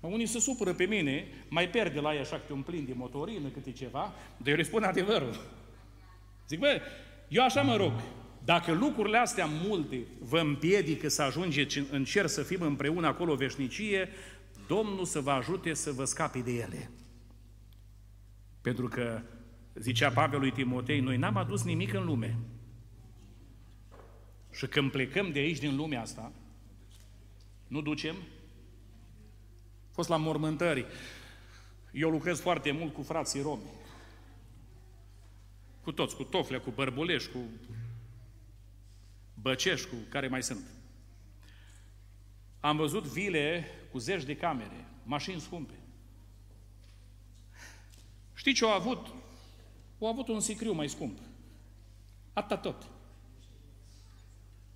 Unii 0.01 0.27
se 0.27 0.39
supără 0.39 0.75
pe 0.75 0.85
mine, 0.85 1.27
mai 1.49 1.69
pierde 1.69 2.01
la 2.01 2.15
ei 2.15 2.21
așa 2.21 2.37
câte 2.37 2.53
un 2.53 2.63
plin 2.63 2.85
de 2.87 2.93
motorină, 2.95 3.49
câte 3.49 3.73
ceva, 3.73 4.13
dar 4.37 4.49
eu 4.49 4.55
le 4.55 4.63
spun 4.63 4.83
adevărul. 4.83 5.41
Zic, 6.49 6.59
bă, 6.59 6.81
eu 7.29 7.45
așa 7.45 7.63
mă 7.63 7.77
rog, 7.77 7.93
dacă 8.45 8.73
lucrurile 8.73 9.19
astea 9.19 9.47
multe 9.47 10.07
vă 10.19 10.39
împiedică 10.39 11.09
să 11.09 11.23
ajungeți 11.23 11.79
în 11.91 12.05
cer, 12.05 12.27
să 12.27 12.43
fim 12.43 12.61
împreună 12.61 13.07
acolo 13.07 13.35
veșnicie, 13.35 14.09
Domnul 14.67 15.05
să 15.05 15.21
vă 15.21 15.31
ajute 15.31 15.75
să 15.75 15.93
vă 15.93 16.05
scape 16.05 16.39
de 16.39 16.53
ele. 16.53 16.91
Pentru 18.61 18.89
că, 18.89 19.23
zicea 19.75 20.11
Pavel 20.11 20.39
lui 20.39 20.53
Timotei, 20.53 21.01
noi 21.01 21.17
n-am 21.17 21.37
adus 21.37 21.65
nimic 21.65 21.93
în 21.93 22.05
lume. 22.05 22.39
Și 24.51 24.67
când 24.67 24.91
plecăm 24.91 25.33
de 25.33 25.39
aici, 25.39 25.59
din 25.59 25.77
lumea 25.77 26.01
asta, 26.01 26.33
nu 27.69 27.81
ducem? 27.81 28.17
fost 29.93 30.09
la 30.09 30.17
mormântări. 30.17 30.87
Eu 31.93 32.11
lucrez 32.11 32.41
foarte 32.41 32.71
mult 32.71 32.95
cu 32.95 33.03
frații 33.03 33.43
romi. 33.43 33.63
Cu 35.83 35.93
toți, 35.93 36.17
cu 36.17 36.23
Tofle, 36.23 36.59
cu 36.59 36.71
Bărbulești, 36.71 37.31
cu 37.31 37.39
Băceșcu, 39.35 39.97
care 40.09 40.29
mai 40.29 40.43
sunt. 40.43 40.67
Am 42.61 42.77
văzut 42.77 43.05
vile 43.05 43.67
cu 43.91 43.99
zeci 43.99 44.25
de 44.25 44.37
camere, 44.37 44.89
mașini 45.05 45.41
scumpe. 45.41 45.75
Știi 48.35 48.55
ce 48.55 48.65
au 48.65 48.71
avut? 48.71 49.07
Au 50.03 50.09
avut 50.09 50.29
un 50.29 50.41
sicriu 50.41 50.73
mai 50.73 50.89
scump. 50.89 51.19
Atâta 52.33 52.57
tot. 52.57 52.87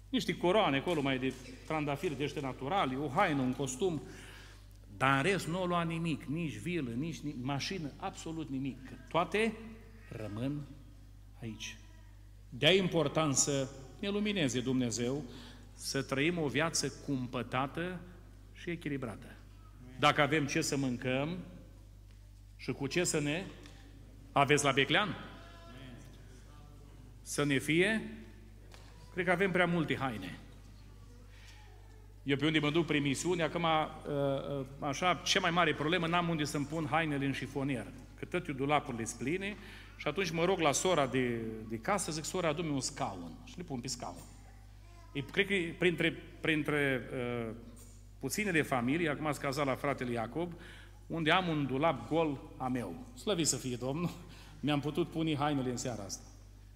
Niște 0.08 0.36
coroane 0.36 0.76
acolo 0.76 1.00
mai 1.00 1.18
de 1.18 1.32
trandafiri 1.66 2.16
de 2.16 2.24
ăștia 2.24 2.40
naturali, 2.40 2.96
o 2.96 3.08
haină, 3.08 3.40
un 3.40 3.52
costum, 3.52 4.02
dar 4.96 5.16
în 5.16 5.22
rest 5.22 5.46
nu 5.46 5.58
au 5.58 5.66
luat 5.66 5.86
nimic, 5.86 6.24
nici 6.24 6.56
vilă, 6.56 6.90
nici 6.90 7.18
mașină, 7.40 7.92
absolut 7.96 8.50
nimic. 8.50 8.78
Toate 9.08 9.56
rămân 10.08 10.66
aici. 11.40 11.76
De-aia 12.48 12.82
important 12.82 13.34
să 13.34 13.68
ne 13.98 14.08
lumineze 14.08 14.60
Dumnezeu, 14.60 15.24
să 15.74 16.02
trăim 16.02 16.38
o 16.38 16.48
viață 16.48 16.92
cumpătată 17.06 18.00
și 18.52 18.70
echilibrată. 18.70 19.36
Dacă 19.98 20.20
avem 20.20 20.46
ce 20.46 20.60
să 20.60 20.76
mâncăm 20.76 21.38
și 22.56 22.72
cu 22.72 22.86
ce 22.86 23.04
să 23.04 23.20
ne 23.20 23.44
aveți 24.40 24.64
la 24.64 24.72
Beclean? 24.72 25.16
Să 27.22 27.44
ne 27.44 27.58
fie? 27.58 28.10
Cred 29.12 29.24
că 29.24 29.30
avem 29.30 29.50
prea 29.50 29.66
multe 29.66 29.96
haine. 29.96 30.38
Eu 32.22 32.36
pe 32.36 32.46
unde 32.46 32.58
mă 32.58 32.70
duc 32.70 32.86
prin 32.86 33.02
misiune, 33.02 33.42
acum, 33.42 33.62
uh, 33.62 34.58
uh, 34.58 34.66
așa, 34.80 35.20
cea 35.24 35.40
mai 35.40 35.50
mare 35.50 35.74
problemă, 35.74 36.06
n-am 36.06 36.28
unde 36.28 36.44
să-mi 36.44 36.64
pun 36.64 36.86
hainele 36.90 37.26
în 37.26 37.32
șifonier. 37.32 37.86
Că 38.18 38.24
tot 38.24 38.48
dulapurile 38.48 39.04
sunt 39.04 39.18
pline 39.20 39.56
și 39.96 40.08
atunci 40.08 40.30
mă 40.30 40.44
rog 40.44 40.58
la 40.58 40.72
sora 40.72 41.06
de, 41.06 41.40
de 41.68 41.76
casă, 41.76 42.12
zic, 42.12 42.24
sora, 42.24 42.48
adu 42.48 42.74
un 42.74 42.80
scaun. 42.80 43.38
Și 43.44 43.56
le 43.56 43.62
pun 43.62 43.80
pe 43.80 43.88
scaun. 43.88 44.22
E, 45.12 45.20
cred 45.20 45.46
că 45.46 45.54
printre, 45.78 46.12
printre 46.40 47.02
uh, 47.12 47.54
puținele 48.20 48.62
familii, 48.62 49.08
acum 49.08 49.26
ați 49.26 49.40
cazat 49.40 49.66
la 49.66 49.74
fratele 49.74 50.12
Iacob, 50.12 50.52
unde 51.06 51.30
am 51.30 51.48
un 51.48 51.66
dulap 51.66 52.08
gol 52.08 52.40
a 52.56 52.68
meu. 52.68 53.06
Slăvit 53.14 53.46
să 53.46 53.56
fie 53.56 53.76
Domnul, 53.76 54.10
mi-am 54.60 54.80
putut 54.80 55.10
pune 55.10 55.36
hainele 55.36 55.70
în 55.70 55.76
seara 55.76 56.02
asta. 56.02 56.24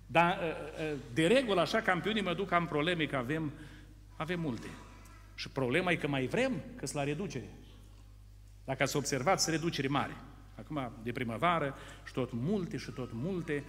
Dar, 0.07 0.39
uh, 0.39 0.93
uh, 0.93 0.99
de 1.15 1.27
regulă, 1.27 1.61
așa, 1.61 1.81
campionii 1.81 2.23
mă 2.23 2.35
duc, 2.35 2.53
am 2.53 2.67
probleme, 2.67 3.05
că 3.05 3.17
avem, 3.17 3.53
avem 4.17 4.41
multe. 4.41 4.67
Și 5.35 5.49
problema 5.49 5.91
e 5.91 5.97
că 5.97 6.09
mai 6.09 6.27
vrem, 6.27 6.53
că 6.77 6.87
la 6.93 7.05
reducere. 7.05 7.49
Dacă 8.65 8.83
ați 8.83 8.97
observat, 8.97 9.41
sunt 9.41 9.55
reducere 9.55 9.89
mare. 9.89 10.17
Acum, 10.55 10.93
de 11.03 11.13
primăvară, 11.13 11.75
și 12.07 12.13
tot 12.13 12.31
multe 12.33 12.77
și 12.77 12.91
tot 12.91 13.11
multe. 13.13 13.65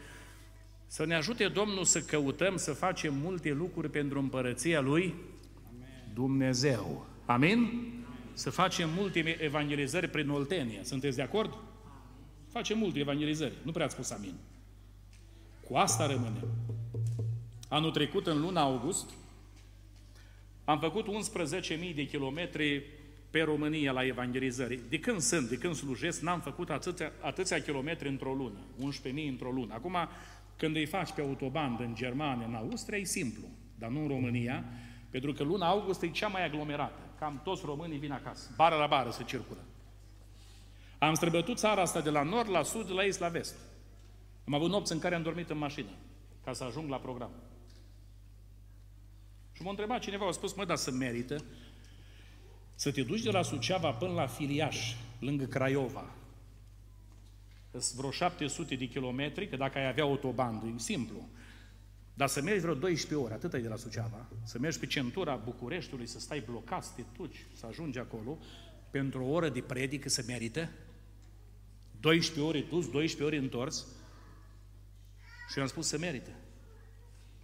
Să 0.87 1.05
ne 1.05 1.15
ajute 1.15 1.47
Domnul 1.47 1.83
să 1.83 2.01
căutăm, 2.01 2.57
să 2.57 2.73
facem 2.73 3.13
multe 3.13 3.51
lucruri 3.51 3.89
pentru 3.89 4.19
împărăția 4.19 4.81
Lui 4.81 5.15
Amen. 5.67 6.11
Dumnezeu. 6.13 7.05
Amin? 7.25 7.57
Amen? 7.57 7.93
Să 8.33 8.49
facem 8.49 8.89
multe 8.97 9.43
evangelizări 9.43 10.07
prin 10.07 10.29
Oltenia. 10.29 10.83
Sunteți 10.83 11.15
de 11.15 11.21
acord? 11.21 11.57
Facem 12.51 12.77
multe 12.77 12.99
evangelizări. 12.99 13.53
Nu 13.63 13.71
prea 13.71 13.85
ați 13.85 13.93
spus 13.93 14.09
amin. 14.09 14.33
Cu 15.67 15.75
asta 15.75 16.07
rămânem. 16.07 16.47
Anul 17.69 17.91
trecut, 17.91 18.27
în 18.27 18.41
luna 18.41 18.61
august, 18.61 19.09
am 20.65 20.79
făcut 20.79 21.05
11.000 21.05 21.95
de 21.95 22.05
kilometri 22.05 22.83
pe 23.29 23.41
România 23.41 23.91
la 23.91 24.05
evangelizări. 24.05 24.79
De 24.89 24.99
când 24.99 25.19
sunt, 25.19 25.49
de 25.49 25.57
când 25.57 25.75
slujesc, 25.75 26.21
n-am 26.21 26.39
făcut 26.39 26.69
atâția, 26.69 27.11
atâția 27.21 27.61
kilometri 27.61 28.07
într-o 28.07 28.33
lună, 28.33 28.59
11.000 28.79 29.27
într-o 29.29 29.51
lună. 29.51 29.73
Acum, 29.73 29.97
când 30.57 30.75
îi 30.75 30.85
faci 30.85 31.11
pe 31.11 31.21
autobandă 31.21 31.83
în 31.83 31.95
Germania, 31.95 32.45
în 32.45 32.55
Austria, 32.55 32.97
e 32.97 33.03
simplu, 33.03 33.43
dar 33.79 33.89
nu 33.89 34.01
în 34.01 34.07
România, 34.07 34.65
Pentru 35.09 35.33
că 35.33 35.43
luna 35.43 35.67
august 35.67 36.01
e 36.01 36.09
cea 36.09 36.27
mai 36.27 36.45
aglomerată. 36.45 36.99
Cam 37.19 37.41
toți 37.43 37.61
românii 37.65 37.97
vin 37.97 38.11
acasă. 38.11 38.49
Bară 38.55 38.75
la 38.75 38.87
bară 38.87 39.09
se 39.09 39.23
circulă. 39.23 39.59
Am 41.01 41.13
străbătut 41.13 41.57
țara 41.57 41.81
asta 41.81 42.01
de 42.01 42.09
la 42.09 42.23
nord 42.23 42.49
la 42.49 42.63
sud, 42.63 42.87
de 42.87 42.93
la 42.93 43.03
est 43.03 43.19
la 43.19 43.27
vest. 43.27 43.55
Am 44.45 44.53
avut 44.53 44.69
nopți 44.69 44.91
în 44.91 44.99
care 44.99 45.15
am 45.15 45.21
dormit 45.21 45.49
în 45.49 45.57
mașină, 45.57 45.89
ca 46.43 46.53
să 46.53 46.63
ajung 46.63 46.89
la 46.89 46.97
program. 46.97 47.31
Și 49.51 49.61
m-a 49.61 49.69
întrebat 49.69 49.99
cineva, 49.99 50.27
a 50.27 50.31
spus, 50.31 50.53
mă, 50.53 50.65
dar 50.65 50.75
să 50.75 50.91
merită 50.91 51.43
să 52.75 52.91
te 52.91 53.03
duci 53.03 53.21
de 53.21 53.31
la 53.31 53.41
Suceava 53.41 53.91
până 53.91 54.13
la 54.13 54.27
Filiaș, 54.27 54.95
lângă 55.19 55.45
Craiova. 55.45 56.15
Sunt 57.71 57.97
vreo 57.97 58.11
700 58.11 58.75
de 58.75 58.85
kilometri, 58.85 59.47
că 59.47 59.55
dacă 59.55 59.77
ai 59.77 59.87
avea 59.87 60.03
autobandă, 60.03 60.65
e 60.65 60.79
simplu. 60.79 61.29
Dar 62.13 62.27
să 62.27 62.41
mergi 62.41 62.61
vreo 62.61 62.73
12 62.73 63.25
ore, 63.25 63.33
atât 63.33 63.53
e 63.53 63.59
de 63.59 63.67
la 63.67 63.75
Suceava, 63.75 64.27
să 64.43 64.59
mergi 64.59 64.79
pe 64.79 64.85
centura 64.85 65.35
Bucureștiului, 65.35 66.07
să 66.07 66.19
stai 66.19 66.43
blocat, 66.45 66.83
să 66.83 66.91
te 66.95 67.03
duci, 67.17 67.45
să 67.53 67.65
ajungi 67.65 67.99
acolo, 67.99 68.37
pentru 68.91 69.23
o 69.23 69.31
oră 69.31 69.49
de 69.49 69.61
predică 69.61 70.09
să 70.09 70.23
merită? 70.27 70.69
12 72.01 72.41
ore 72.41 72.65
dus, 72.69 72.89
12 72.89 73.23
ore 73.23 73.37
întors? 73.37 73.85
Și 75.49 75.57
eu 75.57 75.63
am 75.63 75.69
spus 75.69 75.87
să 75.87 75.97
merită. 75.97 76.29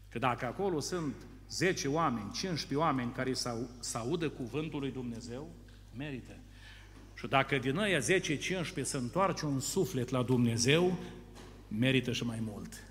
Că 0.09 0.19
dacă 0.19 0.45
acolo 0.45 0.79
sunt 0.79 1.15
10 1.49 1.87
oameni, 1.87 2.31
15 2.31 2.75
oameni 2.75 3.11
care 3.11 3.33
să 3.79 3.97
audă 3.97 4.29
cuvântul 4.29 4.79
lui 4.79 4.91
Dumnezeu, 4.91 5.49
merită. 5.95 6.35
Și 7.13 7.27
dacă 7.27 7.57
din 7.57 7.77
ăia 7.77 7.99
10-15 7.99 8.03
se 8.81 8.97
întoarce 8.97 9.45
un 9.45 9.59
suflet 9.59 10.09
la 10.09 10.23
Dumnezeu, 10.23 10.97
merită 11.67 12.11
și 12.11 12.23
mai 12.23 12.39
mult. 12.41 12.83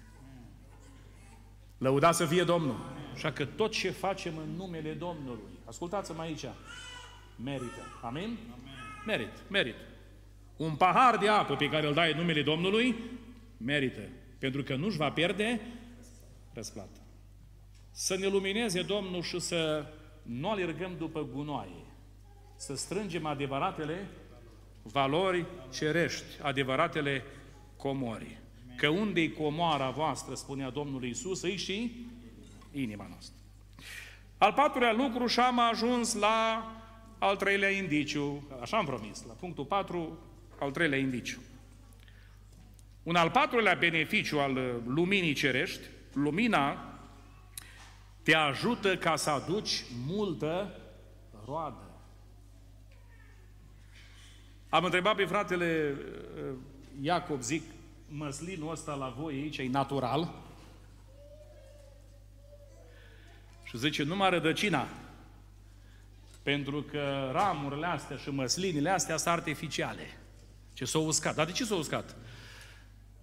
Lăuda 1.79 2.13
să 2.13 2.27
fie 2.27 2.45
Domnul. 2.45 2.77
Așa 3.15 3.33
că 3.33 3.45
tot 3.45 3.71
ce 3.71 3.91
facem 3.91 4.37
în 4.37 4.49
numele 4.57 4.93
Domnului, 4.93 5.59
ascultați-mă 5.65 6.21
aici, 6.21 6.45
merită. 7.45 7.83
Amin? 8.03 8.39
Amin. 8.53 8.73
Merit, 9.07 9.51
merit. 9.51 9.75
Un 10.57 10.75
pahar 10.75 11.17
de 11.17 11.29
apă 11.29 11.57
pe 11.57 11.69
care 11.69 11.87
îl 11.87 11.95
dai 11.95 12.13
în 12.13 12.19
numele 12.19 12.43
Domnului, 12.43 12.97
merită. 13.57 14.01
Pentru 14.39 14.63
că 14.63 14.77
nu-și 14.77 14.97
va 14.97 15.11
pierde 15.11 15.61
răsplată. 16.53 17.01
Să 17.91 18.17
ne 18.17 18.27
lumineze 18.27 18.83
Domnul 18.83 19.23
și 19.23 19.39
să 19.39 19.87
nu 20.23 20.51
alergăm 20.51 20.95
după 20.99 21.29
gunoaie. 21.33 21.85
Să 22.57 22.77
strângem 22.77 23.27
adevăratele 23.27 24.09
valori 24.83 25.47
cerești, 25.73 26.25
adevăratele 26.43 27.25
comori. 27.77 28.39
Că 28.77 28.89
unde 28.89 29.21
e 29.21 29.29
comoara 29.29 29.91
voastră, 29.91 30.35
spunea 30.35 30.71
Domnul 30.71 31.05
Iisus, 31.05 31.43
îi 31.43 31.57
și 31.57 32.07
inima 32.73 33.07
noastră. 33.09 33.35
Al 34.39 34.53
patrulea 34.53 34.93
lucru 34.93 35.27
și 35.27 35.41
am 35.41 35.59
ajuns 35.59 36.15
la 36.15 36.71
al 37.19 37.37
treilea 37.37 37.71
indiciu, 37.71 38.49
așa 38.61 38.77
am 38.77 38.85
promis, 38.85 39.25
la 39.27 39.33
punctul 39.33 39.65
4, 39.65 40.19
al 40.59 40.71
treilea 40.71 40.99
indiciu. 40.99 41.41
Un 43.03 43.17
al 43.17 43.31
patrulea 43.31 43.75
beneficiu 43.75 44.39
al 44.39 44.83
luminii 44.87 45.35
cerești, 45.35 45.81
lumina 46.13 46.97
te 48.23 48.35
ajută 48.35 48.97
ca 48.97 49.17
să 49.17 49.31
aduci 49.31 49.85
multă 50.07 50.75
roadă. 51.45 51.91
Am 54.69 54.85
întrebat 54.85 55.17
pe 55.17 55.25
fratele 55.25 55.95
uh, 55.95 56.55
Iacob, 57.01 57.41
zic, 57.41 57.63
măslinul 58.09 58.71
ăsta 58.71 58.95
la 58.95 59.15
voi 59.19 59.35
aici 59.35 59.59
e 59.59 59.69
natural? 59.69 60.35
Și 63.63 63.79
zice, 63.79 64.03
numai 64.03 64.31
rădăcina. 64.31 64.89
Pentru 66.43 66.83
că 66.83 67.31
ramurile 67.33 67.87
astea 67.87 68.17
și 68.17 68.31
măslinile 68.31 68.91
astea 68.91 69.17
sunt 69.17 69.35
artificiale. 69.35 70.17
Ce 70.77 70.85
s-au 70.85 71.07
uscat. 71.07 71.35
Dar 71.35 71.47
de 71.47 71.53
ce 71.53 71.65
s-au 71.65 71.79
uscat? 71.79 72.17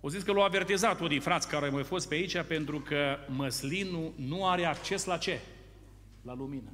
O 0.02 0.10
zis 0.10 0.24
că 0.24 0.32
l-au 0.32 0.44
avertizat 0.44 1.00
unii 1.00 1.20
frați 1.20 1.48
care 1.48 1.66
au 1.66 1.72
mai 1.72 1.84
fost 1.84 2.08
pe 2.08 2.16
aici 2.16 2.42
pentru 2.42 2.80
că 2.80 3.18
măslinul 3.28 4.14
nu 4.16 4.48
are 4.48 4.66
acces 4.66 5.06
la 5.06 5.18
ce? 5.18 5.40
La 6.22 6.34
lumină. 6.34 6.70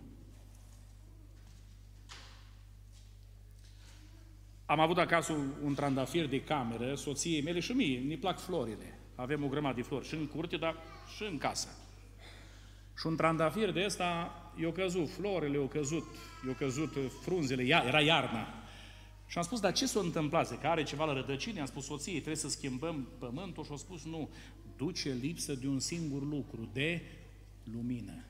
Am 4.66 4.80
avut 4.80 4.98
acasă 4.98 5.34
un 5.64 5.74
trandafir 5.74 6.28
de 6.28 6.42
cameră, 6.42 6.96
soției 6.96 7.42
mele 7.42 7.60
și 7.60 7.72
mie, 7.72 8.00
ne 8.00 8.16
plac 8.16 8.40
florile. 8.40 9.00
Avem 9.16 9.44
o 9.44 9.48
grămadă 9.48 9.76
de 9.76 9.82
flori 9.82 10.08
și 10.08 10.14
în 10.14 10.28
curte, 10.28 10.58
dar 10.58 10.76
și 11.16 11.24
în 11.24 11.38
casă. 11.38 11.68
Și 12.98 13.08
un 13.08 13.16
trandafir 13.16 13.72
de 13.72 13.84
ăsta 13.86 14.34
i-au 14.62 14.72
căzut 14.72 15.10
florile, 15.10 15.58
i-au 15.58 15.68
căzut, 15.68 16.04
i-au 16.46 16.54
căzut 16.54 16.98
frunzele, 17.22 17.64
era 17.64 18.02
iarna. 18.02 18.48
Și 19.30 19.38
am 19.38 19.44
spus, 19.44 19.60
dar 19.60 19.74
ce 19.74 19.86
s-a 19.86 20.00
întâmplat? 20.00 20.60
Că 20.60 20.68
are 20.68 20.84
ceva 20.84 21.06
la 21.06 21.14
rădăcini? 21.14 21.60
Am 21.60 21.66
spus 21.66 21.86
soției, 21.86 22.16
trebuie 22.16 22.36
să 22.36 22.50
schimbăm 22.50 23.08
pământul 23.20 23.64
și 23.64 23.72
a 23.72 23.76
spus, 23.76 24.06
nu, 24.06 24.30
duce 24.78 25.12
lipsă 25.12 25.54
de 25.54 25.68
un 25.68 25.80
singur 25.80 26.24
lucru, 26.24 26.70
de 26.74 27.02
lumină. 27.64 28.24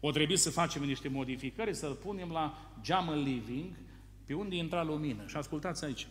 O 0.00 0.10
trebuie 0.10 0.36
să 0.36 0.50
facem 0.50 0.82
niște 0.82 1.08
modificări, 1.08 1.74
să-l 1.74 1.94
punem 1.94 2.30
la 2.30 2.72
geamă 2.82 3.14
living, 3.14 3.76
pe 4.24 4.34
unde 4.34 4.56
intra 4.56 4.82
lumină. 4.82 5.26
Și 5.26 5.36
ascultați 5.36 5.84
aici, 5.84 6.06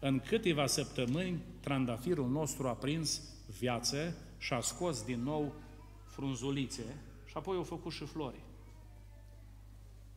în 0.00 0.20
câteva 0.20 0.66
săptămâni, 0.66 1.42
trandafirul 1.60 2.28
nostru 2.28 2.68
a 2.68 2.74
prins 2.74 3.22
viață 3.58 4.16
și 4.38 4.52
a 4.52 4.60
scos 4.60 5.04
din 5.04 5.22
nou 5.22 5.54
frunzulițe 6.04 6.96
și 7.26 7.36
apoi 7.36 7.56
au 7.56 7.62
făcut 7.62 7.92
și 7.92 8.04
flori. 8.04 8.40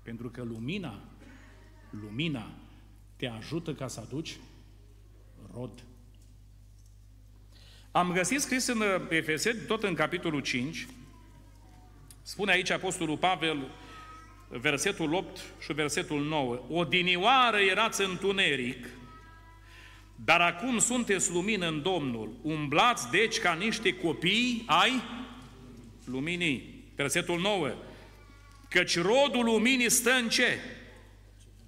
Pentru 0.03 0.29
că 0.29 0.43
lumina, 0.43 1.01
lumina 1.89 2.51
te 3.15 3.27
ajută 3.27 3.73
ca 3.73 3.87
să 3.87 3.99
aduci 3.99 4.37
rod. 5.53 5.83
Am 7.91 8.11
găsit 8.11 8.39
scris 8.39 8.67
în 8.67 8.83
Efeseni, 9.09 9.59
tot 9.67 9.83
în 9.83 9.93
capitolul 9.93 10.41
5, 10.41 10.87
spune 12.21 12.51
aici 12.51 12.69
Apostolul 12.69 13.17
Pavel, 13.17 13.71
versetul 14.49 15.13
8 15.13 15.39
și 15.59 15.73
versetul 15.73 16.21
9. 16.21 16.61
Odinioară 16.69 17.57
erați 17.57 18.01
întuneric, 18.01 18.87
dar 20.15 20.41
acum 20.41 20.79
sunteți 20.79 21.31
lumină 21.31 21.67
în 21.67 21.81
Domnul. 21.81 22.31
Umblați 22.41 23.09
deci 23.09 23.39
ca 23.39 23.53
niște 23.53 23.95
copii 23.95 24.63
ai 24.65 25.01
luminii. 26.05 26.83
Versetul 26.95 27.39
9. 27.39 27.71
Căci 28.69 28.97
rodul 28.97 29.43
luminii 29.43 29.89
stă 29.89 30.11
în 30.11 30.29
ce? 30.29 30.59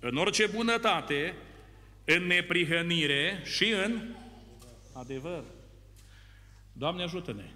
În 0.03 0.17
orice 0.17 0.47
bunătate, 0.47 1.35
în 2.05 2.27
neprihănire 2.27 3.41
și 3.43 3.71
în 3.71 4.15
adevăr. 4.93 5.43
Doamne 6.73 7.03
ajută-ne! 7.03 7.49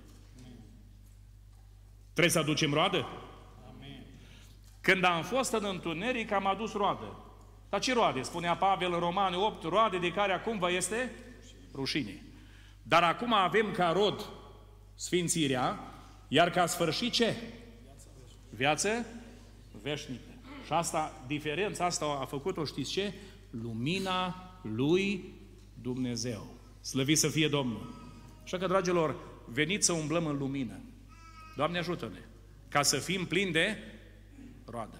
Trebuie 2.11 2.33
să 2.33 2.39
aducem 2.39 2.73
roadă? 2.73 3.07
Când 4.81 5.03
am 5.03 5.23
fost 5.23 5.53
în 5.53 5.65
întuneric, 5.65 6.31
am 6.31 6.45
adus 6.45 6.73
roadă. 6.73 7.25
Dar 7.69 7.79
ce 7.79 7.93
roade? 7.93 8.21
Spunea 8.21 8.55
Pavel 8.55 8.93
în 8.93 8.99
Romani 8.99 9.35
8, 9.35 9.63
roade 9.63 9.97
de 9.97 10.11
care 10.11 10.33
acum 10.33 10.57
vă 10.57 10.71
este 10.71 11.11
rușine. 11.73 12.21
Dar 12.83 13.03
acum 13.03 13.33
avem 13.33 13.71
ca 13.71 13.91
rod 13.91 14.29
sfințirea, 14.95 15.79
iar 16.27 16.49
ca 16.49 16.65
sfârșit 16.65 17.11
ce? 17.11 17.35
Viață 18.49 19.05
veșnică. 19.81 20.24
Și 20.65 20.73
asta, 20.73 21.23
diferența 21.27 21.85
asta 21.85 22.17
a 22.21 22.25
făcut-o, 22.25 22.65
știți 22.65 22.91
ce? 22.91 23.13
Lumina 23.49 24.35
lui 24.61 25.33
Dumnezeu. 25.81 26.53
Slăvit 26.81 27.17
să 27.17 27.27
fie 27.27 27.47
Domnul. 27.47 27.93
Așa 28.43 28.57
că, 28.57 28.67
dragilor, 28.67 29.15
veniți 29.45 29.85
să 29.85 29.93
umblăm 29.93 30.25
în 30.25 30.37
lumină. 30.37 30.79
Doamne 31.55 31.77
ajută-ne! 31.77 32.19
Ca 32.67 32.81
să 32.81 32.97
fim 32.97 33.25
plini 33.25 33.51
de 33.51 33.77
roadă. 34.65 34.97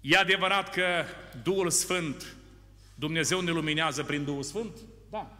E 0.00 0.16
adevărat 0.16 0.70
că 0.74 1.04
Duhul 1.42 1.70
Sfânt, 1.70 2.36
Dumnezeu 2.94 3.40
ne 3.40 3.50
luminează 3.50 4.02
prin 4.02 4.24
Duhul 4.24 4.42
Sfânt? 4.42 4.76
Da. 5.10 5.38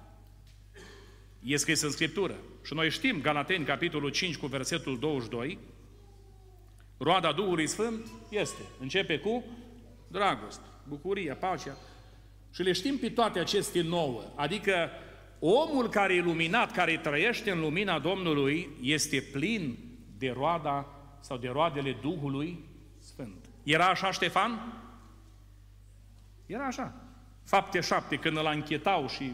E 1.43 1.57
scris 1.57 1.81
în 1.81 1.91
Scriptură. 1.91 2.35
Și 2.65 2.75
noi 2.75 2.91
știm, 2.91 3.21
Galateni, 3.21 3.65
capitolul 3.65 4.11
5, 4.11 4.37
cu 4.37 4.47
versetul 4.47 4.99
22, 4.99 5.59
roada 6.99 7.33
Duhului 7.33 7.67
Sfânt 7.67 8.07
este. 8.29 8.63
Începe 8.81 9.19
cu 9.19 9.45
dragoste, 10.09 10.67
bucuria, 10.89 11.35
pacea. 11.35 11.77
Și 12.55 12.63
le 12.63 12.73
știm 12.73 12.99
pe 12.99 13.09
toate 13.09 13.39
aceste 13.39 13.83
nouă. 13.83 14.23
Adică 14.35 14.91
omul 15.39 15.89
care 15.89 16.15
e 16.15 16.21
luminat, 16.21 16.73
care 16.73 16.97
trăiește 16.97 17.51
în 17.51 17.61
lumina 17.61 17.99
Domnului, 17.99 18.69
este 18.83 19.21
plin 19.33 19.79
de 20.19 20.31
roada 20.31 20.87
sau 21.21 21.37
de 21.37 21.49
roadele 21.49 21.97
Duhului 22.01 22.65
Sfânt. 22.99 23.49
Era 23.63 23.87
așa 23.87 24.13
Ștefan? 24.13 24.83
Era 26.47 26.67
așa. 26.67 26.95
Fapte 27.45 27.81
șapte, 27.81 28.17
când 28.17 28.37
îl 28.37 28.51
închetau 28.55 29.09
și 29.09 29.33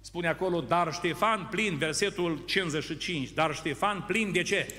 spune 0.00 0.28
acolo, 0.28 0.60
dar 0.60 0.92
Ștefan 0.92 1.46
plin, 1.50 1.76
versetul 1.76 2.42
55, 2.46 3.30
dar 3.32 3.54
Ștefan 3.54 4.04
plin 4.06 4.32
de 4.32 4.42
ce? 4.42 4.72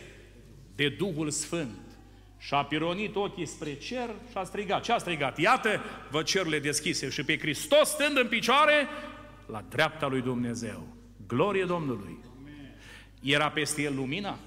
De 0.80 0.90
Duhul 0.90 1.30
Sfânt 1.30 1.80
și 2.38 2.54
a 2.54 2.66
pironit 2.66 3.16
ochii 3.16 3.46
spre 3.46 3.74
cer 3.74 4.10
și 4.30 4.38
a 4.38 4.44
strigat. 4.44 4.84
Ce 4.84 4.92
a 4.92 4.98
strigat? 4.98 5.38
Iată, 5.38 5.82
vă 6.10 6.24
cerurile 6.24 6.60
deschise 6.60 7.10
și 7.10 7.24
pe 7.24 7.38
Hristos 7.38 7.90
stând 7.90 8.18
în 8.18 8.28
picioare 8.28 8.88
la 9.46 9.64
dreapta 9.70 10.08
lui 10.08 10.22
Dumnezeu. 10.22 10.88
Glorie 11.28 11.66
Domnului! 11.66 12.18
Era 13.22 13.52
peste 13.52 13.82
el 13.82 13.96
lumina? 13.96 14.40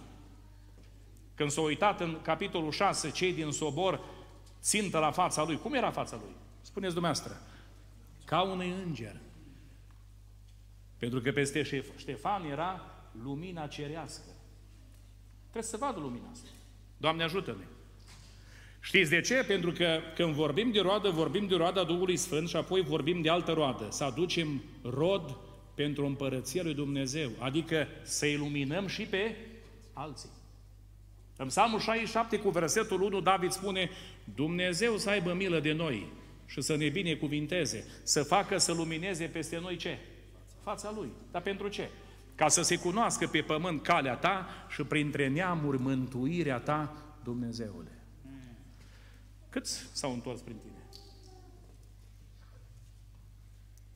Când 1.35 1.51
s-a 1.51 1.61
uitat 1.61 2.01
în 2.01 2.19
capitolul 2.23 2.71
6, 2.71 3.11
cei 3.11 3.33
din 3.33 3.51
sobor 3.51 4.01
țintă 4.61 4.99
la 4.99 5.11
fața 5.11 5.45
lui. 5.45 5.59
Cum 5.59 5.75
era 5.75 5.91
fața 5.91 6.17
lui? 6.17 6.35
Spuneți 6.61 6.93
dumneavoastră. 6.93 7.41
Ca 8.25 8.41
unui 8.43 8.75
înger. 8.85 9.17
Pentru 10.99 11.21
că 11.21 11.33
peste 11.33 11.63
Ștefan 11.97 12.45
era 12.45 12.81
lumina 13.23 13.67
cerească. 13.67 14.32
Trebuie 15.53 15.71
să 15.71 15.77
vadă 15.77 16.01
lumina 16.01 16.29
asta. 16.33 16.49
Doamne 16.97 17.23
ajută-ne! 17.23 17.65
Știți 18.81 19.11
de 19.11 19.21
ce? 19.21 19.45
Pentru 19.47 19.73
că 19.73 20.01
când 20.15 20.35
vorbim 20.35 20.71
de 20.71 20.81
roadă, 20.81 21.11
vorbim 21.11 21.47
de 21.47 21.55
roada 21.55 21.85
Duhului 21.85 22.17
Sfânt 22.17 22.49
și 22.49 22.57
apoi 22.57 22.81
vorbim 22.81 23.21
de 23.21 23.29
altă 23.29 23.53
roadă. 23.53 23.89
Să 23.91 24.05
aducem 24.05 24.63
rod 24.83 25.37
pentru 25.75 26.07
împărăția 26.07 26.63
lui 26.63 26.75
Dumnezeu. 26.75 27.31
Adică 27.39 27.87
să 28.03 28.27
iluminăm 28.27 28.87
și 28.87 29.03
pe 29.03 29.37
alții. 29.93 30.29
În 31.37 31.47
Psalmul 31.47 31.81
67 31.81 32.39
cu 32.39 32.51
versetul 32.51 33.03
1 33.03 33.21
David 33.21 33.51
spune 33.51 33.91
Dumnezeu 34.35 34.97
să 34.97 35.11
aibă 35.11 35.33
milă 35.33 35.61
de 35.61 35.73
noi 35.73 36.07
și 36.47 36.61
să 36.61 36.77
ne 36.77 36.89
binecuvinteze, 36.89 37.87
să 38.03 38.23
facă 38.23 38.59
să 38.59 38.73
lumineze 38.73 39.25
peste 39.25 39.59
noi 39.59 39.77
ce? 39.77 39.99
Fața 40.63 40.93
Lui. 40.97 41.09
Dar 41.31 41.43
pentru 41.43 41.69
ce? 41.69 41.89
Ca 42.35 42.49
să 42.49 42.63
se 42.63 42.79
cunoască 42.79 43.27
pe 43.27 43.41
pământ 43.41 43.83
calea 43.83 44.15
ta 44.15 44.49
și 44.69 44.83
printre 44.83 45.29
neamuri 45.29 45.79
mântuirea 45.79 46.59
ta, 46.59 46.97
Dumnezeule. 47.25 48.03
Câți 49.49 49.89
s-au 49.93 50.13
întors 50.13 50.41
prin 50.41 50.57
tine? 50.57 50.83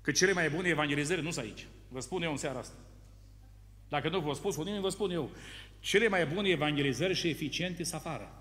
Că 0.00 0.12
cele 0.12 0.32
mai 0.32 0.50
bune 0.50 0.68
evangelizări 0.68 1.22
nu 1.22 1.30
sunt 1.30 1.44
aici. 1.44 1.66
Vă 1.88 2.00
spun 2.00 2.22
eu 2.22 2.30
în 2.30 2.36
seara 2.36 2.58
asta. 2.58 2.76
Dacă 3.88 4.08
nu 4.08 4.20
vă 4.20 4.32
spus 4.32 4.56
nimeni, 4.56 4.80
vă 4.80 4.88
spun 4.88 5.10
eu. 5.10 5.30
Cele 5.80 6.08
mai 6.08 6.26
bune 6.26 6.48
evangelizări 6.48 7.14
și 7.14 7.28
eficiente 7.28 7.84
sunt 7.84 8.00
afară. 8.00 8.38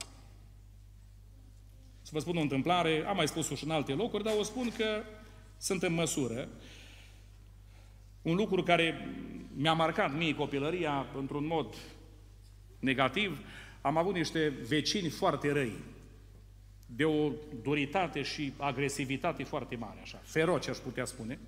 Să 2.01 2.09
vă 2.13 2.19
spun 2.19 2.37
o 2.37 2.41
întâmplare, 2.41 3.05
am 3.07 3.15
mai 3.15 3.27
spus-o 3.27 3.55
și 3.55 3.63
în 3.63 3.71
alte 3.71 3.93
locuri, 3.93 4.23
dar 4.23 4.33
o 4.39 4.43
spun 4.43 4.71
că 4.77 5.03
sunt 5.57 5.83
în 5.83 5.93
măsură. 5.93 6.47
Un 8.25 8.35
lucru 8.35 8.63
care 8.63 9.09
mi-a 9.55 9.73
marcat 9.73 10.17
mie 10.17 10.35
copilăria 10.35 11.05
într-un 11.17 11.45
mod 11.45 11.75
negativ, 12.79 13.39
am 13.81 13.97
avut 13.97 14.13
niște 14.13 14.53
vecini 14.67 15.09
foarte 15.09 15.51
răi, 15.51 15.73
de 16.85 17.03
o 17.03 17.31
duritate 17.63 18.21
și 18.21 18.53
agresivitate 18.57 19.43
foarte 19.43 19.75
mare, 19.75 19.99
așa, 20.01 20.21
feroce 20.23 20.69
aș 20.69 20.77
putea 20.77 21.05
spune. 21.05 21.39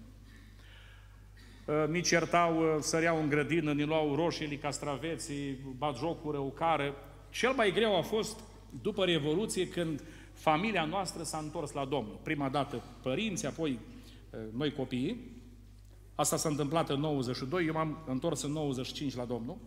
Ni 1.89 2.01
certau, 2.01 2.81
săreau 2.81 3.21
în 3.21 3.29
grădină, 3.29 3.73
ni 3.73 3.83
luau 3.83 4.15
roșii, 4.15 4.57
castraveții, 4.57 5.57
batjocură, 5.77 6.37
ucară. 6.37 6.95
Cel 7.29 7.51
mai 7.51 7.71
greu 7.71 7.97
a 7.97 8.01
fost 8.01 8.39
după 8.81 9.05
Revoluție 9.05 9.67
când 9.67 10.03
familia 10.33 10.85
noastră 10.85 11.23
s-a 11.23 11.37
întors 11.37 11.71
la 11.71 11.85
Domnul. 11.85 12.19
Prima 12.23 12.49
dată 12.49 12.83
părinții, 13.01 13.47
apoi 13.47 13.79
noi 14.51 14.71
copiii. 14.71 15.35
Asta 16.17 16.37
s-a 16.37 16.49
întâmplat 16.49 16.89
în 16.89 16.99
92, 16.99 17.65
eu 17.65 17.73
m-am 17.73 18.03
întors 18.07 18.41
în 18.41 18.51
95 18.51 19.15
la 19.15 19.25
Domnul. 19.25 19.57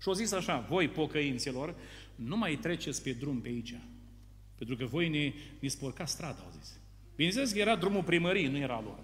Și 0.00 0.08
au 0.08 0.12
zis 0.12 0.32
așa, 0.32 0.66
voi 0.68 0.88
pocăinților, 0.88 1.74
nu 2.14 2.36
mai 2.36 2.54
treceți 2.54 3.02
pe 3.02 3.12
drum 3.12 3.40
pe 3.40 3.48
aici. 3.48 3.74
Pentru 4.56 4.76
că 4.76 4.84
voi 4.84 5.08
ne, 5.08 5.32
ne 5.58 5.68
spurca 5.68 6.04
strada, 6.04 6.38
au 6.38 6.50
zis. 6.58 6.78
Bineînțeles 7.14 7.52
că 7.52 7.58
era 7.58 7.76
drumul 7.76 8.02
primării, 8.02 8.46
nu 8.46 8.56
era 8.56 8.80
lor. 8.84 8.98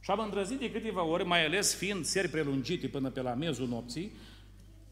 Și 0.00 0.10
am 0.10 0.18
îndrăzit 0.18 0.58
de 0.58 0.70
câteva 0.70 1.02
ori, 1.02 1.24
mai 1.24 1.44
ales 1.44 1.74
fiind 1.74 2.04
seri 2.04 2.28
prelungite 2.28 2.88
până 2.88 3.10
pe 3.10 3.20
la 3.20 3.34
mezul 3.34 3.68
nopții, 3.68 4.12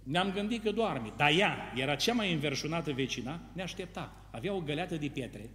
ne-am 0.02 0.32
gândit 0.32 0.62
că 0.62 0.70
doarme. 0.70 1.12
Dar 1.16 1.30
ea, 1.30 1.72
era 1.76 1.94
cea 1.94 2.12
mai 2.12 2.32
înverșunată 2.32 2.92
vecina, 2.92 3.40
ne 3.52 3.62
aștepta. 3.62 4.12
Avea 4.30 4.52
o 4.52 4.60
găleată 4.60 4.96
de 4.96 5.06
pietre. 5.06 5.50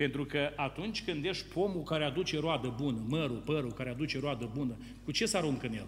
Pentru 0.00 0.24
că 0.24 0.52
atunci 0.56 1.04
când 1.04 1.24
ești 1.24 1.48
pomul 1.48 1.82
care 1.82 2.04
aduce 2.04 2.38
roadă 2.38 2.74
bună, 2.76 3.04
mărul, 3.08 3.42
părul 3.44 3.72
care 3.72 3.90
aduce 3.90 4.18
roadă 4.18 4.50
bună, 4.54 4.76
cu 5.04 5.10
ce 5.10 5.26
să 5.26 5.36
aruncă 5.36 5.66
în 5.66 5.72
el? 5.72 5.86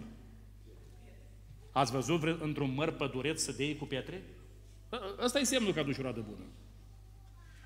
Ați 1.71 1.91
văzut 1.91 2.23
într-un 2.41 2.73
măr 2.73 2.91
pădureț 2.91 3.41
să 3.41 3.51
dei 3.51 3.75
cu 3.75 3.85
pietre? 3.85 4.23
Ăsta 5.23 5.39
e 5.39 5.43
semnul 5.43 5.73
că 5.73 5.79
aduce 5.79 6.01
roadă 6.01 6.25
bună. 6.29 6.45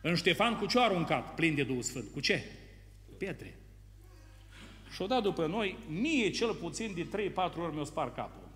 În 0.02 0.16
Ștefan 0.16 0.58
cu 0.58 0.66
ce 0.66 0.80
a 0.80 0.84
aruncat 0.84 1.36
plin 1.36 1.56
de 1.56 1.64
Duhul 1.64 1.82
Sfânt? 1.82 2.12
Cu 2.14 2.20
ce? 2.20 2.44
Pietre. 3.18 3.60
Și 4.92 5.02
o 5.02 5.06
dat 5.08 5.22
după 5.22 5.46
noi, 5.46 5.78
mie 5.90 6.30
cel 6.30 6.54
puțin 6.54 6.94
de 6.96 7.32
3-4 7.32 7.36
ori 7.36 7.74
mi-o 7.74 7.84
spar 7.84 8.14
capul. 8.14 8.47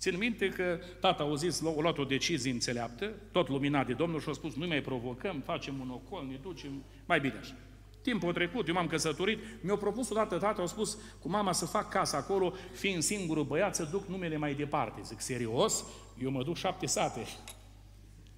Țin 0.00 0.18
minte 0.18 0.48
că 0.48 0.78
tata 1.00 1.22
a 1.22 1.34
zis, 1.34 1.62
a 1.64 1.74
luat 1.80 1.98
o 1.98 2.04
decizie 2.04 2.50
înțeleaptă, 2.50 3.12
tot 3.32 3.48
luminat 3.48 3.86
de 3.86 3.92
Domnul 3.92 4.20
și 4.20 4.28
a 4.28 4.32
spus, 4.32 4.54
nu 4.54 4.66
mai 4.66 4.80
provocăm, 4.80 5.40
facem 5.40 5.80
un 5.80 5.90
ocol, 5.90 6.26
ne 6.26 6.36
ducem, 6.42 6.82
mai 7.06 7.20
bine 7.20 7.36
așa. 7.40 7.54
Timpul 8.02 8.32
trecut, 8.32 8.68
eu 8.68 8.74
m-am 8.74 8.86
căsătorit, 8.86 9.38
mi-a 9.60 9.76
propus 9.76 10.10
odată 10.10 10.38
tata, 10.38 10.62
a 10.62 10.66
spus 10.66 10.98
cu 11.18 11.28
mama 11.28 11.52
să 11.52 11.66
fac 11.66 11.88
casa 11.88 12.16
acolo, 12.16 12.52
fiind 12.72 13.02
singurul 13.02 13.44
băiat, 13.44 13.74
să 13.74 13.88
duc 13.90 14.06
numele 14.06 14.36
mai 14.36 14.54
departe. 14.54 15.00
Zic, 15.02 15.20
serios? 15.20 15.84
Eu 16.22 16.30
mă 16.30 16.42
duc 16.42 16.56
șapte 16.56 16.86
sate. 16.86 17.26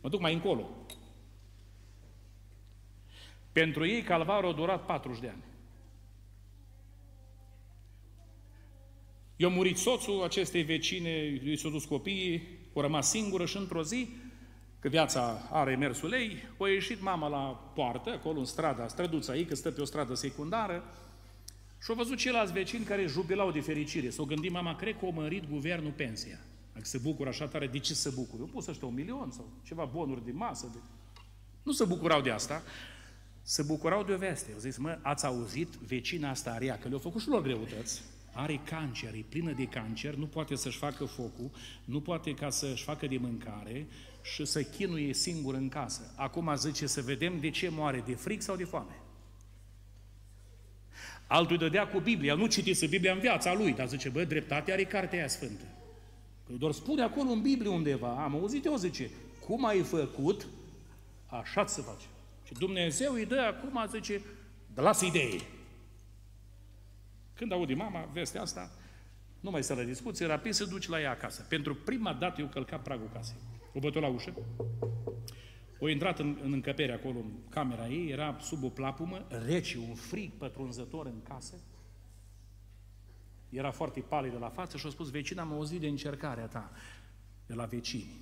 Mă 0.01 0.09
duc 0.09 0.21
mai 0.21 0.33
încolo. 0.33 0.69
Pentru 3.53 3.87
ei 3.87 4.03
calvarul 4.03 4.51
a 4.51 4.55
durat 4.55 4.87
40 4.87 5.21
de 5.21 5.29
ani. 5.29 5.43
Eu 9.37 9.51
murit 9.51 9.76
soțul 9.76 10.22
acestei 10.22 10.62
vecine, 10.62 11.41
i 11.45 11.57
s-au 11.57 11.70
dus 11.70 11.85
copiii, 11.85 12.43
au 12.74 12.83
rămas 12.83 13.09
singură 13.09 13.45
și 13.45 13.57
într-o 13.57 13.83
zi, 13.83 14.09
că 14.78 14.89
viața 14.89 15.49
are 15.51 15.76
mersul 15.76 16.12
ei, 16.12 16.37
a 16.59 16.68
ieșit 16.68 17.01
mama 17.01 17.28
la 17.28 17.72
poartă, 17.74 18.11
acolo 18.11 18.39
în 18.39 18.45
strada, 18.45 18.89
străduța 18.89 19.37
ei, 19.37 19.45
că 19.45 19.55
stă 19.55 19.70
pe 19.70 19.80
o 19.80 19.85
stradă 19.85 20.14
secundară, 20.14 20.85
și 21.83 21.91
au 21.91 21.97
văzut 21.97 22.16
ceilalți 22.16 22.53
vecini 22.53 22.85
care 22.85 23.07
jubilau 23.07 23.51
de 23.51 23.61
fericire. 23.61 24.11
S-au 24.11 24.24
gândit, 24.24 24.51
mama, 24.51 24.76
cred 24.76 24.99
că 24.99 25.07
a 25.07 25.11
mărit 25.11 25.49
guvernul 25.51 25.93
pensia. 25.97 26.39
Dacă 26.72 26.87
se 26.87 26.99
bucură 26.99 27.28
așa 27.28 27.47
tare, 27.47 27.66
de 27.66 27.78
ce 27.78 27.95
se 27.95 28.11
bucură? 28.14 28.43
Eu 28.43 28.49
pus 28.49 28.66
ăștia 28.66 28.89
un 28.89 28.95
milion 28.95 29.30
sau 29.30 29.53
ceva 29.62 29.85
bonuri 29.85 30.24
de 30.24 30.33
masă. 30.33 30.70
De... 30.72 30.78
Nu 31.62 31.72
se 31.72 31.85
bucurau 31.85 32.20
de 32.20 32.30
asta, 32.30 32.62
se 33.43 33.62
bucurau 33.62 34.05
de 34.05 34.12
o 34.12 34.16
veste. 34.16 34.51
Au 34.53 34.59
zis, 34.59 34.76
mă, 34.76 34.99
ați 35.03 35.26
auzit 35.26 35.68
vecina 35.68 36.30
asta 36.30 36.51
aria, 36.51 36.78
că 36.78 36.89
le-au 36.89 37.01
făcut 37.01 37.20
și 37.20 37.28
lor 37.28 37.43
greutăți 37.43 38.03
are 38.33 38.61
cancer, 38.64 39.14
e 39.14 39.24
plină 39.28 39.53
de 39.53 39.64
cancer, 39.64 40.14
nu 40.14 40.26
poate 40.26 40.55
să-și 40.55 40.78
facă 40.78 41.05
focul, 41.05 41.51
nu 41.85 42.01
poate 42.01 42.35
ca 42.35 42.51
să-și 42.51 42.85
facă 42.85 43.07
de 43.07 43.16
mâncare 43.16 43.87
și 44.22 44.45
să 44.45 44.62
chinuie 44.62 45.14
singur 45.14 45.55
în 45.55 45.68
casă. 45.68 46.14
Acum 46.16 46.53
zice 46.57 46.87
să 46.87 47.01
vedem 47.01 47.41
de 47.41 47.51
ce 47.51 47.68
moare, 47.68 48.03
de 48.07 48.14
fric 48.14 48.43
sau 48.43 48.57
de 48.57 48.64
foame. 48.64 48.97
Altul 51.26 51.53
îi 51.53 51.59
dădea 51.59 51.89
cu 51.89 51.99
Biblia, 51.99 52.35
nu 52.35 52.47
citise 52.47 52.87
Biblia 52.87 53.12
în 53.12 53.18
viața 53.18 53.55
lui, 53.55 53.72
dar 53.72 53.89
zice, 53.89 54.09
bă, 54.09 54.24
dreptatea 54.24 54.74
are 54.74 54.85
cartea 54.85 55.18
aia 55.18 55.28
sfântă. 55.28 55.64
Că 56.47 56.53
doar 56.53 56.72
spune 56.72 57.03
acolo 57.03 57.30
în 57.30 57.43
Biblie 57.43 57.70
undeva, 57.70 58.22
am 58.22 58.35
auzit 58.35 58.64
eu, 58.64 58.76
zice, 58.76 59.11
cum 59.47 59.64
ai 59.64 59.80
făcut, 59.80 60.47
așa 61.26 61.66
să 61.66 61.80
faci. 61.80 62.09
Și 62.47 62.53
Dumnezeu 62.53 63.12
îi 63.12 63.26
dă 63.26 63.41
acum, 63.41 63.87
zice, 63.91 64.20
lasă 64.74 65.05
idee. 65.05 65.41
Când 67.43 67.55
aude 67.55 67.74
mama 67.74 68.09
vestea 68.12 68.40
asta, 68.40 68.70
nu 69.40 69.51
mai 69.51 69.62
să 69.62 69.74
la 69.74 69.82
discuție, 69.82 70.26
rapid 70.26 70.53
să 70.53 70.64
duci 70.64 70.88
la 70.88 71.01
ea 71.01 71.11
acasă. 71.11 71.47
Pentru 71.49 71.74
prima 71.74 72.12
dată 72.12 72.40
eu 72.40 72.47
călca 72.47 72.76
pragul 72.76 73.11
casei. 73.12 73.36
O 73.74 73.78
bătut 73.78 74.03
la 74.03 74.09
ușă, 74.09 74.34
o 75.78 75.88
intrat 75.88 76.18
în, 76.18 76.38
în 76.43 76.53
încăpere 76.53 76.93
acolo, 76.93 77.18
în 77.18 77.30
camera 77.49 77.88
ei, 77.88 78.11
era 78.11 78.36
sub 78.40 78.62
o 78.64 78.68
plapumă, 78.68 79.26
rece, 79.47 79.78
un 79.78 79.95
frig 79.95 80.32
pătrunzător 80.32 81.07
în 81.07 81.22
casă. 81.22 81.55
Era 83.49 83.70
foarte 83.70 84.01
palid 84.01 84.32
de 84.32 84.38
la 84.38 84.49
față 84.49 84.76
și 84.76 84.86
a 84.86 84.90
spus, 84.90 85.11
vecina, 85.11 85.43
am 85.43 85.53
auzit 85.53 85.80
de 85.80 85.86
încercarea 85.86 86.47
ta 86.47 86.70
de 87.47 87.55
la 87.55 87.64
vecini. 87.64 88.20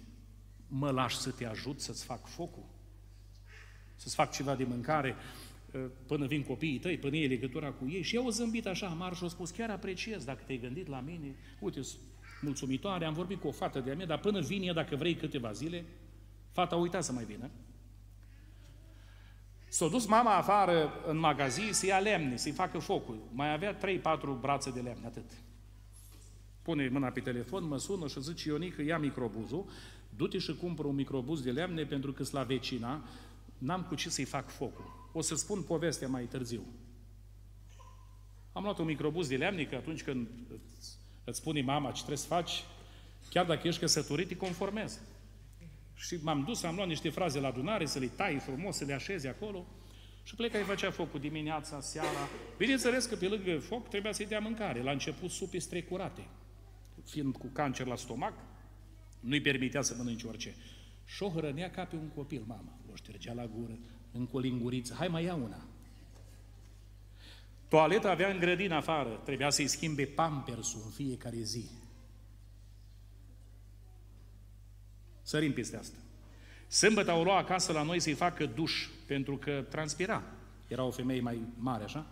Mă 0.69 0.91
lași 0.91 1.17
să 1.17 1.31
te 1.31 1.47
ajut 1.47 1.81
să-ți 1.81 2.05
fac 2.05 2.27
focul? 2.27 2.65
Să-ți 3.97 4.15
fac 4.15 4.31
ceva 4.31 4.55
de 4.55 4.65
mâncare? 4.65 5.17
Până 6.07 6.27
vin 6.27 6.43
copiii 6.43 6.79
tăi, 6.79 6.99
până 6.99 7.17
e 7.17 7.27
legătura 7.27 7.71
cu 7.71 7.89
ei. 7.89 8.03
Și 8.03 8.17
eu 8.17 8.27
o 8.27 8.31
zâmbit 8.31 8.67
așa 8.67 8.87
amar 8.87 9.15
și 9.15 9.23
au 9.23 9.29
spus, 9.29 9.51
chiar 9.51 9.71
apreciez 9.71 10.25
dacă 10.25 10.43
te-ai 10.47 10.59
gândit 10.59 10.89
la 10.89 11.01
mine, 11.01 11.35
uite, 11.61 11.81
mulțumitoare, 12.41 13.05
am 13.05 13.13
vorbit 13.13 13.41
cu 13.41 13.49
o 13.49 13.53
fată 13.53 13.81
de-a 13.81 13.95
mea, 13.95 14.07
dar 14.07 14.19
până 14.19 14.41
vine 14.41 14.73
dacă 14.73 14.97
vrei 14.97 15.15
câteva 15.15 15.53
zile, 15.53 15.85
fata 16.53 16.75
a 16.75 16.79
uitat 16.79 17.05
să 17.05 17.13
mai 17.13 17.25
vină. 17.25 17.51
S-a 19.69 19.89
dus 19.89 20.07
mama 20.07 20.35
afară 20.35 20.93
în 21.07 21.19
magazin 21.19 21.73
să 21.73 21.87
ia 21.87 21.99
lemne, 21.99 22.37
să-i 22.37 22.53
facă 22.53 22.79
focul. 22.79 23.19
Mai 23.33 23.53
avea 23.53 23.77
3-4 23.77 23.79
brațe 24.41 24.71
de 24.71 24.81
lemne, 24.81 25.07
atât. 25.07 25.31
pune 26.63 26.89
mâna 26.89 27.09
pe 27.09 27.21
telefon, 27.21 27.67
mă 27.67 27.79
sună 27.79 28.09
și 28.09 28.23
zice 28.23 28.49
Ionică, 28.49 28.83
ia 28.83 28.99
microbuzul, 28.99 29.65
du-te 30.17 30.39
și 30.39 30.57
cumpără 30.57 30.89
un 30.89 30.95
microbuz 30.95 31.43
de 31.43 31.51
lemne 31.51 31.85
pentru 31.85 32.13
că 32.13 32.25
la 32.31 32.43
vecina, 32.43 33.05
n-am 33.59 33.83
cu 33.83 33.95
ce 33.95 34.11
să-i 34.11 34.25
fac 34.25 34.49
focul. 34.49 35.00
O 35.13 35.21
să 35.21 35.35
spun 35.35 35.63
povestea 35.63 36.09
mai 36.09 36.25
târziu. 36.25 36.67
Am 38.53 38.63
luat 38.63 38.79
un 38.79 38.85
microbuz 38.85 39.29
de 39.29 39.37
lemne, 39.37 39.65
că 39.65 39.75
atunci 39.75 40.03
când 40.03 40.29
îți 41.25 41.39
spune 41.39 41.63
mama 41.63 41.91
ce 41.91 41.97
trebuie 41.97 42.17
să 42.17 42.27
faci, 42.27 42.65
chiar 43.31 43.47
dacă 43.47 43.69
ești 43.69 43.81
căsătorit, 43.81 44.29
te 44.29 44.37
conformezi. 44.37 44.99
Și 45.95 46.19
m-am 46.23 46.45
dus, 46.45 46.63
am 46.63 46.75
luat 46.75 46.89
niște 46.89 47.09
fraze 47.09 47.41
la 47.41 47.49
adunare, 47.49 47.87
să 47.87 47.99
le 47.99 48.07
tai 48.07 48.39
frumos, 48.39 48.77
să 48.77 48.85
le 48.85 48.93
așeze 48.93 49.29
acolo 49.29 49.67
și 50.23 50.35
pleca 50.35 50.59
îi 50.59 50.65
făcea 50.65 50.91
focul 50.91 51.21
dimineața, 51.21 51.81
seara. 51.81 52.29
Bineînțeles 52.57 53.05
că 53.05 53.17
pe 53.17 53.29
lângă 53.29 53.59
foc 53.59 53.89
trebuia 53.89 54.13
să-i 54.13 54.27
dea 54.27 54.41
mâncare. 54.41 54.83
La 54.83 54.91
început 54.91 55.31
supe 55.31 55.59
strecurate. 55.59 56.27
Fiind 57.05 57.37
cu 57.37 57.47
cancer 57.47 57.87
la 57.87 57.97
stomac, 57.97 58.35
nu-i 59.21 59.41
permitea 59.41 59.83
să 59.83 59.95
mănânce 59.97 60.27
orice. 60.27 60.55
Și 61.05 61.23
o 61.23 61.29
hrănea 61.29 61.71
ca 61.71 61.85
pe 61.85 61.97
un 61.97 62.09
copil, 62.09 62.43
mama. 62.47 62.79
O 62.93 62.95
ștergea 62.95 63.33
la 63.33 63.47
gură, 63.47 63.79
în 64.13 64.29
o 64.33 64.39
linguriță. 64.39 64.95
Hai 64.95 65.09
mai 65.09 65.25
ia 65.25 65.35
una. 65.35 65.65
Toaleta 67.69 68.11
avea 68.11 68.31
în 68.31 68.39
grădină 68.39 68.75
afară. 68.75 69.21
Trebuia 69.25 69.51
să-i 69.51 69.67
schimbe 69.67 70.05
pampersul 70.05 70.81
în 70.85 70.91
fiecare 70.91 71.41
zi. 71.41 71.71
Sărim 75.23 75.53
peste 75.53 75.77
asta. 75.77 75.97
Sâmbătă 76.69 77.11
au 77.11 77.23
luat 77.23 77.39
acasă 77.39 77.73
la 77.73 77.83
noi 77.83 78.01
să-i 78.01 78.15
facă 78.15 78.47
duș, 78.47 78.89
pentru 79.07 79.37
că 79.37 79.65
transpira. 79.69 80.23
Era 80.69 80.85
o 80.85 80.91
femeie 80.91 81.21
mai 81.21 81.41
mare, 81.59 81.85
așa? 81.85 82.07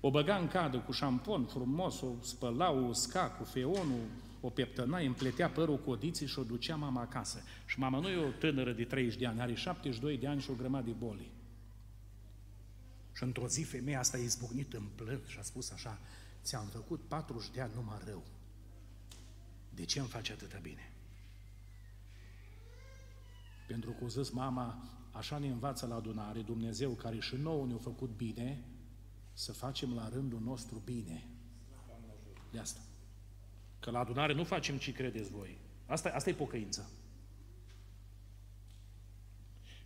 O 0.00 0.10
băga 0.10 0.36
în 0.36 0.48
cadă 0.48 0.78
cu 0.78 0.92
șampon 0.92 1.44
frumos, 1.44 2.00
o 2.00 2.06
spăla, 2.20 2.70
o 2.70 2.80
usca 2.80 3.30
cu 3.30 3.44
feonul, 3.44 4.06
o 4.40 4.50
peptăna, 4.50 4.98
îi 4.98 5.06
împletea 5.06 5.50
părul 5.50 5.78
cu 5.78 5.90
odiții 5.90 6.26
și 6.26 6.38
o 6.38 6.44
ducea 6.44 6.76
mama 6.76 7.00
acasă. 7.00 7.42
Și 7.66 7.78
mama 7.78 7.98
nu 7.98 8.08
e 8.08 8.16
o 8.16 8.30
tânără 8.30 8.72
de 8.72 8.84
30 8.84 9.18
de 9.18 9.26
ani, 9.26 9.40
are 9.40 9.54
72 9.54 10.18
de 10.18 10.26
ani 10.26 10.40
și 10.40 10.50
o 10.50 10.54
grămadă 10.54 10.84
de 10.84 10.92
boli. 10.92 11.30
Și 13.12 13.22
într-o 13.22 13.48
zi 13.48 13.62
femeia 13.62 13.98
asta 13.98 14.16
a 14.16 14.20
izbucnit 14.20 14.72
în 14.72 14.84
plânt 14.94 15.26
și 15.26 15.38
a 15.38 15.42
spus 15.42 15.70
așa, 15.70 15.98
ți-am 16.42 16.66
făcut 16.66 17.00
40 17.08 17.50
de 17.50 17.60
ani 17.60 17.72
numai 17.74 17.98
rău. 18.04 18.24
De 19.74 19.84
ce 19.84 19.98
îmi 19.98 20.08
faci 20.08 20.30
atâta 20.30 20.58
bine? 20.62 20.92
Pentru 23.66 23.90
că 23.90 24.04
o 24.04 24.08
zis 24.08 24.30
mama, 24.30 24.88
așa 25.12 25.38
ne 25.38 25.48
învață 25.48 25.86
la 25.86 25.94
adunare 25.94 26.40
Dumnezeu 26.40 26.90
care 26.90 27.18
și 27.18 27.36
nouă 27.36 27.66
ne-a 27.66 27.76
făcut 27.76 28.10
bine, 28.16 28.64
să 29.32 29.52
facem 29.52 29.94
la 29.94 30.08
rândul 30.08 30.40
nostru 30.40 30.82
bine. 30.84 31.28
De 32.50 32.58
asta. 32.58 32.80
Că 33.86 33.92
la 33.92 33.98
adunare 33.98 34.32
nu 34.32 34.44
facem 34.44 34.76
ce 34.76 34.92
credeți 34.92 35.30
voi. 35.30 35.58
Asta, 35.86 36.10
asta 36.14 36.30
e 36.30 36.32
pocăință. 36.32 36.90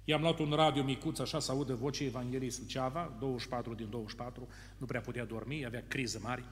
I-am 0.05 0.21
luat 0.21 0.39
un 0.39 0.51
radio 0.53 0.83
micuț, 0.83 1.19
așa 1.19 1.39
să 1.39 1.51
audă 1.51 1.75
vocea 1.75 2.05
Evangheliei 2.05 2.51
Suceava, 2.51 3.17
24 3.19 3.75
din 3.75 3.91
24, 3.91 4.49
nu 4.79 4.87
prea 4.87 5.01
putea 5.01 5.25
dormi, 5.25 5.65
avea 5.65 5.85
criză 5.89 6.19
mari. 6.23 6.45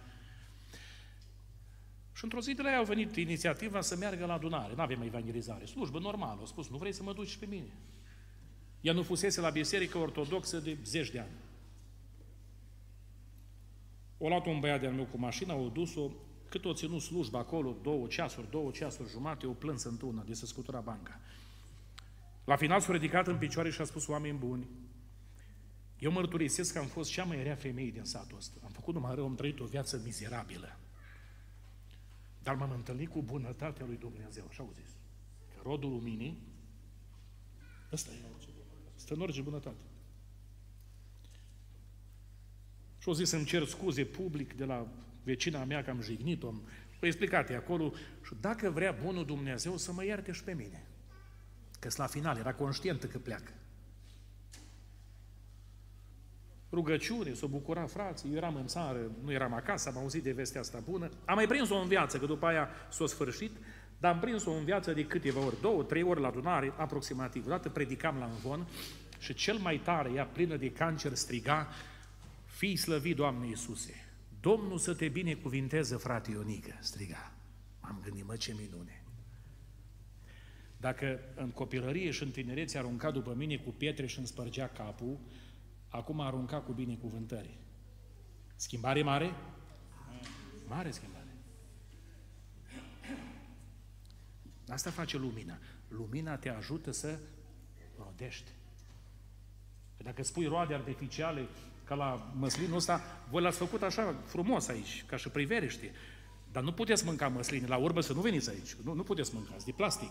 Și 2.12 2.24
într-o 2.24 2.40
zi 2.40 2.54
de 2.54 2.62
la 2.62 2.70
ea 2.70 2.78
au 2.78 2.84
venit 2.84 3.16
inițiativa 3.16 3.80
să 3.80 3.96
meargă 3.96 4.26
la 4.26 4.32
adunare. 4.32 4.74
Nu 4.74 4.82
avem 4.82 5.02
evangelizare, 5.02 5.64
slujbă 5.64 5.98
normală. 5.98 6.40
Au 6.40 6.46
spus, 6.46 6.68
nu 6.68 6.76
vrei 6.76 6.92
să 6.92 7.02
mă 7.02 7.12
duci 7.12 7.36
pe 7.36 7.46
mine? 7.46 7.72
Ea 8.80 8.92
nu 8.92 9.02
fusese 9.02 9.40
la 9.40 9.50
biserică 9.50 9.98
ortodoxă 9.98 10.58
de 10.58 10.78
zeci 10.84 11.10
de 11.10 11.18
ani. 11.18 11.36
O 14.18 14.28
luat 14.28 14.46
un 14.46 14.60
băiat 14.60 14.80
de-al 14.80 14.92
meu 14.92 15.04
cu 15.04 15.18
mașina, 15.18 15.54
o 15.54 15.68
dus-o, 15.68 16.10
cât 16.48 16.64
o 16.64 16.74
ținut 16.74 17.00
slujba 17.00 17.38
acolo, 17.38 17.76
două 17.82 18.06
ceasuri, 18.06 18.50
două 18.50 18.70
ceasuri 18.70 19.10
jumate, 19.10 19.46
o 19.46 19.52
plâns 19.52 19.82
într-una 19.82 20.22
de 20.22 20.34
să 20.34 20.46
scutura 20.46 20.80
banca. 20.80 21.20
La 22.44 22.56
final 22.56 22.80
s-a 22.80 22.92
ridicat 22.92 23.26
în 23.26 23.38
picioare 23.38 23.70
și 23.70 23.80
a 23.80 23.84
spus, 23.84 24.06
oameni 24.06 24.38
buni, 24.38 24.68
eu 25.98 26.12
mărturisesc 26.12 26.72
că 26.72 26.78
am 26.78 26.86
fost 26.86 27.10
cea 27.10 27.24
mai 27.24 27.42
rea 27.42 27.54
femeie 27.54 27.90
din 27.90 28.04
satul 28.04 28.36
ăsta. 28.36 28.60
Am 28.64 28.70
făcut 28.70 28.94
numai 28.94 29.14
rău, 29.14 29.24
am 29.24 29.34
trăit 29.34 29.60
o 29.60 29.64
viață 29.64 30.00
mizerabilă. 30.04 30.78
Dar 32.42 32.54
m-am 32.54 32.70
întâlnit 32.70 33.08
cu 33.08 33.22
bunătatea 33.22 33.86
lui 33.86 33.96
Dumnezeu, 33.96 34.44
așa 34.48 34.62
au 34.62 34.72
zis. 34.74 34.90
Că 35.54 35.60
rodul 35.62 35.90
luminii, 35.90 36.42
ăsta 37.92 38.10
e. 38.12 38.38
Stă 38.94 39.14
în 39.14 39.20
orice 39.20 39.40
bunătate. 39.40 39.76
Și 42.98 43.08
au 43.08 43.12
zis 43.12 43.28
să-mi 43.28 43.44
cer 43.44 43.64
scuze 43.64 44.04
public 44.04 44.54
de 44.54 44.64
la 44.64 44.86
vecina 45.22 45.64
mea 45.64 45.84
că 45.84 45.90
am 45.90 46.00
jignit-o, 46.00 46.48
am 46.48 46.62
explicat 47.00 47.50
acolo 47.50 47.92
și 48.24 48.32
dacă 48.40 48.70
vrea 48.70 48.96
bunul 49.04 49.24
Dumnezeu 49.24 49.76
să 49.76 49.92
mă 49.92 50.04
ierte 50.04 50.32
și 50.32 50.44
pe 50.44 50.52
mine. 50.52 50.86
Că 51.78 51.88
la 51.96 52.06
final 52.06 52.36
era 52.36 52.54
conștientă 52.54 53.06
că 53.06 53.18
pleacă. 53.18 53.52
Rugăciune, 56.72 57.32
s-o 57.32 57.46
bucura 57.46 57.86
frații, 57.86 58.28
eu 58.30 58.36
eram 58.36 58.54
în 58.54 58.66
țară, 58.66 59.10
nu 59.24 59.32
eram 59.32 59.54
acasă, 59.54 59.88
am 59.88 59.98
auzit 59.98 60.22
de 60.22 60.32
vestea 60.32 60.60
asta 60.60 60.82
bună. 60.84 61.10
Am 61.24 61.34
mai 61.34 61.46
prins-o 61.46 61.76
în 61.76 61.88
viață, 61.88 62.18
că 62.18 62.26
după 62.26 62.46
aia 62.46 62.68
s-a 62.90 63.06
sfârșit, 63.06 63.56
dar 63.98 64.12
am 64.12 64.20
prins-o 64.20 64.50
în 64.50 64.64
viață 64.64 64.92
de 64.92 65.06
câteva 65.06 65.44
ori, 65.44 65.60
două, 65.60 65.82
trei 65.82 66.02
ori 66.02 66.20
la 66.20 66.28
adunare, 66.28 66.72
aproximativ. 66.76 67.46
Odată 67.46 67.68
predicam 67.68 68.18
la 68.18 68.24
învon 68.24 68.66
și 69.18 69.34
cel 69.34 69.56
mai 69.56 69.78
tare, 69.78 70.10
ea 70.12 70.24
plină 70.24 70.56
de 70.56 70.72
cancer, 70.72 71.14
striga, 71.14 71.68
Fii 72.44 72.76
slăvit, 72.76 73.16
Doamne 73.16 73.46
Iisuse! 73.46 74.07
Domnul 74.40 74.78
să 74.78 74.94
te 74.94 75.08
binecuvinteze, 75.08 75.96
frate 75.96 76.30
Ionică, 76.30 76.76
striga. 76.80 77.32
M-am 77.80 78.00
gândit, 78.02 78.26
mă, 78.26 78.36
ce 78.36 78.54
minune! 78.58 79.02
Dacă 80.80 81.20
în 81.34 81.50
copilărie 81.50 82.10
și 82.10 82.22
în 82.22 82.30
tinerețe 82.30 82.78
arunca 82.78 83.10
după 83.10 83.34
mine 83.34 83.56
cu 83.56 83.70
pietre 83.70 84.06
și 84.06 84.18
îmi 84.18 84.26
spărgea 84.26 84.68
capul, 84.68 85.18
acum 85.88 86.20
arunca 86.20 86.60
cu 86.60 86.72
binecuvântări. 86.72 87.58
Schimbare 88.56 89.02
mare? 89.02 89.34
Mare 90.66 90.90
schimbare. 90.90 91.36
Asta 94.68 94.90
face 94.90 95.16
lumina. 95.16 95.58
Lumina 95.88 96.36
te 96.36 96.48
ajută 96.48 96.90
să 96.90 97.18
rodești. 97.98 98.50
Dacă 99.96 100.22
spui 100.22 100.46
roade 100.46 100.74
artificiale, 100.74 101.48
ca 101.88 101.94
la 101.94 102.32
măslinul 102.38 102.76
ăsta, 102.76 103.00
voi 103.30 103.42
l-ați 103.42 103.58
făcut 103.58 103.82
așa 103.82 104.14
frumos 104.24 104.68
aici, 104.68 105.04
ca 105.06 105.16
și 105.16 105.28
priveriște. 105.28 105.92
Dar 106.52 106.62
nu 106.62 106.72
puteți 106.72 107.04
mânca 107.04 107.28
măsline, 107.28 107.66
la 107.66 107.76
urmă 107.76 108.00
să 108.00 108.12
nu 108.12 108.20
veniți 108.20 108.50
aici. 108.50 108.74
Nu, 108.74 108.92
nu 108.92 109.02
puteți 109.02 109.34
mânca, 109.34 109.56
de 109.64 109.72
plastic. 109.72 110.10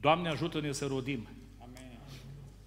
Doamne 0.00 0.28
ajută-ne 0.28 0.72
să 0.72 0.86
rodim. 0.86 1.28
Amen. 1.58 1.98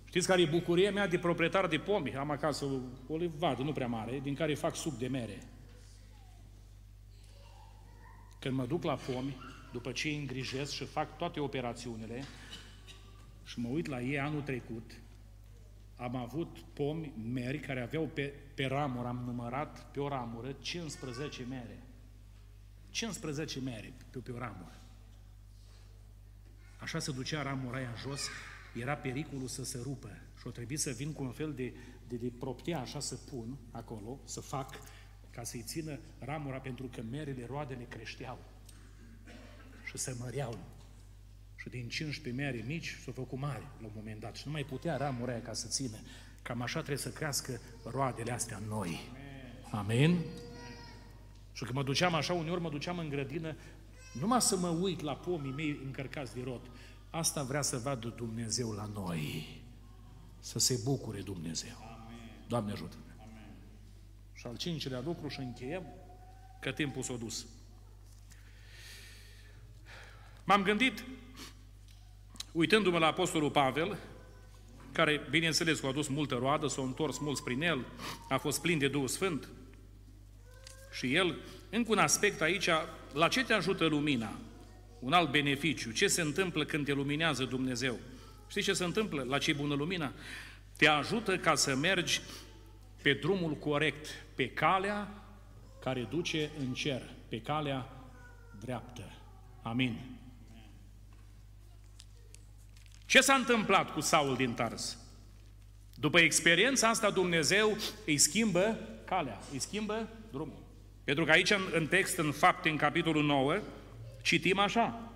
Știți 0.06 0.28
care 0.28 0.42
e 0.42 0.46
bucuria 0.46 0.92
mea 0.92 1.08
de 1.08 1.18
proprietar 1.18 1.68
de 1.68 1.78
pomi? 1.78 2.16
Am 2.16 2.32
acasă 2.32 2.66
o 3.08 3.18
livadă, 3.18 3.62
nu 3.62 3.72
prea 3.72 3.88
mare, 3.88 4.20
din 4.20 4.36
care 4.36 4.54
fac 4.54 4.76
suc 4.76 4.94
de 4.98 5.08
mere. 5.08 5.44
Când 8.40 8.56
mă 8.56 8.66
duc 8.66 8.84
la 8.84 8.96
pomi, 8.96 9.38
după 9.76 9.92
ce 9.92 10.08
îi 10.08 10.18
îngrijesc 10.18 10.72
și 10.72 10.86
fac 10.86 11.18
toate 11.18 11.40
operațiunile, 11.40 12.24
și 13.44 13.60
mă 13.60 13.68
uit 13.68 13.88
la 13.88 14.02
ei 14.02 14.20
anul 14.20 14.42
trecut, 14.42 14.92
am 15.96 16.16
avut 16.16 16.58
pomi, 16.74 17.14
meri, 17.34 17.60
care 17.60 17.82
aveau 17.82 18.10
pe, 18.14 18.34
pe 18.54 18.66
ramură, 18.66 19.08
am 19.08 19.24
numărat 19.26 19.92
pe 19.92 20.00
o 20.00 20.08
ramură 20.08 20.52
15 20.52 21.44
mere. 21.44 21.84
15 22.90 23.60
mere 23.60 23.94
pe, 24.12 24.20
pe 24.20 24.32
o 24.32 24.38
ramură. 24.38 24.80
Așa 26.80 27.00
se 27.00 27.12
ducea 27.12 27.42
ramura 27.42 27.78
aia 27.78 27.94
jos, 28.02 28.22
era 28.76 28.96
pericolul 28.96 29.48
să 29.48 29.64
se 29.64 29.80
rupă 29.84 30.10
și 30.40 30.48
o 30.48 30.50
trebuie 30.50 30.78
să 30.78 30.92
vin 30.92 31.14
cu 31.14 31.24
un 31.24 31.32
fel 31.32 31.54
de, 31.54 31.74
de, 32.08 32.16
de 32.16 32.32
proptea 32.40 32.80
așa 32.80 33.00
să 33.00 33.16
pun 33.16 33.58
acolo, 33.72 34.20
să 34.24 34.42
fac, 34.42 34.80
ca 35.32 35.44
să-i 35.44 35.64
țină 35.66 36.00
ramura 36.20 36.58
pentru 36.58 36.90
că 36.96 37.02
merele, 37.02 37.46
roadele 37.46 37.86
creșteau 37.90 38.54
și 39.96 40.04
se 40.04 40.16
măreau. 40.20 40.58
Și 41.56 41.70
din 41.70 41.89
15 41.89 42.43
mere 42.43 42.64
mici 42.68 42.98
s-au 43.04 43.14
făcut 43.14 43.39
mari 43.39 43.68
la 43.80 43.86
un 43.86 43.91
moment 43.96 44.20
dat 44.20 44.36
și 44.36 44.43
nu 44.46 44.52
mai 44.52 44.64
putea 44.64 44.98
ramura 44.98 45.32
aia 45.32 45.41
ca 45.41 45.54
să 45.54 45.68
țină. 45.68 45.98
Cam 46.41 46.62
așa 46.62 46.78
trebuie 46.78 46.98
să 46.98 47.10
crească 47.10 47.62
roadele 47.84 48.32
astea 48.32 48.62
noi. 48.68 49.00
Amen? 49.72 50.18
Și 51.52 51.64
când 51.64 51.76
mă 51.76 51.84
duceam 51.84 52.14
așa, 52.14 52.34
uneori 52.34 52.62
mă 52.62 52.70
duceam 52.70 52.98
în 52.98 53.10
grădină 53.10 53.56
numai 54.20 54.41
să 54.41 54.58
mă 54.58 54.68
uit 54.68 55.02
la 55.02 55.16
pomii 55.16 55.52
mei 55.52 55.80
încărcați 55.86 56.34
de 56.34 56.41
rot. 56.43 56.66
Asta 57.10 57.43
vrea 57.43 57.62
să 57.62 57.78
vadă 57.78 58.08
Dumnezeu 58.08 58.72
la 58.72 58.86
noi. 58.93 59.48
Să 60.39 60.60
se 60.60 60.80
bucure 60.84 61.22
Dumnezeu. 61.22 61.76
Amen. 61.82 62.46
Doamne 62.48 62.72
ajută 62.72 62.96
Amen. 63.18 63.56
Și 64.34 64.48
al 64.48 64.58
cincilea 64.58 65.02
lucru 65.06 65.28
și 65.28 65.39
încheiem 65.39 65.84
că 66.62 66.72
timpul 66.72 67.04
s-a 67.04 67.16
dus. 67.16 67.46
M-am 70.46 70.64
gândit, 70.64 71.04
uitându-mă 72.52 72.98
la 72.98 73.08
Apostolul 73.08 73.52
Pavel, 73.52 73.98
care, 74.91 75.22
bineînțeles, 75.30 75.84
a 75.84 75.88
adus 75.88 76.08
multă 76.08 76.36
roadă, 76.36 76.68
s-au 76.68 76.86
întors 76.86 77.20
mulți 77.20 77.43
prin 77.43 77.62
el, 77.62 77.86
a 78.30 78.38
fost 78.38 78.62
plin 78.62 78.78
de 78.78 78.88
Duhul 78.88 79.08
Sfânt. 79.08 79.50
Și 80.91 81.16
el, 81.16 81.36
încă 81.70 81.91
un 81.91 81.98
aspect 81.98 82.41
aici, 82.41 82.70
la 83.14 83.28
ce 83.28 83.43
te 83.43 83.54
ajută 83.54 83.86
lumina? 83.86 84.39
Un 85.00 85.14
alt 85.14 85.32
beneficiu. 85.32 85.91
Ce 85.91 86.08
se 86.08 86.22
întâmplă 86.22 86.66
când 86.66 86.86
te 86.86 86.93
luminează 86.93 87.43
Dumnezeu? 87.43 88.00
Știi 88.48 88.62
ce 88.62 88.74
se 88.74 88.84
întâmplă? 88.84 89.24
La 89.24 89.38
ce 89.38 89.54
bună 89.54 89.74
lumina? 89.74 90.14
Te 90.78 90.88
ajută 90.88 91.38
ca 91.38 91.56
să 91.56 91.76
mergi 91.76 92.22
pe 93.02 93.14
drumul 93.14 93.54
corect, 93.54 94.08
pe 94.36 94.50
calea 94.50 95.24
care 95.82 96.08
duce 96.10 96.50
în 96.60 96.74
cer, 96.74 97.02
pe 97.30 97.41
calea 97.41 97.89
dreaptă. 98.60 99.14
Amin. 99.62 100.16
Ce 103.16 103.22
s-a 103.22 103.34
întâmplat 103.34 103.93
cu 103.93 103.99
Saul 103.99 104.36
din 104.36 104.53
Tars? 104.53 104.97
După 105.93 106.20
experiența 106.20 106.89
asta, 106.89 107.09
Dumnezeu 107.09 107.78
îi 108.05 108.18
schimbă 108.18 108.80
calea, 109.05 109.39
îi 109.51 109.59
schimbă 109.59 110.07
drumul. 110.32 110.63
Pentru 111.03 111.24
că 111.24 111.32
aici, 111.32 111.51
în 111.72 111.88
text, 111.88 112.18
în 112.18 112.32
fapte, 112.32 112.70
în 112.70 112.76
capitolul 112.78 113.24
9, 113.24 113.59
citim 114.24 114.59
așa. 114.59 115.11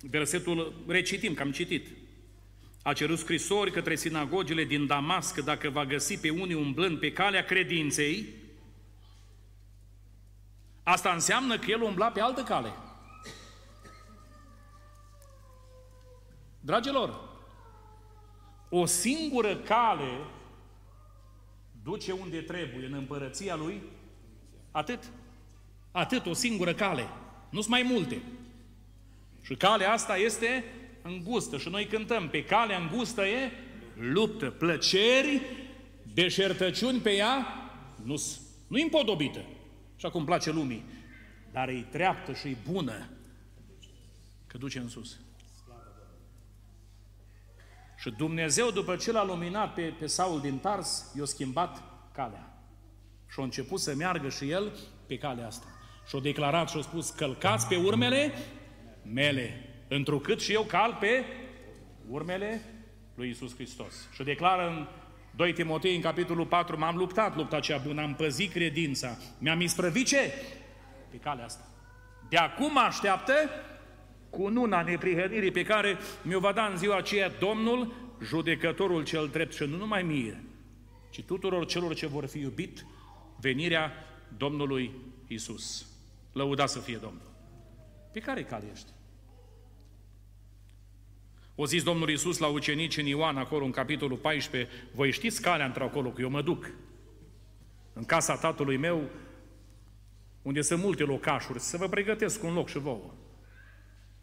Versetul 0.00 0.84
recitim, 0.86 1.34
că 1.34 1.42
am 1.42 1.52
citit. 1.52 1.86
A 2.82 2.92
cerut 2.92 3.18
scrisori 3.18 3.72
către 3.72 3.94
sinagogile 3.94 4.64
din 4.64 4.86
Damasc 4.86 5.38
dacă 5.38 5.70
va 5.70 5.84
găsi 5.84 6.18
pe 6.18 6.30
unii 6.30 6.54
umblând 6.54 6.98
pe 6.98 7.12
calea 7.12 7.44
credinței. 7.44 8.26
Asta 10.82 11.12
înseamnă 11.12 11.58
că 11.58 11.70
el 11.70 11.82
umbla 11.82 12.10
pe 12.10 12.20
altă 12.20 12.42
cale. 12.42 12.72
Dragilor, 16.60 17.28
o 18.68 18.86
singură 18.86 19.56
cale 19.56 20.10
duce 21.82 22.12
unde 22.12 22.40
trebuie, 22.40 22.86
în 22.86 22.92
împărăția 22.92 23.56
lui, 23.56 23.82
atât. 24.70 25.10
Atât, 25.90 26.26
o 26.26 26.32
singură 26.32 26.74
cale. 26.74 27.08
Nu 27.50 27.60
sunt 27.60 27.72
mai 27.72 27.82
multe. 27.82 28.22
Și 29.42 29.54
calea 29.54 29.92
asta 29.92 30.16
este 30.16 30.64
îngustă 31.02 31.58
și 31.58 31.68
noi 31.68 31.86
cântăm, 31.86 32.28
pe 32.28 32.44
calea 32.44 32.78
îngustă 32.78 33.22
e 33.26 33.50
luptă, 33.94 34.50
plăceri, 34.50 35.40
deșertăciuni 36.14 36.98
pe 36.98 37.14
ea, 37.14 37.46
nu 38.04 38.14
nu 38.66 38.78
împodobită, 38.82 39.44
așa 39.96 40.10
cum 40.10 40.24
place 40.24 40.50
lumii, 40.50 40.84
dar 41.52 41.68
e 41.68 41.86
treaptă 41.90 42.32
și 42.32 42.48
e 42.48 42.56
bună, 42.70 43.08
că 44.46 44.58
duce 44.58 44.78
în 44.78 44.88
sus. 44.88 45.20
Și 48.00 48.10
Dumnezeu, 48.10 48.70
după 48.70 48.96
ce 48.96 49.12
l-a 49.12 49.24
luminat 49.24 49.74
pe, 49.74 49.82
pe 49.98 50.06
Saul 50.06 50.40
din 50.40 50.58
Tars, 50.58 51.12
i-a 51.18 51.24
schimbat 51.24 51.82
calea. 52.12 52.62
Și 53.28 53.40
a 53.40 53.42
început 53.42 53.80
să 53.80 53.94
meargă 53.94 54.28
și 54.28 54.50
el 54.50 54.72
pe 55.06 55.18
calea 55.18 55.46
asta. 55.46 55.66
Și 56.08 56.16
a 56.16 56.20
declarat 56.20 56.68
și 56.68 56.76
a 56.78 56.80
spus, 56.80 57.10
călcați 57.10 57.66
pe 57.66 57.76
urmele 57.76 58.32
mele, 59.02 59.68
întrucât 59.88 60.40
și 60.40 60.52
eu 60.52 60.62
cal 60.62 60.96
pe 61.00 61.24
urmele 62.08 62.62
lui 63.14 63.28
Isus 63.28 63.54
Hristos. 63.54 64.08
Și 64.12 64.22
declară 64.22 64.68
în 64.68 64.86
2 65.36 65.52
Timotei, 65.52 65.94
în 65.94 66.00
capitolul 66.00 66.46
4, 66.46 66.78
m-am 66.78 66.96
luptat 66.96 67.36
lupta 67.36 67.60
cea 67.60 67.78
bună, 67.78 68.02
am 68.02 68.14
păzit 68.14 68.52
credința, 68.52 69.16
mi-am 69.38 69.60
isprăvit 69.60 70.06
ce? 70.06 70.32
Pe 71.10 71.16
calea 71.16 71.44
asta. 71.44 71.64
De 72.28 72.36
acum 72.36 72.78
așteaptă 72.78 73.32
cu 74.30 74.48
nuna 74.48 74.82
neprihănirii 74.82 75.50
pe 75.50 75.62
care 75.62 75.98
mi-o 76.22 76.38
va 76.40 76.52
da 76.52 76.66
în 76.66 76.76
ziua 76.76 76.96
aceea 76.96 77.28
Domnul, 77.28 77.94
judecătorul 78.22 79.04
cel 79.04 79.28
drept 79.28 79.54
și 79.54 79.64
nu 79.64 79.76
numai 79.76 80.02
mie, 80.02 80.44
ci 81.10 81.22
tuturor 81.22 81.66
celor 81.66 81.94
ce 81.94 82.06
vor 82.06 82.26
fi 82.26 82.38
iubit 82.38 82.86
venirea 83.40 83.92
Domnului 84.36 84.90
Isus. 85.26 85.86
Lăuda 86.32 86.66
să 86.66 86.78
fie 86.78 86.96
Domnul. 86.96 87.30
Pe 88.12 88.20
care 88.20 88.44
cale 88.44 88.64
ești? 88.72 88.90
O 91.54 91.66
zis 91.66 91.82
Domnul 91.82 92.08
Iisus 92.08 92.38
la 92.38 92.46
ucenici 92.46 92.96
în 92.96 93.06
Ioan, 93.06 93.36
acolo 93.36 93.64
în 93.64 93.70
capitolul 93.70 94.16
14, 94.16 94.70
voi 94.94 95.10
știți 95.10 95.42
calea 95.42 95.66
într-acolo, 95.66 96.10
că 96.10 96.20
eu 96.20 96.30
mă 96.30 96.42
duc. 96.42 96.70
În 97.92 98.04
casa 98.04 98.36
tatălui 98.36 98.76
meu, 98.76 99.08
unde 100.42 100.60
sunt 100.60 100.82
multe 100.82 101.02
locașuri, 101.02 101.60
să 101.60 101.76
vă 101.76 101.88
pregătesc 101.88 102.42
un 102.42 102.54
loc 102.54 102.68
și 102.68 102.78
vouă. 102.78 103.14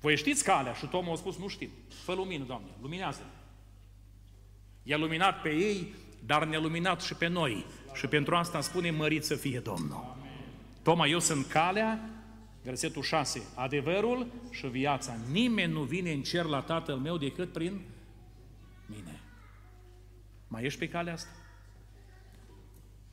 Voi 0.08 0.18
știți 0.18 0.44
calea? 0.44 0.74
Și 0.74 0.86
Tomul 0.86 1.14
a 1.14 1.16
spus, 1.16 1.38
nu 1.38 1.48
știm. 1.48 1.70
Fă 2.04 2.14
lumină, 2.14 2.44
Doamne, 2.44 2.68
luminează 2.82 3.22
-ne. 3.22 3.30
I-a 4.84 4.98
luminat 4.98 5.42
pe 5.42 5.50
ei, 5.50 5.94
dar 6.26 6.46
ne-a 6.46 6.60
luminat 6.60 7.02
și 7.02 7.14
pe 7.14 7.28
noi. 7.28 7.66
Și 7.94 8.08
pentru 8.08 8.36
asta 8.36 8.62
spune, 8.62 8.92
mărit 8.92 9.24
să 9.24 9.36
fie 9.36 9.60
Domnul. 9.60 10.18
Toma, 10.84 11.08
eu 11.08 11.20
sunt 11.20 11.46
calea, 11.46 12.10
versetul 12.64 13.02
6, 13.02 13.42
adevărul 13.56 14.28
și 14.52 14.68
viața. 14.68 15.18
Nimeni 15.32 15.74
nu 15.74 15.82
vine 15.82 16.12
în 16.12 16.22
cer 16.22 16.46
la 16.46 16.62
Tatăl 16.62 16.96
meu 16.96 17.18
decât 17.18 17.52
prin 17.52 17.82
mine. 18.86 19.22
Mai 20.48 20.64
ești 20.64 20.80
pe 20.80 20.90
calea 20.90 21.14
asta? 21.14 21.32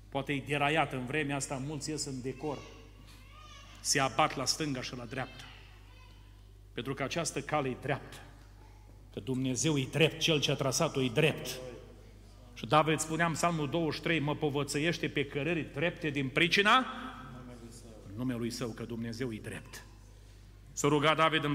Poate 0.09 0.33
e 0.33 0.45
deraiat 0.47 0.93
în 0.93 1.07
vremea 1.07 1.37
asta, 1.37 1.63
mulți 1.67 1.91
ies 1.91 2.05
în 2.05 2.23
decor. 2.23 2.59
Se 3.81 4.01
abat 4.01 4.37
la 4.37 4.45
stânga 4.45 4.83
și 4.83 4.97
la 4.97 5.05
dreapta. 5.05 5.45
Pentru 6.75 6.95
că 6.95 7.03
această 7.03 7.41
cale 7.41 7.69
e 7.69 7.77
dreaptă. 7.81 8.17
Că 9.13 9.21
Dumnezeu 9.21 9.79
e 9.79 9.89
drept, 9.91 10.19
Cel 10.19 10.41
ce 10.41 10.51
a 10.51 10.55
trasat-o 10.55 11.03
e 11.03 11.11
drept. 11.15 11.61
Și 12.55 12.67
David 12.67 12.99
spunea 12.99 13.27
în 13.27 13.33
Psalmul 13.33 13.69
23, 13.69 14.19
mă 14.19 14.35
povățăiește 14.35 15.09
pe 15.09 15.27
cărări 15.27 15.67
drepte 15.75 16.09
din 16.09 16.29
pricina 16.29 16.87
numele 18.17 18.39
lui 18.39 18.51
Său, 18.51 18.69
că 18.69 18.83
Dumnezeu 18.83 19.33
e 19.33 19.41
drept. 19.43 19.87
S-a 20.73 20.89
rugat 20.89 21.17
David 21.17 21.45
în 21.45 21.53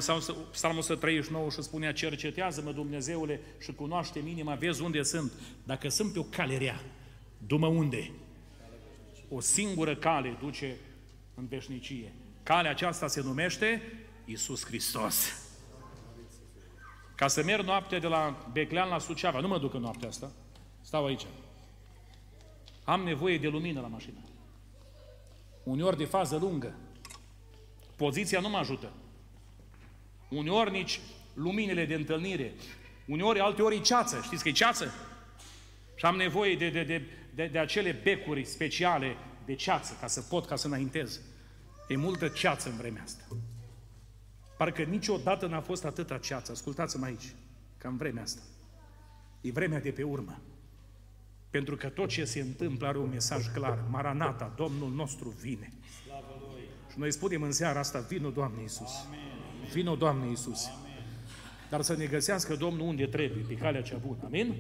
Psalmul 0.52 0.80
139 0.80 1.50
și 1.50 1.62
spunea, 1.62 1.94
cercetează-mă 1.94 2.72
Dumnezeule 2.72 3.40
și 3.60 3.74
cunoaște 3.74 4.20
minima, 4.20 4.54
vezi 4.54 4.82
unde 4.82 5.04
sunt. 5.04 5.32
Dacă 5.64 5.90
sunt 5.90 6.14
pe 6.14 6.20
o 6.20 6.24
cale 6.24 6.58
rea, 6.58 6.82
dumă 7.48 7.68
unde? 7.68 8.12
O 9.30 9.40
singură 9.40 9.96
cale 9.96 10.38
duce 10.42 10.76
în 11.36 11.48
veșnicie. 11.48 12.14
Calea 12.44 12.72
aceasta 12.72 13.08
se 13.08 13.22
numește 13.22 13.82
Iisus 14.30 14.66
Hristos. 14.66 15.48
Ca 17.16 17.28
să 17.28 17.44
merg 17.44 17.66
noapte 17.66 18.00
de 18.00 18.08
la 18.08 18.50
Beclean 18.52 18.90
la 18.90 19.00
Suceava, 19.00 19.40
nu 19.40 19.48
mă 19.48 19.60
duc 19.60 19.74
în 19.74 19.82
noaptea 19.82 20.08
asta, 20.08 20.32
stau 20.82 21.06
aici. 21.06 21.26
Am 22.84 23.02
nevoie 23.04 23.38
de 23.38 23.48
lumină 23.48 23.82
la 23.82 23.88
mașină. 23.88 24.20
Uneori 25.64 25.98
de 25.98 26.06
fază 26.06 26.38
lungă. 26.38 26.76
Poziția 27.96 28.40
nu 28.40 28.50
mă 28.50 28.58
ajută. 28.58 28.92
Uneori 30.30 30.72
nici 30.72 31.00
luminile 31.34 31.86
de 31.86 31.94
întâlnire. 31.94 32.54
Uneori, 33.08 33.40
alte 33.40 33.62
ori 33.62 33.76
e 33.76 33.82
ceață. 33.82 34.22
Știți 34.24 34.44
că 34.44 34.50
e 34.50 34.52
ceață? 34.52 34.94
Și 35.96 36.06
am 36.06 36.16
nevoie 36.16 36.56
de, 36.56 36.70
de, 36.70 36.84
de, 36.84 37.04
de, 37.36 37.48
de 37.48 37.60
acele 37.60 37.92
becuri 37.92 38.46
speciale 38.46 39.16
de 39.46 39.56
ceață 39.56 39.98
ca 40.00 40.08
să 40.08 40.22
pot, 40.22 40.46
ca 40.46 40.56
să 40.56 40.68
înaintez. 40.68 41.20
E 41.88 41.96
multă 41.96 42.28
ceață 42.28 42.70
în 42.70 42.78
vremea 42.78 43.04
asta. 43.04 43.24
Parcă 44.60 44.82
niciodată 44.82 45.48
n-a 45.48 45.62
fost 45.62 45.86
atâta 45.86 46.18
ceață. 46.18 46.52
Ascultați-mă 46.52 47.06
aici, 47.06 47.34
ca 47.78 47.90
în 47.90 47.98
vremea 47.98 48.24
asta. 48.24 48.42
E 49.42 49.52
vremea 49.52 49.80
de 49.80 49.92
pe 49.92 50.04
urmă. 50.04 50.42
Pentru 51.50 51.76
că 51.76 51.88
tot 51.88 52.10
ce 52.10 52.26
se 52.26 52.40
întâmplă 52.40 52.88
are 52.88 52.98
un 52.98 53.10
mesaj 53.10 53.48
clar. 53.54 53.84
Maranata, 53.90 54.54
Domnul 54.56 54.92
nostru 54.92 55.30
vine. 55.30 55.72
Și 56.92 57.00
noi 57.00 57.12
spunem 57.12 57.42
în 57.42 57.52
seara 57.52 57.80
asta, 57.80 58.00
vină 58.00 58.30
Doamne 58.30 58.62
Iisus. 58.62 58.92
Vină 59.74 59.96
Doamne 59.96 60.28
Iisus. 60.28 60.70
Dar 61.70 61.82
să 61.82 61.96
ne 61.96 62.06
găsească 62.06 62.56
Domnul 62.56 62.88
unde 62.88 63.06
trebuie, 63.06 63.44
pe 63.48 63.54
calea 63.54 63.82
cea 63.82 63.98
bună. 63.98 64.20
Amin? 64.26 64.56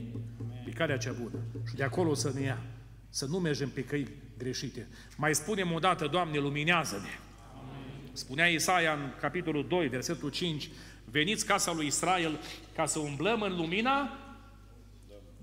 Pe 0.66 0.72
calea 0.72 0.98
cea 0.98 1.12
bună. 1.12 1.40
Și 1.68 1.76
de 1.76 1.84
acolo 1.84 2.14
să 2.14 2.32
ne 2.34 2.42
ia. 2.42 2.62
Să 3.10 3.26
nu 3.26 3.40
mergem 3.40 3.70
pe 3.70 3.84
căi 3.84 4.08
greșite. 4.38 4.88
Mai 5.18 5.36
spunem 5.36 5.72
o 5.72 5.80
dată, 5.80 6.08
Doamne, 6.08 6.38
luminează-ne. 6.38 7.29
Spunea 8.20 8.48
Isaia 8.48 8.94
în 8.94 9.12
capitolul 9.20 9.66
2, 9.68 9.88
versetul 9.88 10.30
5, 10.30 10.70
veniți 11.06 11.46
casa 11.46 11.74
lui 11.74 11.86
Israel 11.86 12.40
ca 12.76 12.86
să 12.86 13.00
umblăm 13.00 13.42
în 13.42 13.56
lumina 13.56 14.18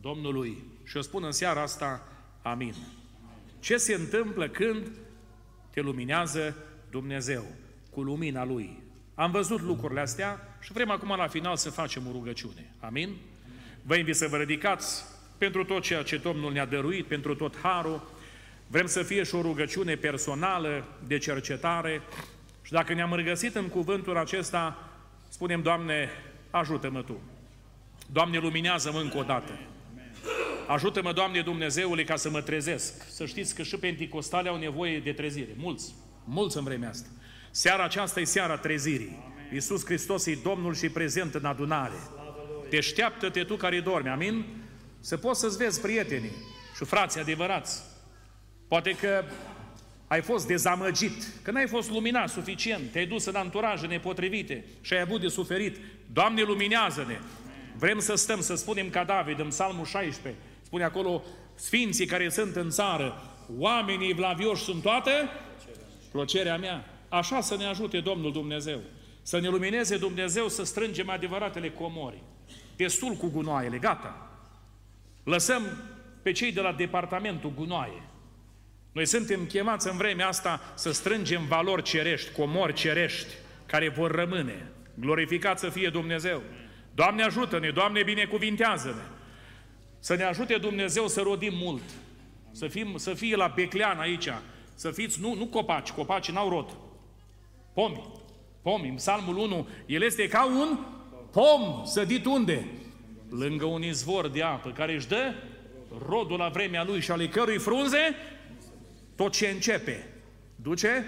Domnului. 0.01 0.63
Și 0.85 0.97
o 0.97 1.01
spun 1.01 1.25
în 1.25 1.33
seara 1.33 1.63
asta, 1.63 2.09
amin. 2.43 2.75
Ce 3.61 3.77
se 3.77 3.95
întâmplă 3.95 4.49
când 4.49 4.91
te 5.71 5.81
luminează 5.81 6.57
Dumnezeu 6.91 7.45
cu 7.91 8.03
lumina 8.03 8.45
Lui? 8.45 8.83
Am 9.15 9.31
văzut 9.31 9.61
lucrurile 9.61 10.01
astea 10.01 10.59
și 10.61 10.73
vrem 10.73 10.91
acum 10.91 11.17
la 11.17 11.27
final 11.27 11.57
să 11.57 11.71
facem 11.71 12.07
o 12.07 12.13
rugăciune. 12.13 12.75
Amin? 12.81 13.17
Vă 13.83 13.97
invit 13.97 14.17
să 14.17 14.29
vă 14.29 14.37
ridicați 14.37 15.05
pentru 15.39 15.65
tot 15.65 15.83
ceea 15.83 16.03
ce 16.03 16.17
Domnul 16.17 16.53
ne-a 16.53 16.67
dăruit, 16.67 17.07
pentru 17.07 17.35
tot 17.35 17.59
harul. 17.59 18.11
Vrem 18.67 18.87
să 18.87 19.03
fie 19.03 19.23
și 19.23 19.35
o 19.35 19.41
rugăciune 19.41 19.97
personală 19.97 20.85
de 21.07 21.19
cercetare, 21.19 22.03
și 22.67 22.73
dacă 22.73 22.95
ne-am 22.95 23.15
regăsit 23.15 23.55
în 23.55 23.69
cuvântul 23.69 24.17
acesta, 24.17 24.91
spunem, 25.29 25.63
Doamne, 25.63 26.11
ajută-mă 26.51 27.03
Tu. 27.03 27.21
Doamne, 28.13 28.39
luminează-mă 28.39 28.99
încă 28.99 29.19
o 29.19 29.23
dată. 29.23 29.59
Ajută-mă, 30.67 31.13
Doamne 31.13 31.41
Dumnezeule, 31.41 32.05
ca 32.05 32.17
să 32.17 32.31
mă 32.31 32.41
trezesc. 32.41 33.11
Să 33.11 33.27
știți 33.27 33.55
că 33.55 33.63
și 33.63 33.77
penticostale 33.77 34.49
au 34.49 34.59
nevoie 34.59 34.99
de 34.99 35.13
trezire. 35.13 35.55
Mulți, 35.57 35.95
mulți 36.25 36.57
în 36.57 36.65
vremea 36.65 36.89
asta. 36.89 37.09
Seara 37.51 37.85
aceasta 37.85 38.21
e 38.21 38.25
seara 38.25 38.57
trezirii. 38.57 39.19
Amin. 39.25 39.49
Iisus 39.53 39.85
Hristos 39.85 40.27
e 40.27 40.39
Domnul 40.43 40.75
și 40.75 40.89
prezent 40.89 41.35
în 41.35 41.45
adunare. 41.45 41.99
Deșteaptă-te 42.71 43.45
tu 43.45 43.57
care 43.57 43.81
dormi, 43.81 44.09
amin? 44.09 44.45
Să 45.01 45.17
poți 45.17 45.41
să-ți 45.41 45.57
vezi 45.57 45.81
prietenii 45.81 46.33
și 46.77 46.85
frații 46.85 47.21
adevărați. 47.21 47.83
Poate 48.69 48.91
că 48.91 49.25
ai 50.07 50.23
fost 50.23 50.47
dezamăgit, 50.47 51.27
că 51.43 51.51
n-ai 51.51 51.67
fost 51.67 51.91
luminat 51.91 52.29
suficient, 52.29 52.91
te-ai 52.91 53.07
dus 53.07 53.25
în 53.25 53.35
anturaje 53.35 53.87
nepotrivite 53.87 54.65
și 54.81 54.93
ai 54.93 55.01
avut 55.01 55.21
de 55.21 55.29
suferit. 55.29 55.77
Doamne, 56.13 56.43
luminează-ne! 56.43 57.19
Vrem 57.79 57.99
să 57.99 58.15
stăm, 58.15 58.41
să 58.41 58.55
spunem 58.55 58.91
ca 58.91 59.05
David 59.05 59.39
în 59.39 59.49
Psalmul 59.49 59.85
16, 59.85 60.41
spune 60.63 60.85
acolo, 60.85 61.23
Sfinții 61.55 62.07
care 62.07 62.29
sunt 62.29 62.57
în 62.57 62.71
țară, 62.71 63.23
oamenii 63.59 64.15
vlavioși 64.15 64.63
sunt 64.63 64.83
toate, 64.83 65.11
plăcerea 66.13 66.57
mea. 66.57 66.85
Așa 67.09 67.41
să 67.41 67.57
ne 67.57 67.65
ajute 67.65 68.01
Domnul 68.01 68.33
Dumnezeu. 68.33 68.81
Să 69.23 69.41
ne 69.41 69.49
lumineze 69.49 69.97
Dumnezeu 69.97 70.49
să 70.49 70.65
strângem 70.65 71.11
adevăratele 71.11 71.71
comori. 71.71 72.23
Destul 72.77 73.13
cu 73.13 73.29
gunoaiele, 73.29 73.79
gata. 73.79 74.31
Lăsăm 75.25 75.63
pe 76.23 76.33
cei 76.33 76.53
de 76.53 76.61
la 76.61 76.73
departamentul 76.73 77.53
gunoaie. 77.55 78.03
Noi 78.97 79.07
suntem 79.07 79.45
chemați 79.45 79.89
în 79.89 79.97
vremea 79.97 80.29
asta 80.29 80.61
să 80.75 80.93
strângem 80.93 81.47
valori 81.47 81.83
cerești, 81.83 82.33
comori 82.33 82.73
cerești, 82.73 83.35
care 83.67 83.89
vor 83.89 84.11
rămâne. 84.11 84.69
Glorificat 84.95 85.59
să 85.59 85.69
fie 85.69 85.89
Dumnezeu. 85.89 86.43
Doamne 86.95 87.23
ajută-ne, 87.23 87.71
Doamne 87.71 88.03
binecuvintează-ne. 88.03 89.03
Să 89.99 90.15
ne 90.15 90.23
ajute 90.23 90.57
Dumnezeu 90.57 91.09
să 91.09 91.21
rodim 91.21 91.53
mult. 91.55 91.83
Să, 92.53 92.69
fim, 92.69 92.97
să 92.97 93.15
fie 93.15 93.37
la 93.37 93.53
Beclean 93.55 93.99
aici. 93.99 94.29
Să 94.75 94.91
fiți, 94.91 95.21
nu, 95.21 95.35
nu 95.35 95.47
copaci, 95.47 95.91
copaci 95.91 96.31
n-au 96.31 96.49
rod. 96.49 96.77
Pomi. 97.75 98.03
Pomi. 98.63 98.89
În 98.89 98.95
Psalmul 98.95 99.37
1, 99.37 99.69
el 99.87 100.03
este 100.03 100.29
ca 100.29 100.47
un 100.47 100.79
pom 101.33 101.85
sădit 101.85 102.25
unde? 102.25 102.67
Lângă 103.31 103.65
un 103.65 103.83
izvor 103.83 104.29
de 104.29 104.43
apă 104.43 104.71
care 104.71 104.95
își 104.95 105.09
dă 105.09 105.35
rodul 106.09 106.39
la 106.39 106.49
vremea 106.49 106.85
lui 106.85 107.01
și 107.01 107.11
ale 107.11 107.29
cărui 107.29 107.59
frunze 107.59 108.17
tot 109.17 109.33
ce 109.33 109.47
începe 109.49 110.07
duce 110.57 111.05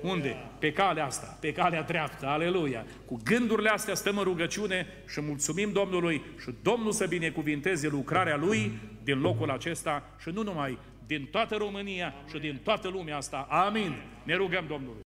unde? 0.00 0.36
Pe 0.58 0.72
calea 0.72 1.04
asta, 1.04 1.38
pe 1.40 1.52
calea 1.52 1.82
dreaptă, 1.82 2.26
aleluia. 2.26 2.86
Cu 3.06 3.20
gândurile 3.24 3.68
astea 3.68 3.94
stăm 3.94 4.18
în 4.18 4.24
rugăciune 4.24 4.86
și 5.08 5.20
mulțumim 5.20 5.72
Domnului 5.72 6.22
și 6.40 6.54
Domnul 6.62 6.92
să 6.92 7.06
binecuvinteze 7.06 7.88
lucrarea 7.88 8.36
Lui 8.36 8.72
din 9.02 9.20
locul 9.20 9.50
acesta 9.50 10.02
și 10.18 10.28
nu 10.28 10.42
numai, 10.42 10.78
din 11.06 11.28
toată 11.30 11.56
România 11.56 12.14
și 12.30 12.38
din 12.38 12.60
toată 12.64 12.88
lumea 12.88 13.16
asta. 13.16 13.46
Amin. 13.50 13.94
Ne 14.22 14.34
rugăm 14.34 14.64
Domnului. 14.68 15.06